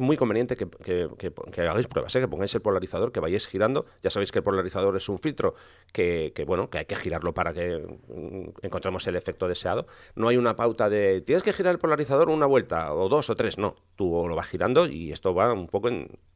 muy 0.00 0.16
conveniente 0.16 0.56
que, 0.56 1.62
hagáis 1.62 1.86
pruebas, 1.86 2.14
¿eh? 2.16 2.20
que 2.20 2.28
pongáis 2.28 2.54
el 2.54 2.60
polarizador, 2.60 3.12
que 3.12 3.20
vayáis 3.20 3.46
girando. 3.46 3.86
Ya 4.02 4.10
sabéis 4.10 4.32
que 4.32 4.40
el 4.40 4.44
polarizador 4.44 4.96
es 4.96 5.08
un 5.08 5.18
filtro 5.18 5.54
que, 5.92 6.32
bueno, 6.46 6.68
que 6.68 6.78
hay 6.78 6.84
que 6.84 6.96
girarlo 6.96 7.32
para 7.32 7.52
que 7.54 7.78
mm, 7.78 8.66
encontremos 8.66 9.06
el 9.06 9.16
efecto 9.16 9.48
deseado. 9.48 9.86
No 10.14 10.28
hay 10.28 10.36
una 10.36 10.56
pauta 10.56 10.88
de 10.88 11.22
tienes 11.22 11.42
que 11.42 11.52
girar 11.52 11.72
el 11.72 11.78
polarizador 11.78 12.28
una 12.28 12.46
vuelta, 12.46 12.92
o 12.92 13.08
dos, 13.08 13.30
o 13.30 13.36
tres. 13.36 13.58
No, 13.58 13.76
tú 13.96 14.26
lo 14.28 14.34
vas 14.34 14.48
girando 14.48 14.86
y 14.86 15.12
esto 15.12 15.34
va 15.34 15.52
un 15.52 15.68
poco 15.68 15.88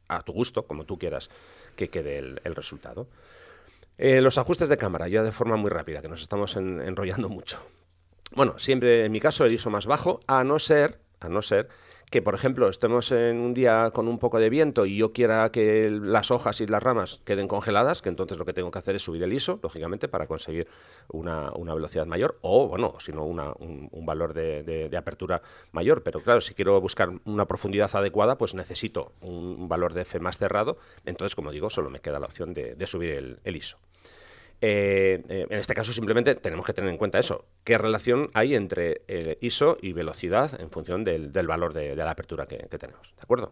a 0.07 0.23
tu 0.23 0.31
gusto, 0.31 0.65
como 0.65 0.85
tú 0.85 0.97
quieras 0.97 1.29
que 1.75 1.89
quede 1.89 2.17
el, 2.17 2.55
resultado. 2.55 3.07
Eh, 3.97 4.21
los 4.21 4.37
ajustes 4.37 4.69
de 4.69 4.77
cámara, 4.77 5.07
ya 5.07 5.21
de 5.21 5.31
forma 5.31 5.57
muy 5.57 5.69
rápida, 5.69 6.01
que 6.01 6.09
nos 6.09 6.21
estamos 6.21 6.55
enrollando 6.55 7.29
mucho. 7.29 7.59
Bueno, 8.35 8.57
siempre 8.57 9.05
en 9.05 9.11
mi 9.11 9.19
caso 9.19 9.45
el 9.45 9.53
ISO 9.53 9.69
más 9.69 9.85
bajo, 9.85 10.19
a 10.25 10.43
no 10.43 10.57
ser, 10.57 10.99
a 11.19 11.29
no 11.29 11.43
ser 11.43 11.69
que, 12.09 12.23
por 12.23 12.33
ejemplo, 12.33 12.67
estemos 12.67 13.11
en 13.11 13.39
un 13.39 13.53
día 13.53 13.91
con 13.91 14.07
un 14.07 14.17
poco 14.17 14.39
de 14.39 14.49
viento 14.49 14.85
y 14.87 14.97
yo 14.97 15.13
quiera 15.13 15.51
que 15.51 15.89
las 15.89 16.31
hojas 16.31 16.59
y 16.61 16.67
las 16.67 16.81
ramas 16.81 17.21
queden 17.25 17.47
congeladas, 17.47 18.01
que 18.01 18.09
entonces 18.09 18.37
lo 18.39 18.45
que 18.45 18.53
tengo 18.53 18.71
que 18.71 18.79
hacer 18.79 18.95
es 18.95 19.03
subir 19.03 19.21
el 19.23 19.33
ISO, 19.33 19.59
lógicamente, 19.61 20.07
para 20.07 20.25
conseguir 20.25 20.67
una, 21.09 21.51
velocidad 21.51 22.05
mayor 22.07 22.37
o, 22.41 22.67
bueno, 22.67 22.95
si 22.99 23.11
no, 23.11 23.23
un, 23.25 24.05
valor 24.05 24.33
de, 24.33 24.95
apertura 24.97 25.41
mayor. 25.71 26.01
Pero 26.03 26.19
claro, 26.19 26.41
si 26.41 26.55
quiero 26.55 26.79
buscar 26.81 27.09
una 27.25 27.45
profundidad 27.45 27.89
adecuada, 27.95 28.37
pues 28.37 28.55
necesito 28.55 29.13
un, 29.21 29.67
valor 29.67 29.93
de 29.93 30.01
F 30.01 30.19
más 30.19 30.39
cerrado. 30.39 30.77
Entonces, 31.05 31.35
como 31.35 31.51
digo, 31.51 31.69
solo 31.69 31.89
me 31.89 31.99
queda 31.99 32.19
la 32.19 32.27
opción 32.27 32.53
de, 32.53 32.87
subir 32.87 33.39
el 33.43 33.55
ISO. 33.55 33.77
Eh, 34.65 35.21
eh, 35.27 35.45
en 35.49 35.59
este 35.59 35.75
caso 35.75 35.91
simplemente 35.91 36.35
tenemos 36.35 36.65
que 36.65 36.71
tener 36.71 36.89
en 36.89 36.95
cuenta 36.95 37.19
eso, 37.19 37.43
qué 37.65 37.77
relación 37.77 38.29
hay 38.33 38.55
entre 38.55 39.01
eh, 39.09 39.37
ISO 39.41 39.77
y 39.81 39.91
velocidad 39.91 40.57
en 40.61 40.71
función 40.71 41.03
del, 41.03 41.31
valor 41.45 41.73
de, 41.73 41.93
la 41.97 42.09
apertura 42.09 42.45
que, 42.45 42.69
que 42.71 42.77
tenemos, 42.77 43.13
¿de 43.13 43.21
acuerdo? 43.21 43.51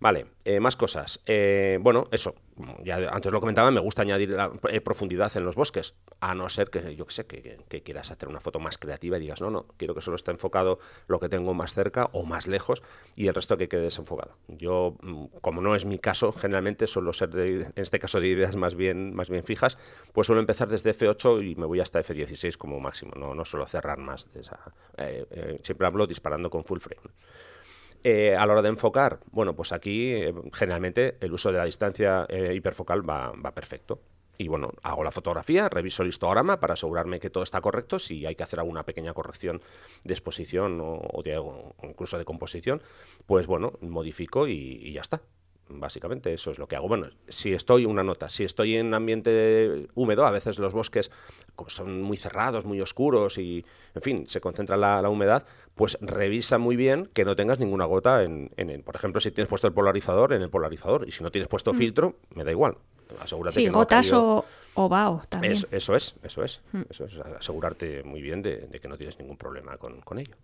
Vale, 0.00 0.26
eh, 0.44 0.58
más 0.58 0.74
cosas. 0.74 1.20
Eh, 1.26 1.78
bueno, 1.80 2.08
eso, 2.10 2.34
ya 2.82 2.96
antes 3.12 3.30
lo 3.30 3.40
comentaba, 3.40 3.70
me 3.70 3.80
gusta 3.80 4.02
añadir 4.02 4.30
la, 4.30 4.50
eh, 4.68 4.80
profundidad 4.80 5.30
en 5.36 5.44
los 5.44 5.54
bosques, 5.54 5.94
a 6.20 6.34
no 6.34 6.48
ser 6.48 6.70
que, 6.70 6.96
yo 6.96 7.06
que 7.06 7.12
sé, 7.12 7.26
que, 7.26 7.82
quieras 7.82 8.10
hacer 8.10 8.28
una 8.28 8.40
foto 8.40 8.58
más 8.58 8.78
creativa 8.78 9.16
y 9.16 9.20
digas, 9.20 9.40
no, 9.40 9.50
no, 9.50 9.66
quiero 9.76 9.94
que 9.94 10.00
solo 10.00 10.16
esté 10.16 10.32
enfocado 10.32 10.80
lo 11.06 11.20
que 11.20 11.28
tengo 11.28 11.54
más 11.54 11.74
cerca 11.74 12.10
o 12.12 12.24
más 12.24 12.48
lejos 12.48 12.82
y 13.14 13.28
el 13.28 13.34
resto 13.34 13.56
que 13.56 13.68
quede 13.68 13.82
desenfocado. 13.82 14.36
Yo, 14.48 14.96
mm, 15.02 15.26
como 15.40 15.62
no 15.62 15.76
es 15.76 15.84
mi 15.84 15.98
caso, 15.98 16.32
generalmente 16.32 16.88
suelo 16.88 17.12
ser, 17.12 17.30
en 17.36 17.72
este 17.76 18.00
caso, 18.00 18.20
de 18.20 18.28
ideas 18.28 18.56
más 18.56 18.74
bien, 18.74 19.14
más 19.14 19.30
bien 19.30 19.44
fijas, 19.44 19.78
pues 20.12 20.26
suelo 20.26 20.40
empezar 20.40 20.68
desde 20.68 20.90
F8 20.90 21.48
y 21.48 21.54
me 21.54 21.66
voy 21.66 21.80
hasta 21.80 22.00
F16 22.00 22.56
como 22.56 22.80
máximo, 22.80 23.12
no, 23.16 23.34
no 23.34 23.44
suelo 23.44 23.66
cerrar 23.66 23.98
más. 23.98 24.32
De 24.32 24.40
esa, 24.40 24.58
siempre 25.62 25.86
hablo 25.86 26.06
disparando 26.06 26.50
con 26.50 26.64
full 26.64 26.80
frame. 26.80 27.02
Eh, 28.04 28.34
a 28.36 28.44
la 28.46 28.52
hora 28.52 28.62
de 28.62 28.68
enfocar, 28.68 29.20
bueno, 29.30 29.54
pues 29.54 29.72
aquí 29.72 30.12
eh, 30.12 30.34
generalmente 30.52 31.16
el 31.20 31.32
uso 31.32 31.52
de 31.52 31.58
la 31.58 31.64
distancia 31.64 32.26
eh, 32.28 32.52
hiperfocal 32.54 33.08
va, 33.08 33.32
perfecto. 33.54 34.00
Y 34.38 34.48
bueno, 34.48 34.72
hago 34.82 35.04
la 35.04 35.12
fotografía, 35.12 35.68
reviso 35.68 36.02
el 36.02 36.08
histograma 36.08 36.58
para 36.58 36.74
asegurarme 36.74 37.20
que 37.20 37.30
todo 37.30 37.44
está 37.44 37.60
correcto. 37.60 38.00
Si 38.00 38.26
hay 38.26 38.34
que 38.34 38.42
hacer 38.42 38.58
alguna 38.58 38.82
pequeña 38.84 39.14
corrección 39.14 39.62
de 40.02 40.14
exposición 40.14 40.80
o, 40.82 41.22
de, 41.22 41.40
incluso 41.84 42.18
de 42.18 42.24
composición, 42.24 42.82
pues 43.26 43.46
bueno, 43.46 43.74
modifico 43.82 44.48
y 44.48 44.92
ya 44.92 45.02
está 45.02 45.22
básicamente 45.68 46.32
eso 46.32 46.50
es 46.50 46.58
lo 46.58 46.66
que 46.66 46.76
hago. 46.76 46.88
Bueno, 46.88 47.08
si 47.28 47.52
estoy, 47.52 47.86
una 47.86 48.02
nota, 48.02 48.28
si 48.28 48.44
estoy 48.44 48.76
en 48.76 48.94
ambiente 48.94 49.88
húmedo, 49.94 50.26
a 50.26 50.30
veces 50.30 50.58
los 50.58 50.72
bosques 50.72 51.10
como 51.54 51.70
son 51.70 52.02
muy 52.02 52.16
cerrados, 52.16 52.64
muy 52.64 52.80
oscuros 52.80 53.38
y, 53.38 53.64
en 53.94 54.02
fin, 54.02 54.26
se 54.26 54.40
concentra 54.40 54.76
la, 54.76 55.08
humedad, 55.08 55.44
pues 55.74 55.98
revisa 56.00 56.58
muy 56.58 56.76
bien 56.76 57.08
que 57.12 57.24
no 57.24 57.36
tengas 57.36 57.58
ninguna 57.58 57.84
gota 57.84 58.22
en, 58.22 58.50
en, 58.56 58.82
por 58.82 58.96
ejemplo, 58.96 59.20
si 59.20 59.30
tienes 59.30 59.48
puesto 59.48 59.66
el 59.66 59.72
polarizador, 59.72 60.32
en 60.32 60.42
el 60.42 60.50
polarizador, 60.50 61.06
y 61.06 61.12
si 61.12 61.22
no 61.22 61.30
tienes 61.30 61.48
puesto 61.48 61.72
mm. 61.72 61.76
filtro, 61.76 62.16
me 62.34 62.44
da 62.44 62.50
igual. 62.50 62.76
Asegúrate 63.20 63.54
sí, 63.54 63.68
gotas 63.68 64.12
o, 64.12 64.44
o 64.74 64.88
vaho 64.88 65.22
también. 65.28 65.52
Eso, 65.52 65.66
eso 65.70 65.96
es, 65.96 66.14
eso 66.22 66.42
es, 66.42 66.62
mm. 66.72 66.82
eso 66.88 67.04
es, 67.04 67.18
asegurarte 67.18 68.02
muy 68.02 68.22
bien 68.22 68.42
de, 68.42 68.68
que 68.80 68.88
no 68.88 68.96
tienes 68.96 69.18
ningún 69.18 69.36
problema 69.36 69.76
con, 69.76 70.00
con 70.00 70.18
ello. 70.18 70.34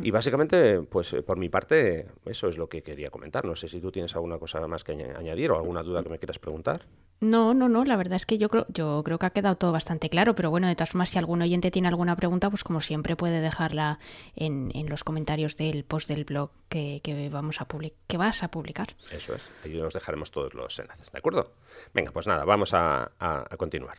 Y 0.00 0.10
básicamente, 0.10 0.80
pues 0.82 1.14
por 1.26 1.36
mi 1.36 1.48
parte, 1.48 2.06
eso 2.24 2.48
es 2.48 2.56
lo 2.56 2.68
que 2.68 2.82
quería 2.82 3.10
comentar. 3.10 3.44
No 3.44 3.56
sé 3.56 3.68
si 3.68 3.80
tú 3.80 3.90
tienes 3.90 4.14
alguna 4.14 4.38
cosa 4.38 4.66
más 4.66 4.84
que 4.84 4.92
añadir 4.92 5.50
o 5.50 5.56
alguna 5.56 5.82
duda 5.82 6.02
que 6.02 6.08
me 6.08 6.18
quieras 6.18 6.38
preguntar. 6.38 6.86
No, 7.20 7.54
no, 7.54 7.68
no, 7.68 7.84
la 7.84 7.96
verdad 7.96 8.16
es 8.16 8.26
que 8.26 8.36
yo 8.36 8.48
creo, 8.48 8.66
yo 8.68 9.02
creo 9.04 9.18
que 9.18 9.26
ha 9.26 9.30
quedado 9.30 9.54
todo 9.56 9.70
bastante 9.70 10.10
claro, 10.10 10.34
pero 10.34 10.50
bueno, 10.50 10.66
de 10.66 10.74
todas 10.74 10.90
formas, 10.90 11.10
si 11.10 11.18
algún 11.18 11.40
oyente 11.40 11.70
tiene 11.70 11.86
alguna 11.86 12.16
pregunta, 12.16 12.50
pues 12.50 12.64
como 12.64 12.80
siempre 12.80 13.14
puede 13.14 13.40
dejarla 13.40 14.00
en, 14.34 14.72
en 14.74 14.88
los 14.88 15.04
comentarios 15.04 15.56
del 15.56 15.84
post 15.84 16.08
del 16.08 16.24
blog 16.24 16.50
que, 16.68 17.00
que 17.04 17.28
vamos 17.28 17.60
a 17.60 17.66
que 18.08 18.16
vas 18.16 18.42
a 18.42 18.50
publicar. 18.50 18.96
Eso 19.12 19.34
es, 19.34 19.48
ahí 19.64 19.78
os 19.78 19.94
dejaremos 19.94 20.32
todos 20.32 20.52
los 20.54 20.76
enlaces, 20.78 21.12
¿de 21.12 21.18
acuerdo? 21.18 21.52
Venga, 21.94 22.10
pues 22.10 22.26
nada, 22.26 22.44
vamos 22.44 22.74
a, 22.74 23.12
a, 23.20 23.44
a 23.48 23.56
continuar. 23.56 23.98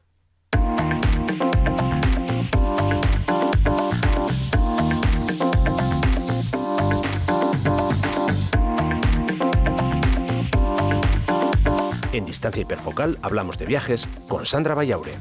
En 12.14 12.26
Distancia 12.26 12.62
Hiperfocal 12.62 13.18
hablamos 13.24 13.58
de 13.58 13.66
viajes 13.66 14.08
con 14.28 14.46
Sandra 14.46 14.76
Vallaure. 14.76 15.14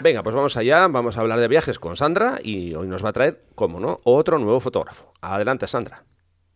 Venga, 0.00 0.22
pues 0.22 0.32
vamos 0.32 0.56
allá, 0.56 0.86
vamos 0.86 1.16
a 1.16 1.22
hablar 1.22 1.40
de 1.40 1.48
viajes 1.48 1.80
con 1.80 1.96
Sandra 1.96 2.38
y 2.40 2.72
hoy 2.76 2.86
nos 2.86 3.04
va 3.04 3.08
a 3.08 3.12
traer, 3.12 3.42
como 3.56 3.80
no, 3.80 4.00
otro 4.04 4.38
nuevo 4.38 4.60
fotógrafo. 4.60 5.12
Adelante, 5.20 5.66
Sandra. 5.66 6.04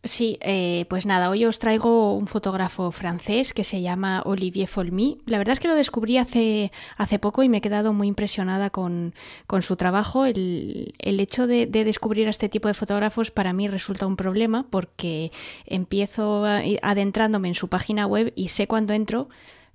Sí, 0.04 0.38
eh, 0.42 0.86
pues 0.88 1.06
nada, 1.06 1.28
hoy 1.28 1.44
os 1.44 1.58
traigo 1.58 2.14
un 2.14 2.28
fotógrafo 2.28 2.92
francés 2.92 3.52
que 3.52 3.64
se 3.64 3.82
llama 3.82 4.22
Olivier 4.24 4.68
Folmy. 4.68 5.18
La 5.26 5.38
verdad 5.38 5.54
es 5.54 5.60
que 5.60 5.66
lo 5.66 5.74
descubrí 5.74 6.18
hace, 6.18 6.70
hace 6.96 7.18
poco 7.18 7.42
y 7.42 7.48
me 7.48 7.56
he 7.58 7.60
quedado 7.60 7.92
muy 7.92 8.06
impresionada 8.06 8.70
con, 8.70 9.12
con 9.48 9.60
su 9.60 9.74
trabajo. 9.74 10.24
El, 10.24 10.94
el 11.00 11.18
hecho 11.18 11.48
de, 11.48 11.66
de, 11.66 11.82
descubrir 11.82 12.28
a 12.28 12.30
este 12.30 12.48
tipo 12.48 12.68
de 12.68 12.74
fotógrafos 12.74 13.32
para 13.32 13.52
mí 13.52 13.66
resulta 13.66 14.06
un 14.06 14.16
problema 14.16 14.66
porque 14.70 15.32
empiezo 15.66 16.44
adentrándome 16.44 17.48
en 17.48 17.54
su 17.54 17.68
página 17.68 18.06
web 18.06 18.32
y 18.36 18.48
sé 18.48 18.68
cuando 18.68 18.94
entro 18.94 19.28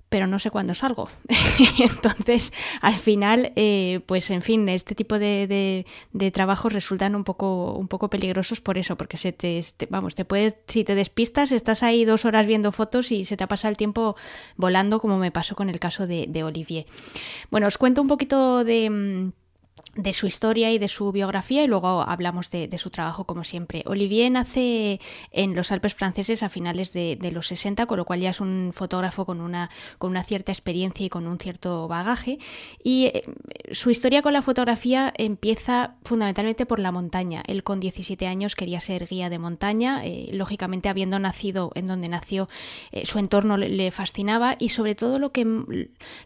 pero 0.08 0.26
no 0.26 0.38
sé 0.38 0.50
cuándo 0.50 0.74
salgo. 0.74 1.08
Entonces, 1.78 2.52
al 2.80 2.94
final, 2.94 3.52
eh, 3.56 4.00
pues 4.06 4.30
en 4.30 4.42
fin, 4.42 4.68
este 4.68 4.94
tipo 4.94 5.18
de, 5.18 5.84
de, 6.12 6.30
trabajos 6.30 6.72
resultan 6.72 7.14
un 7.14 7.24
poco, 7.24 7.72
un 7.72 7.88
poco 7.88 8.10
peligrosos 8.10 8.60
por 8.60 8.78
eso, 8.78 8.96
porque 8.96 9.16
se 9.16 9.32
te, 9.32 9.62
vamos, 9.90 10.14
te 10.14 10.24
puedes, 10.24 10.56
si 10.68 10.84
te 10.84 10.94
despistas, 10.94 11.52
estás 11.52 11.82
ahí 11.82 12.04
dos 12.04 12.24
horas 12.24 12.46
viendo 12.46 12.72
fotos 12.72 13.10
y 13.12 13.24
se 13.24 13.36
te 13.36 13.46
pasa 13.46 13.68
el 13.68 13.76
tiempo 13.76 14.16
volando, 14.56 15.00
como 15.00 15.18
me 15.18 15.30
pasó 15.30 15.56
con 15.56 15.68
el 15.68 15.80
caso 15.80 16.06
de, 16.06 16.26
de 16.28 16.44
Olivier. 16.44 16.86
Bueno, 17.50 17.66
os 17.66 17.78
cuento 17.78 18.00
un 18.00 18.08
poquito 18.08 18.64
de 18.64 18.90
mm, 18.90 19.43
de 19.96 20.12
su 20.12 20.26
historia 20.26 20.72
y 20.72 20.78
de 20.78 20.88
su 20.88 21.12
biografía 21.12 21.62
y 21.62 21.66
luego 21.66 22.02
hablamos 22.02 22.50
de, 22.50 22.68
su 22.78 22.90
trabajo 22.90 23.24
como 23.24 23.44
siempre. 23.44 23.82
Olivier 23.86 24.30
nace 24.30 25.00
en 25.30 25.54
los 25.54 25.70
Alpes 25.70 25.94
franceses 25.94 26.42
a 26.42 26.48
finales 26.48 26.92
de, 26.92 27.30
los 27.32 27.46
60, 27.48 27.86
con 27.86 27.98
lo 27.98 28.04
cual 28.04 28.20
ya 28.20 28.30
es 28.30 28.40
un 28.40 28.72
fotógrafo 28.74 29.24
con 29.24 29.40
una, 29.40 29.70
con 29.98 30.10
una 30.10 30.24
cierta 30.24 30.52
experiencia 30.52 31.06
y 31.06 31.08
con 31.08 31.26
un 31.26 31.38
cierto 31.38 31.88
bagaje. 31.88 32.38
Y 32.82 33.06
eh, 33.06 33.24
su 33.70 33.90
historia 33.90 34.22
con 34.22 34.32
la 34.32 34.42
fotografía 34.42 35.12
empieza 35.16 35.94
fundamentalmente 36.02 36.66
por 36.66 36.78
la 36.78 36.92
montaña. 36.92 37.42
Él 37.46 37.62
con 37.62 37.80
17 37.80 38.26
años 38.26 38.56
quería 38.56 38.80
ser 38.80 39.06
guía 39.06 39.30
de 39.30 39.38
montaña, 39.38 40.04
eh, 40.04 40.30
lógicamente 40.32 40.88
habiendo 40.88 41.18
nacido 41.18 41.70
en 41.74 41.86
donde 41.86 42.08
nació, 42.08 42.48
eh, 42.92 43.06
su 43.06 43.18
entorno 43.18 43.56
le, 43.56 43.90
fascinaba 43.90 44.56
y 44.58 44.70
sobre 44.70 44.94
todo 44.94 45.18
lo 45.18 45.30
que, 45.30 45.44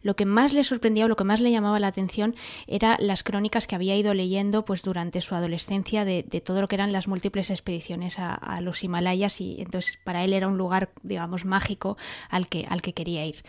lo 0.02 0.16
que 0.16 0.24
más 0.24 0.52
le 0.52 0.64
sorprendía 0.64 1.04
o 1.04 1.08
lo 1.08 1.16
que 1.16 1.24
más 1.24 1.40
le 1.40 1.50
llamaba 1.50 1.80
la 1.80 1.88
atención 1.88 2.34
era 2.66 2.96
las 3.00 3.22
crónicas 3.22 3.57
que 3.66 3.74
había 3.74 3.96
ido 3.96 4.14
leyendo 4.14 4.64
pues 4.64 4.82
durante 4.82 5.20
su 5.20 5.34
adolescencia 5.34 6.04
de, 6.04 6.22
todo 6.22 6.60
lo 6.60 6.68
que 6.68 6.76
eran 6.76 6.92
las 6.92 7.08
múltiples 7.08 7.50
expediciones 7.50 8.18
a, 8.18 8.60
los 8.60 8.82
Himalayas 8.82 9.40
y 9.40 9.60
entonces 9.60 9.98
para 10.04 10.24
él 10.24 10.32
era 10.32 10.48
un 10.48 10.58
lugar 10.58 10.90
digamos 11.02 11.44
mágico 11.44 11.96
al 12.28 12.48
que, 12.48 12.66
al 12.68 12.82
que 12.82 12.92
quería 12.92 13.24
ir. 13.26 13.42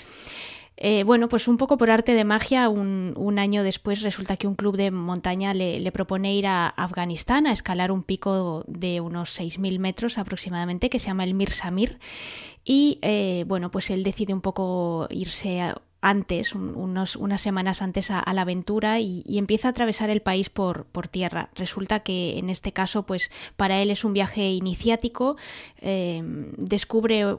Eh, 0.81 1.03
bueno, 1.03 1.27
pues 1.27 1.49
un 1.49 1.57
poco 1.57 1.77
por 1.77 1.91
arte 1.91 2.13
de 2.13 2.23
magia, 2.23 2.69
un, 2.69 3.37
año 3.37 3.63
después 3.63 4.01
resulta 4.01 4.37
que 4.37 4.47
un 4.47 4.55
club 4.55 4.77
de 4.77 4.91
montaña 4.91 5.53
le, 5.53 5.91
propone 5.91 6.33
ir 6.33 6.47
a 6.47 6.69
Afganistán 6.69 7.47
a 7.47 7.51
escalar 7.51 7.91
un 7.91 8.01
pico 8.01 8.63
de 8.65 9.01
unos 9.01 9.37
6.000 9.37 9.77
metros 9.79 10.17
aproximadamente 10.17 10.89
que 10.89 10.99
se 10.99 11.07
llama 11.07 11.25
el 11.25 11.33
Mir 11.33 11.51
Samir 11.51 11.99
y 12.63 12.97
eh, 13.01 13.43
bueno, 13.45 13.71
pues 13.71 13.89
él 13.89 14.03
decide 14.03 14.33
un 14.33 14.39
poco 14.39 15.07
irse 15.09 15.59
a, 15.59 15.81
antes, 16.01 16.55
unos, 16.55 17.15
unas 17.15 17.41
semanas 17.41 17.81
antes 17.81 18.11
a, 18.11 18.23
la 18.33 18.41
aventura 18.41 18.99
y, 18.99 19.23
empieza 19.37 19.67
a 19.67 19.71
atravesar 19.71 20.09
el 20.09 20.21
país 20.21 20.49
por, 20.49 20.85
por, 20.85 21.07
tierra. 21.07 21.49
Resulta 21.55 22.01
que 22.01 22.37
en 22.37 22.49
este 22.49 22.71
caso, 22.71 23.03
pues 23.03 23.31
para 23.55 23.81
él 23.81 23.91
es 23.91 24.03
un 24.03 24.13
viaje 24.13 24.49
iniciático, 24.51 25.37
eh, 25.81 26.21
descubre 26.57 27.37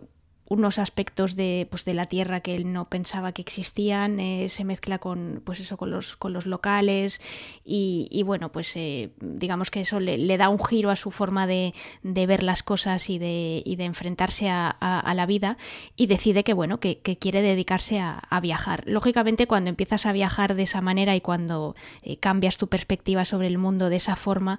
unos 0.50 0.80
aspectos 0.80 1.36
de, 1.36 1.68
pues, 1.70 1.84
de 1.84 1.94
la 1.94 2.06
tierra 2.06 2.40
que 2.40 2.56
él 2.56 2.72
no 2.72 2.88
pensaba 2.88 3.30
que 3.30 3.40
existían, 3.40 4.18
eh, 4.18 4.48
se 4.48 4.64
mezcla 4.64 4.98
con, 4.98 5.42
pues 5.44 5.60
eso, 5.60 5.76
con, 5.76 5.92
los, 5.92 6.16
con 6.16 6.32
los 6.32 6.44
locales 6.44 7.20
y, 7.64 8.22
bueno, 8.24 8.50
pues 8.50 8.76
eh, 8.76 9.10
digamos 9.20 9.70
que 9.70 9.82
eso 9.82 10.00
le, 10.00 10.36
da 10.36 10.48
un 10.48 10.62
giro 10.62 10.90
a 10.90 10.96
su 10.96 11.12
forma 11.12 11.46
de, 11.46 11.72
de 12.02 12.26
ver 12.26 12.42
las 12.42 12.64
cosas 12.64 13.10
y 13.10 13.20
de, 13.20 13.62
y 13.64 13.76
de 13.76 13.84
enfrentarse 13.84 14.50
a, 14.50 14.76
la 15.14 15.26
vida 15.26 15.56
y 15.94 16.06
decide 16.06 16.42
que, 16.42 16.52
bueno, 16.52 16.80
que, 16.80 16.98
que 16.98 17.16
quiere 17.16 17.42
dedicarse 17.42 18.00
a, 18.00 18.40
viajar. 18.42 18.82
Lógicamente, 18.86 19.46
cuando 19.46 19.70
empiezas 19.70 20.06
a 20.06 20.12
viajar 20.12 20.54
de 20.54 20.62
esa 20.62 20.80
manera 20.80 21.14
y 21.14 21.20
cuando 21.20 21.76
eh, 22.02 22.16
cambias 22.16 22.56
tu 22.56 22.68
perspectiva 22.68 23.24
sobre 23.24 23.46
el 23.46 23.58
mundo 23.58 23.88
de 23.88 23.96
esa 23.96 24.16
forma, 24.16 24.58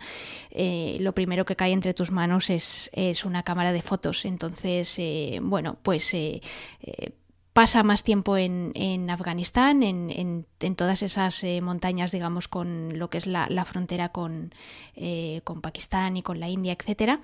lo 0.52 1.14
primero 1.14 1.46
que 1.46 1.56
cae 1.56 1.72
entre 1.72 1.94
tus 1.94 2.12
manos 2.12 2.50
es, 2.50 2.90
es 2.94 3.26
una 3.26 3.44
cámara 3.44 3.74
de 3.74 3.82
fotos. 3.82 4.24
Entonces, 4.26 5.00
bueno, 5.42 5.81
pues 5.84 6.14
eh, 6.14 6.42
eh, 6.82 7.12
pasa 7.54 7.84
más 7.84 8.04
tiempo 8.04 8.38
en, 8.38 8.72
en 8.76 9.10
Afganistán, 9.10 9.84
en, 9.84 10.46
en, 10.60 10.76
todas 10.76 11.04
esas 11.04 11.44
eh, 11.44 11.62
montañas, 11.62 12.12
digamos, 12.12 12.48
con 12.48 12.98
lo 12.98 13.10
que 13.10 13.18
es 13.18 13.28
la, 13.28 13.48
la 13.50 13.66
frontera 13.66 14.10
con, 14.10 14.54
con 15.44 15.62
Pakistán 15.62 16.18
y 16.18 16.22
con 16.22 16.40
la 16.40 16.50
India, 16.50 16.74
etcétera. 16.80 17.22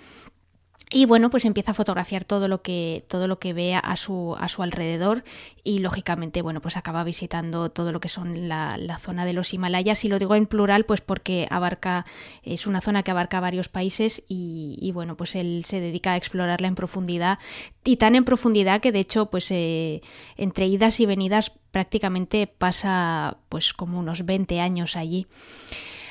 Y 0.90 1.06
bueno, 1.06 1.30
pues 1.30 1.44
empieza 1.44 1.72
a 1.72 1.74
fotografiar 1.74 2.24
todo 2.24 2.48
lo 2.48 2.62
que, 2.62 3.04
todo 3.10 3.28
lo 3.28 3.40
que 3.40 3.52
vea 3.52 3.80
a 3.80 3.98
su, 3.98 4.38
a 4.40 4.48
su 4.48 4.64
alrededor 4.64 5.26
y 5.62 5.80
lógicamente, 5.80 6.42
bueno, 6.42 6.62
pues 6.62 6.78
acaba 6.78 7.04
visitando 7.04 7.70
todo 7.70 7.92
lo 7.92 8.00
que 8.00 8.08
son 8.08 8.48
la, 8.48 8.78
la, 8.78 8.98
zona 8.98 9.26
de 9.26 9.34
los 9.34 9.54
Himalayas. 9.54 10.06
Y 10.06 10.08
lo 10.08 10.18
digo 10.18 10.36
en 10.36 10.46
plural, 10.46 10.86
pues 10.86 11.02
porque 11.02 11.46
abarca, 11.50 12.06
es 12.42 12.68
una 12.68 12.80
zona 12.80 13.04
que 13.04 13.12
abarca 13.12 13.42
varios 13.42 13.68
países 13.68 14.24
y, 14.30 14.78
y 14.82 14.94
bueno, 14.94 15.18
pues 15.18 15.36
él 15.36 15.64
se 15.66 15.82
dedica 15.82 16.14
a 16.14 16.18
explorarla 16.18 16.70
en 16.70 16.76
profundidad 16.76 17.38
y 17.84 17.98
tan 17.98 18.16
en 18.16 18.24
profundidad 18.24 18.80
que 18.80 18.94
de 18.94 19.00
hecho, 19.00 19.28
pues 19.28 19.52
eh, 19.52 20.02
entre 20.38 20.68
idas 20.68 21.02
y 21.02 21.06
venidas 21.06 21.52
prácticamente 21.72 22.48
pasa 22.48 23.38
pues 23.50 23.74
como 23.74 24.00
unos 24.00 24.26
20 24.26 24.62
años 24.62 24.96
allí. 24.96 25.28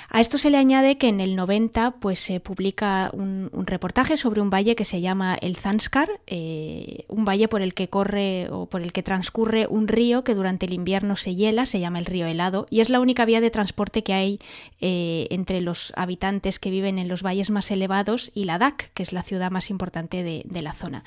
A 0.09 0.21
esto 0.21 0.39
se 0.39 0.51
le 0.51 0.59
añade 0.59 0.99
que 0.99 1.09
en 1.09 1.21
el 1.21 1.37
90 1.37 1.97
pues, 2.01 2.21
se 2.21 2.41
publica 2.41 3.11
un, 3.13 3.51
reportaje 3.67 4.17
sobre 4.17 4.41
un 4.41 4.51
valle 4.51 4.77
que 4.77 4.85
se 4.85 5.01
llama 5.01 5.35
el 5.35 5.57
Zanskar, 5.57 6.21
eh, 6.27 7.05
un 7.09 7.25
valle 7.25 7.49
por 7.49 7.63
el 7.63 7.75
que 7.75 7.89
corre 7.89 8.49
o 8.51 8.67
por 8.67 8.83
el 8.83 8.93
que 8.93 9.03
transcurre 9.03 9.67
un 9.69 9.89
río 9.89 10.25
que 10.25 10.35
durante 10.35 10.67
el 10.67 10.73
invierno 10.73 11.17
se 11.17 11.35
hiela, 11.35 11.67
se 11.67 11.81
llama 11.81 11.99
el 11.99 12.07
río 12.07 12.27
helado, 12.27 12.67
y 12.71 12.81
es 12.81 12.91
la 12.91 13.01
única 13.01 13.25
vía 13.25 13.41
de 13.41 13.51
transporte 13.51 14.03
que 14.03 14.15
hay 14.15 14.39
eh, 14.81 15.27
entre 15.31 15.61
los 15.61 15.93
habitantes 15.97 16.59
que 16.59 16.71
viven 16.71 16.99
en 16.99 17.09
los 17.09 17.23
valles 17.23 17.51
más 17.51 17.71
elevados 17.71 18.31
y 18.35 18.45
Ladakh, 18.45 18.93
que 18.95 19.03
es 19.03 19.13
la 19.13 19.23
ciudad 19.23 19.51
más 19.51 19.71
importante 19.71 20.23
de 20.23 20.63
la 20.63 20.73
zona. 20.73 21.05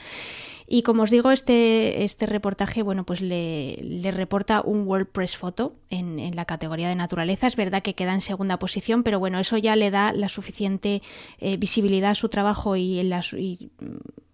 Y 0.72 0.84
como 0.84 1.02
os 1.02 1.10
digo, 1.10 1.32
este, 1.32 2.04
este 2.04 2.28
reportaje, 2.28 2.84
bueno, 2.84 3.04
pues 3.04 3.22
le, 3.22 3.76
le 3.82 4.12
reporta 4.12 4.62
un 4.62 4.88
WordPress 4.88 5.36
Photo 5.36 5.74
en, 5.90 6.20
en, 6.20 6.36
la 6.36 6.46
categoría 6.46 6.90
de 6.90 6.96
naturaleza. 6.96 7.48
Es 7.48 7.56
verdad 7.56 7.82
que 7.82 7.96
queda 7.96 8.14
en 8.14 8.22
segunda 8.22 8.60
posición, 8.60 9.02
pero 9.02 9.18
bueno, 9.18 9.40
eso 9.40 9.58
ya 9.58 9.76
le 9.76 9.90
da 9.90 10.14
la 10.14 10.30
suficiente 10.30 11.02
eh, 11.40 11.58
visibilidad 11.58 12.12
a 12.12 12.16
su 12.16 12.30
trabajo 12.30 12.76
y, 12.76 13.00
en 13.00 13.10
la, 13.10 13.26
y, 13.36 13.72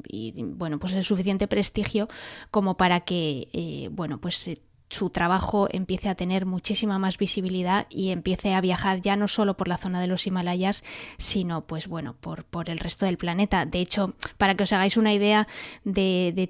y, 0.09 0.33
bueno, 0.43 0.77
pues 0.77 0.93
el 0.93 1.05
suficiente 1.05 1.47
prestigio 1.47 2.09
como 2.51 2.75
para 2.75 2.99
que, 2.99 3.47
eh, 3.53 3.87
bueno, 3.93 4.19
pues 4.19 4.51
su 4.89 5.09
trabajo 5.09 5.67
empiece 5.71 6.09
a 6.09 6.15
tener 6.15 6.45
muchísima 6.45 6.99
más 6.99 7.17
visibilidad 7.17 7.87
y 7.89 8.11
empiece 8.11 8.53
a 8.53 8.61
viajar 8.61 9.01
ya 9.01 9.15
no 9.15 9.27
solo 9.27 9.57
por 9.57 9.67
la 9.67 9.77
zona 9.77 9.99
de 9.99 10.07
los 10.07 10.27
Himalayas, 10.27 10.83
sino 11.17 11.65
pues 11.65 11.87
bueno, 11.87 12.15
por, 12.19 12.45
por 12.45 12.69
el 12.69 12.79
resto 12.79 13.05
del 13.05 13.17
planeta. 13.17 13.65
De 13.65 13.79
hecho, 13.79 14.13
para 14.37 14.55
que 14.55 14.63
os 14.63 14.73
hagáis 14.73 14.97
una 14.97 15.13
idea 15.13 15.47
de, 15.83 16.49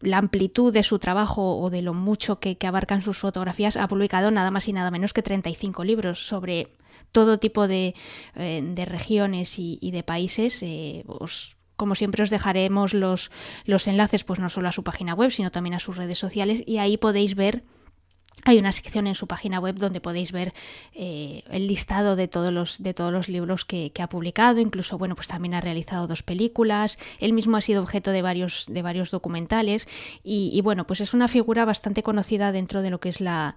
la 0.00 0.18
amplitud 0.18 0.72
de 0.72 0.82
su 0.82 0.98
trabajo 0.98 1.58
o 1.58 1.70
de 1.70 1.82
lo 1.82 1.94
mucho 1.94 2.38
que, 2.38 2.56
abarcan 2.64 3.02
sus 3.02 3.18
fotografías, 3.18 3.76
ha 3.76 3.88
publicado 3.88 4.30
nada 4.30 4.50
más 4.50 4.68
y 4.68 4.72
nada 4.72 4.90
menos 4.90 5.12
que 5.12 5.22
35 5.22 5.84
libros 5.84 6.26
sobre 6.26 6.68
todo 7.12 7.38
tipo 7.38 7.68
de, 7.68 7.94
eh, 8.34 8.62
de 8.64 8.84
regiones 8.84 9.58
y, 9.58 9.90
de 9.90 10.02
países. 10.02 10.62
Eh, 10.62 11.04
como 11.76 11.94
siempre 11.94 12.22
os 12.22 12.30
dejaremos 12.30 12.94
los, 12.94 13.30
los 13.64 13.86
enlaces, 13.86 14.24
pues 14.24 14.40
no 14.40 14.48
solo 14.48 14.68
a 14.68 14.72
su 14.72 14.84
página 14.84 15.14
web, 15.14 15.30
sino 15.30 15.50
también 15.50 15.74
a 15.74 15.78
sus 15.78 15.96
redes 15.96 16.18
sociales, 16.18 16.62
y 16.66 16.78
ahí 16.78 16.96
podéis 16.96 17.34
ver 17.34 17.64
Hay 18.44 18.58
una 18.58 18.72
sección 18.72 19.06
en 19.06 19.14
su 19.14 19.26
página 19.26 19.58
web 19.58 19.76
donde 19.76 20.00
podéis 20.00 20.30
ver 20.30 20.52
eh, 20.92 21.42
el 21.50 21.66
listado 21.66 22.14
de 22.14 22.28
todos 22.28 22.52
los, 22.52 22.82
de 22.82 22.92
todos 22.92 23.12
los 23.12 23.28
libros 23.28 23.64
que, 23.64 23.90
ha 23.98 24.08
publicado, 24.08 24.60
incluso 24.60 24.98
bueno, 24.98 25.14
pues 25.14 25.28
también 25.28 25.54
ha 25.54 25.62
realizado 25.62 26.06
dos 26.06 26.22
películas, 26.22 26.98
él 27.20 27.32
mismo 27.32 27.56
ha 27.56 27.62
sido 27.62 27.80
objeto 27.80 28.10
de 28.10 28.20
varios, 28.20 28.66
de 28.68 28.82
varios 28.82 29.10
documentales. 29.10 29.88
Y, 30.22 30.60
bueno, 30.62 30.86
pues 30.86 31.00
es 31.00 31.14
una 31.14 31.28
figura 31.28 31.64
bastante 31.64 32.02
conocida 32.02 32.52
dentro 32.52 32.82
de 32.82 32.90
lo 32.90 33.00
que 33.00 33.08
es 33.08 33.20
la, 33.20 33.56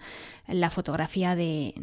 fotografía 0.70 1.36
de, 1.36 1.74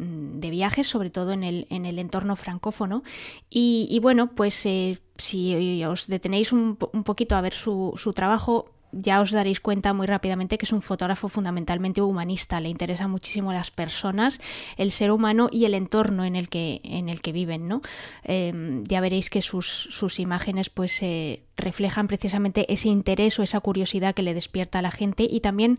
viajes, 0.49 0.87
sobre 0.87 1.11
todo 1.11 1.31
en 1.33 1.43
el, 1.43 1.67
en 1.69 1.85
el 1.85 1.99
entorno 1.99 2.35
francófono. 2.35 3.03
Y, 3.49 3.99
bueno, 4.01 4.31
pues 4.33 4.65
eh, 4.65 4.99
si 5.17 5.83
os 5.85 6.07
detenéis 6.07 6.51
un, 6.51 6.77
un, 6.91 7.03
poquito 7.03 7.35
a 7.35 7.41
ver 7.41 7.53
su, 7.53 7.93
su 7.97 8.13
trabajo, 8.13 8.74
ya 8.95 9.21
os 9.21 9.31
daréis 9.31 9.59
cuenta 9.59 9.93
muy 9.93 10.07
rápidamente 10.07 10.57
que 10.57 10.65
es 10.65 10.71
un 10.71 10.81
fotógrafo 10.81 11.27
fundamentalmente 11.27 12.01
humanista, 12.01 12.59
le 12.59 12.69
interesa 12.69 13.07
muchísimo 13.07 13.51
las 13.53 13.69
personas, 13.71 14.39
el 14.77 14.91
ser 14.91 15.11
humano 15.11 15.49
y 15.51 15.65
el 15.65 15.73
entorno 15.73 16.23
en 16.23 16.35
el 16.35 16.49
que, 16.49 16.81
en 16.83 17.09
el 17.09 17.21
que 17.21 17.31
viven, 17.31 17.67
¿no? 17.67 17.81
Em, 18.23 18.83
ya 18.85 19.01
veréis 19.01 19.29
que 19.29 19.41
sus, 19.41 19.67
sus 19.67 20.19
imágenes 20.19 20.69
pues 20.69 21.03
eh, 21.03 21.43
reflejan 21.57 22.07
precisamente 22.07 22.71
ese 22.71 22.87
interés 22.87 23.37
o 23.39 23.43
esa 23.43 23.59
curiosidad 23.59 24.15
que 24.15 24.23
le 24.23 24.33
despierta 24.33 24.79
a 24.79 24.81
la 24.81 24.91
gente 24.91 25.27
y 25.29 25.41
también 25.41 25.77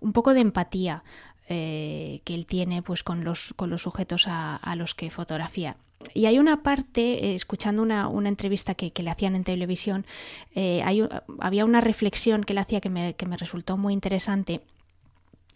un 0.00 0.12
poco 0.12 0.34
de 0.34 0.40
empatía. 0.40 1.02
Eh, 1.50 2.20
que 2.24 2.34
él 2.34 2.44
tiene 2.44 2.82
pues 2.82 3.02
con 3.02 3.24
los, 3.24 3.54
con 3.56 3.70
los 3.70 3.80
sujetos 3.80 4.26
a, 4.28 4.74
los 4.76 4.94
que 4.94 5.10
fotografía. 5.10 5.78
Y 6.12 6.26
hay 6.26 6.38
una 6.38 6.62
parte, 6.62 7.24
eh, 7.24 7.34
escuchando 7.34 7.80
una, 7.80 8.06
una 8.06 8.28
entrevista 8.28 8.74
que, 8.74 8.92
le 8.94 9.08
hacían 9.08 9.34
en 9.34 9.44
televisión, 9.44 10.04
eh, 10.54 10.82
hay, 10.84 11.08
había 11.40 11.64
una 11.64 11.80
reflexión 11.80 12.44
que 12.44 12.52
él 12.52 12.58
hacía 12.58 12.82
que 12.82 12.90
me, 12.90 13.14
que 13.14 13.24
me 13.24 13.38
resultó 13.38 13.78
muy 13.78 13.94
interesante 13.94 14.60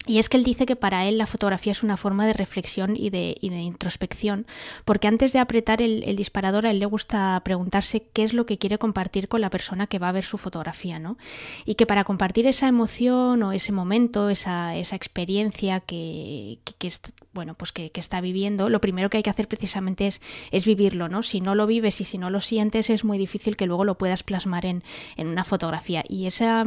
y 0.07 0.19
es 0.19 0.29
que 0.29 0.37
él 0.37 0.43
dice 0.43 0.67
que 0.67 0.75
para 0.75 1.07
él 1.07 1.17
la 1.17 1.27
fotografía 1.27 1.71
es 1.71 1.85
una 1.85 1.97
forma 1.97 2.27
de 2.27 2.33
reflexión 2.33 2.97
y 2.97 3.11
de, 3.11 3.37
introspección, 3.41 4.47
porque 4.85 5.07
antes 5.07 5.33
de 5.33 5.39
apretar 5.39 5.81
el, 5.81 6.17
disparador 6.17 6.67
a 6.67 6.71
él 6.71 6.81
le 6.81 6.87
gusta 6.87 7.41
preguntarse 7.45 8.03
qué 8.13 8.25
es 8.25 8.35
lo 8.35 8.45
que 8.45 8.59
quiere 8.59 8.79
compartir 8.79 9.29
con 9.29 9.41
la 9.41 9.51
persona 9.51 9.87
que 9.87 10.01
va 10.01 10.09
a 10.09 10.13
ver 10.13 10.25
su 10.25 10.39
fotografía, 10.39 10.99
¿no? 10.99 11.19
Y 11.65 11.77
que 11.77 11.87
para 11.87 12.03
compartir 12.03 12.49
esa 12.49 12.67
emoción 12.67 13.43
o 13.45 13.53
ese 13.53 13.71
momento, 13.71 14.29
esa, 14.29 14.77
esa 14.77 14.97
experiencia 14.97 15.79
que, 15.79 16.59
que, 16.79 16.91
bueno, 17.33 17.55
pues 17.55 17.73
que, 17.73 17.91
está 17.95 18.21
viviendo, 18.21 18.69
lo 18.69 18.81
primero 18.81 19.11
que 19.11 19.19
hay 19.19 19.23
que 19.23 19.31
hacer 19.31 19.49
precisamente 19.49 20.07
es, 20.07 20.21
es 20.51 20.65
vivirlo, 20.65 21.09
¿no? 21.09 21.23
Si 21.23 21.41
no 21.41 21.55
lo 21.55 21.67
vives 21.67 22.01
y 22.01 22.05
si 22.05 22.19
no 22.19 22.31
lo 22.31 22.41
sientes, 22.41 22.91
es 22.91 23.05
muy 23.05 23.19
difícil 23.19 23.57
que 23.57 23.67
luego 23.67 23.85
lo 23.85 23.97
puedas 23.97 24.23
plasmar 24.23 24.67
en, 24.67 24.83
en 25.17 25.29
una 25.29 25.45
fotografía. 25.45 26.05
Y 26.09 26.27
esa, 26.27 26.65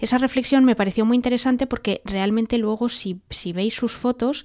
esa 0.00 0.18
reflexión 0.18 0.64
me 0.64 0.76
pareció 0.76 1.04
muy 1.04 1.16
interesante 1.16 1.66
porque 1.66 2.00
realmente 2.04 2.58
luego 2.58 2.88
si, 2.88 3.20
si 3.30 3.52
veis 3.52 3.74
sus 3.74 3.92
fotos, 3.92 4.44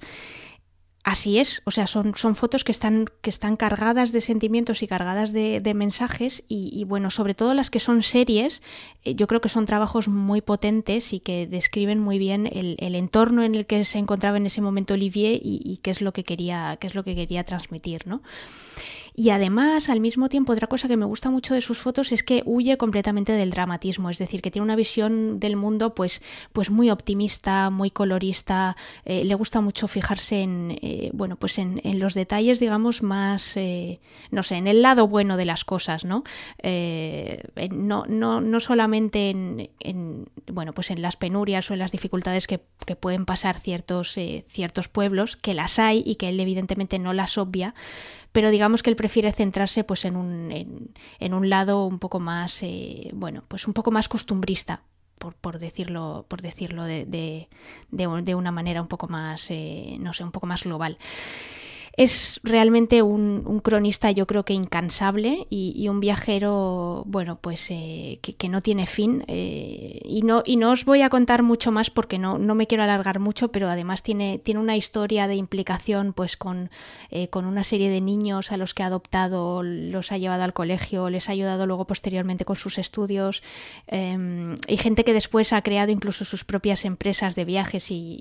así 1.04 1.38
es, 1.38 1.62
o 1.64 1.70
sea, 1.70 1.86
son, 1.86 2.14
son 2.16 2.34
fotos 2.34 2.64
que 2.64 2.72
están, 2.72 3.06
que 3.22 3.30
están 3.30 3.56
cargadas 3.56 4.12
de 4.12 4.20
sentimientos 4.20 4.82
y 4.82 4.86
cargadas 4.86 5.32
de, 5.32 5.62
mensajes 5.74 6.44
y, 6.48 6.84
bueno, 6.84 7.10
sobre 7.10 7.34
todo 7.34 7.54
las 7.54 7.70
que 7.70 7.80
son 7.80 8.02
series, 8.02 8.62
eh, 9.04 9.14
yo 9.14 9.26
creo 9.26 9.40
que 9.40 9.48
son 9.48 9.66
trabajos 9.66 10.08
muy 10.08 10.40
potentes 10.40 11.12
y 11.12 11.20
que 11.20 11.46
describen 11.46 11.98
muy 11.98 12.18
bien 12.18 12.46
el, 12.46 12.94
entorno 12.94 13.42
en 13.42 13.54
el 13.54 13.66
que 13.66 13.84
se 13.84 13.98
encontraba 13.98 14.36
en 14.36 14.46
ese 14.46 14.60
momento 14.60 14.94
Olivier 14.94 15.40
y, 15.42 15.60
y, 15.64 15.78
qué 15.78 15.90
es 15.90 16.00
lo 16.00 16.12
que 16.12 16.24
quería, 16.24 16.76
qué 16.80 16.86
es 16.86 16.94
lo 16.94 17.04
que 17.04 17.14
quería 17.14 17.44
transmitir, 17.44 18.06
¿no? 18.06 18.22
Y 19.18 19.30
además, 19.30 19.88
al 19.88 19.98
mismo 19.98 20.28
tiempo, 20.28 20.52
otra 20.52 20.68
cosa 20.68 20.86
que 20.86 20.96
me 20.96 21.04
gusta 21.04 21.28
mucho 21.28 21.52
de 21.52 21.60
sus 21.60 21.78
fotos 21.78 22.12
es 22.12 22.22
que 22.22 22.44
huye 22.46 22.76
completamente 22.76 23.32
del 23.32 23.50
dramatismo, 23.50 24.10
es 24.10 24.18
decir, 24.18 24.40
que 24.40 24.52
tiene 24.52 24.62
una 24.62 24.76
visión 24.76 25.40
del 25.40 25.56
mundo 25.56 25.92
pues, 25.92 26.22
pues 26.52 26.70
muy 26.70 26.88
optimista, 26.88 27.68
muy 27.70 27.90
colorista, 27.90 28.76
eh, 29.04 29.24
le 29.24 29.34
gusta 29.34 29.60
mucho 29.60 29.88
fijarse 29.88 30.42
en, 30.42 30.78
eh, 30.82 31.10
bueno, 31.14 31.34
pues 31.34 31.58
en, 31.58 31.80
los 31.98 32.14
detalles, 32.14 32.60
digamos, 32.60 33.02
más, 33.02 33.56
eh, 33.56 33.98
no 34.30 34.44
sé, 34.44 34.54
en 34.54 34.68
el 34.68 34.82
lado 34.82 35.08
bueno 35.08 35.36
de 35.36 35.46
las 35.46 35.64
cosas, 35.64 36.04
¿no? 36.04 36.22
no, 36.62 38.04
no, 38.06 38.40
no 38.40 38.60
solamente 38.60 39.30
en, 39.30 40.28
bueno, 40.46 40.72
pues 40.74 40.92
en 40.92 41.02
las 41.02 41.16
penurias 41.16 41.68
o 41.68 41.74
en 41.74 41.80
las 41.80 41.90
dificultades 41.90 42.46
que, 42.46 42.60
que 42.86 42.94
pueden 42.94 43.26
pasar 43.26 43.58
ciertos, 43.58 44.16
ciertos 44.46 44.86
pueblos, 44.86 45.36
que 45.36 45.54
las 45.54 45.80
hay 45.80 46.04
y 46.06 46.14
que 46.14 46.28
él 46.28 46.38
evidentemente 46.38 47.00
no 47.00 47.12
las 47.12 47.36
obvia, 47.36 47.74
pero 48.32 48.50
digamos 48.50 48.82
que 48.82 48.90
él 48.90 48.96
prefiere 48.96 49.32
centrarse 49.32 49.84
pues 49.84 50.04
en 50.04 50.16
un, 50.16 50.92
en, 51.18 51.34
un 51.34 51.48
lado 51.48 51.86
un 51.86 51.98
poco 51.98 52.20
más, 52.20 52.62
eh, 52.62 53.10
bueno, 53.12 53.44
pues 53.48 53.66
un 53.66 53.74
poco 53.74 53.90
más 53.90 54.08
costumbrista, 54.08 54.82
por, 55.18 55.34
por, 55.34 55.58
decirlo, 55.58 56.26
por 56.28 56.42
decirlo 56.42 56.84
de, 56.84 57.04
de, 57.06 57.48
de, 57.90 58.34
una 58.34 58.52
manera 58.52 58.80
un 58.80 58.88
poco 58.88 59.08
más, 59.08 59.50
eh, 59.50 59.96
no 60.00 60.12
sé, 60.12 60.24
un 60.24 60.32
poco 60.32 60.46
más 60.46 60.64
global 60.64 60.98
es 61.98 62.40
realmente 62.44 63.02
un, 63.02 63.60
cronista 63.60 64.12
yo 64.12 64.26
creo 64.26 64.44
que 64.44 64.54
incansable 64.54 65.48
y, 65.50 65.88
un 65.88 65.98
viajero 65.98 67.02
bueno 67.06 67.36
pues 67.40 67.70
eh, 67.70 68.20
que, 68.22 68.48
no 68.48 68.62
tiene 68.62 68.86
fin 68.86 69.24
eh, 69.26 70.00
y 70.04 70.22
no 70.22 70.44
y 70.46 70.56
no 70.56 70.70
os 70.70 70.84
voy 70.84 71.02
a 71.02 71.10
contar 71.10 71.42
mucho 71.42 71.72
más 71.72 71.90
porque 71.90 72.18
no, 72.18 72.38
no 72.38 72.54
me 72.54 72.68
quiero 72.68 72.84
alargar 72.84 73.18
mucho 73.18 73.48
pero 73.48 73.68
además 73.68 74.04
tiene 74.04 74.38
tiene 74.38 74.60
una 74.60 74.76
historia 74.76 75.26
de 75.26 75.34
implicación 75.34 76.12
pues 76.12 76.36
con, 76.36 76.70
eh, 77.10 77.28
con 77.28 77.46
una 77.46 77.64
serie 77.64 77.90
de 77.90 78.00
niños 78.00 78.52
a 78.52 78.56
los 78.58 78.74
que 78.74 78.84
ha 78.84 78.86
adoptado 78.86 79.64
los 79.64 80.12
ha 80.12 80.18
llevado 80.18 80.44
al 80.44 80.52
colegio 80.52 81.10
les 81.10 81.28
ha 81.28 81.32
ayudado 81.32 81.66
luego 81.66 81.86
posteriormente 81.86 82.44
con 82.44 82.54
sus 82.54 82.78
estudios 82.78 83.42
em, 83.88 84.54
y 84.68 84.76
gente 84.76 85.02
que 85.02 85.12
después 85.12 85.52
ha 85.52 85.62
creado 85.62 85.90
incluso 85.90 86.24
sus 86.24 86.44
propias 86.44 86.84
empresas 86.84 87.34
de 87.34 87.44
viajes 87.44 87.90
y, 87.90 88.20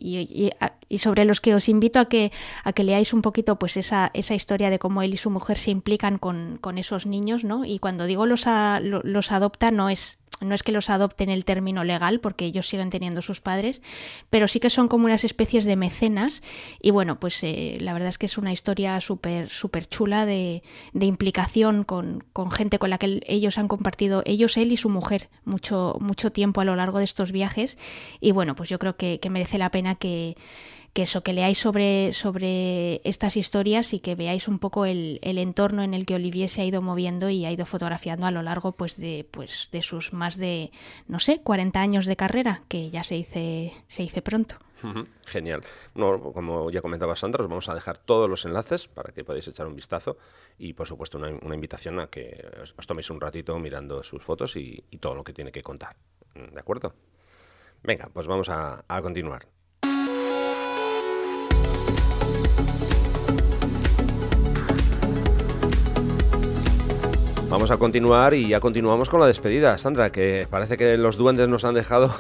y, 0.90 0.98
sobre 0.98 1.26
los 1.26 1.42
que 1.42 1.54
os 1.54 1.70
invito 1.70 2.00
a 2.00 2.06
que 2.06 2.32
a 2.64 2.74
que 2.74 2.84
leáis 2.84 3.14
un 3.14 3.22
poquito 3.22 3.60
pues 3.60 3.67
pues 3.68 3.76
esa, 3.76 4.12
esa 4.14 4.34
historia 4.34 4.70
de 4.70 4.80
cómo 4.80 5.02
él 5.02 5.14
y 5.14 5.18
su 5.18 5.30
mujer 5.30 5.58
se 5.58 5.72
implican 5.72 6.20
con, 6.20 6.78
esos 6.78 7.06
niños, 7.06 7.44
¿no? 7.44 7.66
Y 7.66 7.80
cuando 7.80 8.06
digo 8.06 8.26
los, 8.26 8.46
los 8.82 9.32
adopta 9.34 9.72
no 9.72 9.90
es 9.90 10.20
no 10.40 10.56
es 10.56 10.64
que 10.64 10.72
los 10.72 10.90
adopten 10.90 11.30
el 11.30 11.44
término 11.44 11.84
legal, 11.84 12.22
porque 12.22 12.46
ellos 12.46 12.70
siguen 12.70 12.92
teniendo 12.92 13.22
sus 13.22 13.42
padres, 13.42 13.82
pero 14.30 14.48
sí 14.48 14.62
que 14.62 14.70
son 14.70 14.88
como 14.88 15.06
unas 15.06 15.26
especies 15.26 15.66
de 15.66 15.76
mecenas. 15.76 16.44
Y 16.82 16.92
bueno, 16.92 17.20
pues 17.20 17.44
eh, 17.44 17.78
la 17.82 17.92
verdad 17.92 18.08
es 18.08 18.18
que 18.18 18.28
es 18.28 18.38
una 18.38 18.54
historia 18.54 19.02
súper 19.02 19.50
súper 19.50 19.86
chula 19.86 20.26
de, 20.26 20.64
de 20.94 21.06
implicación 21.08 21.84
con, 21.84 22.24
con, 22.32 22.52
gente 22.52 22.80
con 22.80 22.90
la 22.90 23.00
que 23.00 23.20
ellos 23.26 23.58
han 23.58 23.68
compartido, 23.68 24.24
ellos, 24.26 24.56
él 24.56 24.72
y 24.72 24.78
su 24.78 24.88
mujer, 24.88 25.30
mucho, 25.44 25.98
mucho 26.00 26.32
tiempo 26.32 26.62
a 26.62 26.66
lo 26.66 26.78
largo 26.78 27.00
de 27.00 27.06
estos 27.06 27.34
viajes. 27.34 27.78
Y 28.22 28.32
bueno, 28.32 28.56
pues 28.56 28.70
yo 28.70 28.80
creo 28.80 28.96
que 28.96 29.20
merece 29.30 29.58
la 29.58 29.72
pena 29.72 29.96
que 29.96 30.38
que 30.98 31.04
eso, 31.04 31.22
que 31.22 31.32
leáis 31.32 31.60
sobre, 31.60 32.12
sobre 32.12 33.02
estas 33.08 33.38
historias 33.38 33.94
y 33.94 34.00
que 34.00 34.16
veáis 34.16 34.48
un 34.48 34.58
poco 34.58 34.84
el, 34.88 35.20
entorno 35.22 35.84
en 35.84 35.94
el 35.94 36.08
que 36.08 36.16
Olivier 36.16 36.50
se 36.50 36.62
ha 36.62 36.66
ido 36.66 36.82
moviendo 36.82 37.30
y 37.30 37.46
ha 37.46 37.52
ido 37.52 37.68
fotografiando 37.68 38.26
a 38.26 38.32
lo 38.32 38.42
largo 38.42 38.72
pues 38.72 38.98
de, 38.98 39.24
pues 39.30 39.70
de 39.72 39.84
sus 39.84 40.12
más 40.12 40.38
de, 40.38 40.72
no 41.08 41.20
sé, 41.20 41.44
40 41.44 41.80
años 41.80 42.08
de 42.08 42.16
carrera, 42.16 42.64
que 42.68 42.90
ya 42.90 43.04
se 43.04 43.14
dice, 43.14 43.74
se 43.88 44.02
dice 44.02 44.24
pronto. 44.24 44.56
Genial. 45.28 45.62
como 45.94 46.72
ya 46.72 46.82
comentaba 46.82 47.16
Sandra, 47.16 47.44
os 47.44 47.48
vamos 47.48 47.70
a 47.70 47.76
dejar 47.76 48.00
todos 48.00 48.28
los 48.28 48.46
enlaces 48.46 48.88
para 48.88 49.14
que 49.14 49.24
podáis 49.24 49.48
echar 49.48 49.68
un 49.68 49.76
vistazo 49.76 50.18
y, 50.58 50.74
por 50.74 50.88
supuesto, 50.88 51.20
una, 51.20 51.54
invitación 51.54 52.00
a 52.00 52.08
que 52.08 52.44
os, 52.60 52.88
toméis 52.88 53.12
un 53.12 53.22
ratito 53.22 53.60
mirando 53.60 54.02
sus 54.02 54.24
fotos 54.24 54.56
y, 54.56 54.84
todo 55.00 55.14
lo 55.14 55.24
que 55.24 55.34
tiene 55.34 55.52
que 55.52 55.62
contar. 55.62 55.96
¿De 56.34 56.60
acuerdo? 56.60 56.96
Venga, 57.84 58.10
pues 58.12 58.26
vamos 58.26 58.50
a 58.50 58.84
continuar. 59.04 59.46
Vamos 67.50 67.72
a 67.72 67.78
continuar 67.78 68.34
y 68.34 68.50
ya 68.50 68.60
continuamos 68.60 69.10
con 69.10 69.22
la 69.22 69.28
despedida, 69.28 69.78
Sandra, 69.78 70.12
que 70.12 70.46
parece 70.50 70.76
que 70.76 70.98
los 70.98 71.16
duendes 71.16 71.48
nos 71.48 71.64
han 71.64 71.76
dejado 71.76 72.14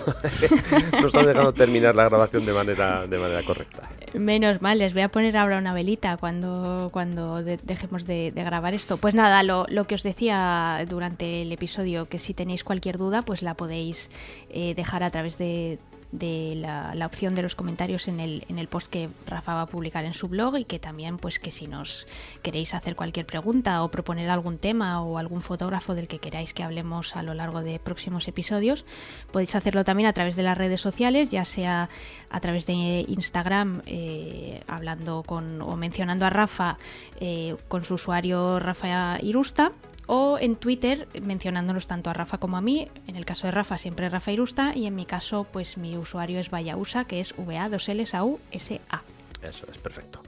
nos 1.01 1.13
han 1.13 1.25
dejado 1.25 1.53
terminar 1.53 1.95
la 1.95 2.07
grabación 2.07 2.45
de 2.45 2.53
manera 2.53 3.05
de 3.05 3.17
manera 3.17 3.43
correcta. 3.43 3.89
Menos 4.13 4.61
mal, 4.61 4.77
les 4.79 4.93
voy 4.93 5.01
a 5.01 5.09
poner 5.09 5.35
ahora 5.35 5.57
una 5.57 5.73
velita 5.73 6.15
cuando, 6.15 6.89
cuando 6.93 7.43
dejemos 7.43 8.07
de, 8.07 8.31
grabar 8.33 8.73
esto. 8.73 8.95
Pues 8.95 9.15
nada, 9.15 9.43
lo, 9.43 9.65
lo, 9.69 9.85
que 9.85 9.95
os 9.95 10.03
decía 10.03 10.85
durante 10.87 11.41
el 11.41 11.51
episodio, 11.51 12.05
que 12.05 12.19
si 12.19 12.33
tenéis 12.33 12.63
cualquier 12.63 12.97
duda, 12.97 13.21
pues 13.21 13.41
la 13.41 13.53
podéis 13.53 14.09
eh, 14.49 14.75
dejar 14.75 15.03
a 15.03 15.11
través 15.11 15.37
de, 15.37 15.77
de 16.11 16.53
la, 16.55 17.05
opción 17.05 17.35
de 17.35 17.41
los 17.41 17.55
comentarios 17.55 18.07
en 18.07 18.19
el, 18.19 18.45
en 18.47 18.59
el 18.59 18.67
post 18.67 18.87
que 18.87 19.09
Rafa 19.25 19.53
va 19.53 19.61
a 19.63 19.65
publicar 19.65 20.05
en 20.05 20.13
su 20.13 20.27
blog 20.27 20.57
y 20.57 20.65
que 20.65 20.79
también 20.79 21.17
pues 21.17 21.39
que 21.39 21.51
si 21.51 21.67
nos 21.67 22.07
queréis 22.41 22.73
hacer 22.73 22.95
cualquier 22.95 23.25
pregunta 23.25 23.83
o 23.83 23.91
proponer 23.91 24.29
algún 24.29 24.57
tema 24.57 25.01
o 25.01 25.17
algún 25.17 25.41
fotógrafo 25.41 25.95
del 25.95 26.07
que 26.07 26.19
queráis 26.19 26.53
que 26.53 26.63
hablemos 26.63 27.15
a 27.15 27.23
lo 27.23 27.33
largo 27.33 27.61
de 27.61 27.79
próximos 27.79 28.27
episodios 28.27 28.85
podéis 29.31 29.55
hacerlo 29.55 29.83
también 29.83 30.07
a 30.07 30.13
través 30.13 30.35
de 30.35 30.43
las 30.43 30.57
redes 30.57 30.81
sociales 30.81 31.29
ya 31.29 31.45
sea 31.45 31.89
a 32.29 32.39
través 32.39 32.65
de 32.65 33.05
Instagram 33.07 33.81
eh, 33.85 34.61
hablando 34.67 35.23
con 35.23 35.61
o 35.61 35.75
mencionando 35.75 36.25
a 36.25 36.29
Rafa 36.29 36.77
eh, 37.19 37.55
con 37.67 37.83
su 37.83 37.95
usuario 37.95 38.59
Rafa 38.59 39.19
Irusta 39.21 39.71
o 40.07 40.37
en 40.39 40.55
Twitter 40.55 41.07
mencionándonos 41.21 41.85
tanto 41.85 42.09
a 42.09 42.13
Rafa 42.13 42.39
como 42.39 42.57
a 42.57 42.61
mí. 42.61 42.89
En 43.05 43.15
el 43.15 43.25
caso 43.25 43.47
de 43.47 43.51
Rafa 43.51 43.77
siempre 43.77 44.09
Rafa 44.09 44.31
Irusta 44.31 44.73
y 44.75 44.87
en 44.87 44.95
mi 44.95 45.05
caso 45.05 45.45
pues 45.51 45.77
mi 45.77 45.95
usuario 45.97 46.39
es 46.39 46.49
Vayausa 46.49 47.05
que 47.05 47.19
es 47.19 47.33
va 47.33 47.69
2 47.69 47.89
l 47.89 48.05
a 48.11 48.23
u 48.23 48.39
s 48.51 48.81
a 48.89 49.01
Eso 49.43 49.67
es 49.69 49.77
perfecto. 49.77 50.23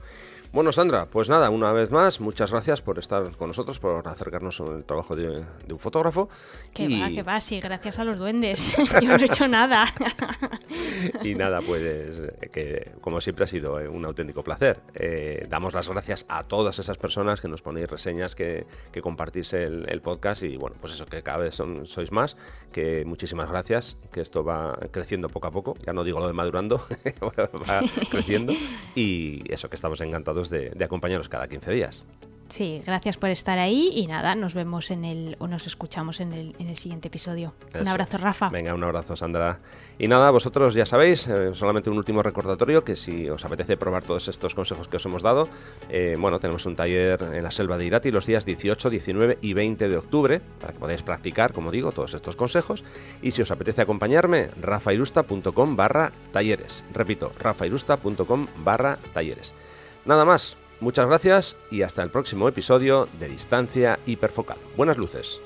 Bueno, 0.52 0.72
Sandra, 0.72 1.06
pues 1.06 1.28
nada, 1.28 1.48
una 1.48 1.72
vez 1.72 1.92
más, 1.92 2.20
muchas 2.20 2.50
gracias 2.50 2.82
por 2.82 2.98
estar 2.98 3.36
con 3.36 3.48
nosotros, 3.48 3.78
por 3.78 4.06
acercarnos 4.08 4.60
al 4.60 4.82
trabajo 4.82 5.14
de, 5.14 5.44
un 5.70 5.78
fotógrafo. 5.78 6.28
Que 6.74 6.88
va, 6.88 7.08
que 7.08 7.22
va, 7.22 7.40
sí, 7.40 7.60
gracias 7.60 8.00
a 8.00 8.04
los 8.04 8.18
duendes. 8.18 8.76
Yo 9.00 9.16
no 9.16 9.22
he 9.22 9.26
hecho 9.26 9.46
nada. 9.46 9.86
y 11.22 11.36
nada, 11.36 11.60
pues 11.60 12.20
que 12.50 12.90
como 13.00 13.20
siempre 13.20 13.44
ha 13.44 13.46
sido 13.46 13.78
eh, 13.78 13.88
un 13.88 14.04
auténtico 14.04 14.42
placer. 14.42 14.80
Eh, 14.94 15.46
damos 15.48 15.72
las 15.72 15.88
gracias 15.88 16.26
a 16.28 16.42
todas 16.42 16.80
esas 16.80 16.98
personas 16.98 17.40
que 17.40 17.46
nos 17.46 17.62
ponéis 17.62 17.88
reseñas, 17.88 18.34
que, 18.34 18.66
compartís 19.00 19.52
el, 19.52 20.00
podcast 20.02 20.42
y 20.42 20.56
bueno, 20.56 20.74
pues 20.80 20.94
eso, 20.94 21.06
que 21.06 21.22
cada 21.22 21.38
vez 21.38 21.54
son, 21.54 21.86
sois 21.86 22.10
más, 22.10 22.36
que 22.72 23.04
muchísimas 23.04 23.48
gracias, 23.50 23.96
que 24.10 24.20
esto 24.20 24.42
va 24.42 24.76
creciendo 24.90 25.28
poco 25.28 25.46
a 25.46 25.50
poco, 25.52 25.74
ya 25.86 25.92
no 25.92 26.02
digo 26.02 26.18
lo 26.18 26.26
de 26.26 26.32
madurando, 26.32 26.78
va 27.22 27.82
creciendo 28.10 28.52
y 28.96 29.44
eso, 29.52 29.68
que 29.68 29.76
estamos 29.76 30.00
encantados 30.00 30.39
de, 30.48 30.70
de 30.70 30.84
acompañaros 30.84 31.28
cada 31.28 31.48
15 31.48 31.70
días. 31.72 32.06
Sí, 32.50 32.82
gracias 32.84 33.16
por 33.16 33.30
estar 33.30 33.60
ahí 33.60 33.90
y 33.94 34.08
nada, 34.08 34.34
nos 34.34 34.54
vemos 34.54 34.90
en 34.90 35.04
el 35.04 35.36
o 35.38 35.46
nos 35.46 35.68
escuchamos 35.68 36.18
en 36.18 36.32
el, 36.32 36.56
en 36.58 36.68
el 36.68 36.76
siguiente 36.76 37.06
episodio. 37.06 37.54
un 37.80 37.86
abrazo, 37.86 38.18
Rafa. 38.18 38.48
Venga, 38.48 38.74
un 38.74 38.82
abrazo, 38.82 39.14
Sandra. 39.14 39.60
Y 40.00 40.08
nada, 40.08 40.32
vosotros 40.32 40.74
ya 40.74 40.84
sabéis, 40.84 41.28
eh, 41.28 41.54
solamente 41.54 41.90
un 41.90 41.96
último 41.96 42.24
recordatorio, 42.24 42.82
que 42.82 42.96
si 42.96 43.30
os 43.30 43.44
apetece 43.44 43.76
probar 43.76 44.02
todos 44.02 44.26
estos 44.26 44.56
consejos 44.56 44.88
que 44.88 44.96
os 44.96 45.06
hemos 45.06 45.22
dado, 45.22 45.48
eh, 45.88 46.16
bueno, 46.18 46.40
tenemos 46.40 46.66
un 46.66 46.74
taller 46.74 47.22
en 47.34 47.44
la 47.44 47.52
selva 47.52 47.78
de 47.78 47.84
Irati 47.84 48.10
los 48.10 48.26
días 48.26 48.44
18, 48.44 48.90
19 48.90 49.38
y 49.40 49.52
20 49.52 49.88
de 49.88 49.96
octubre, 49.96 50.40
para 50.60 50.72
que 50.72 50.80
podáis 50.80 51.02
practicar, 51.02 51.52
como 51.52 51.70
digo, 51.70 51.92
todos 51.92 52.14
estos 52.14 52.34
consejos. 52.34 52.84
Y 53.22 53.30
si 53.30 53.42
os 53.42 53.50
apetece 53.52 53.82
acompañarme, 53.82 54.48
rafairusta.com 54.60 55.76
barra 55.76 56.10
talleres. 56.32 56.84
Repito, 56.92 57.30
rafairusta.com 57.38 58.46
barra 58.64 58.98
talleres. 59.14 59.54
Nada 60.04 60.24
más, 60.24 60.56
muchas 60.80 61.06
gracias 61.06 61.56
y 61.70 61.82
hasta 61.82 62.02
el 62.02 62.10
próximo 62.10 62.48
episodio 62.48 63.08
de 63.18 63.28
Distancia 63.28 63.98
Hiperfocal. 64.06 64.58
Buenas 64.76 64.96
luces. 64.96 65.40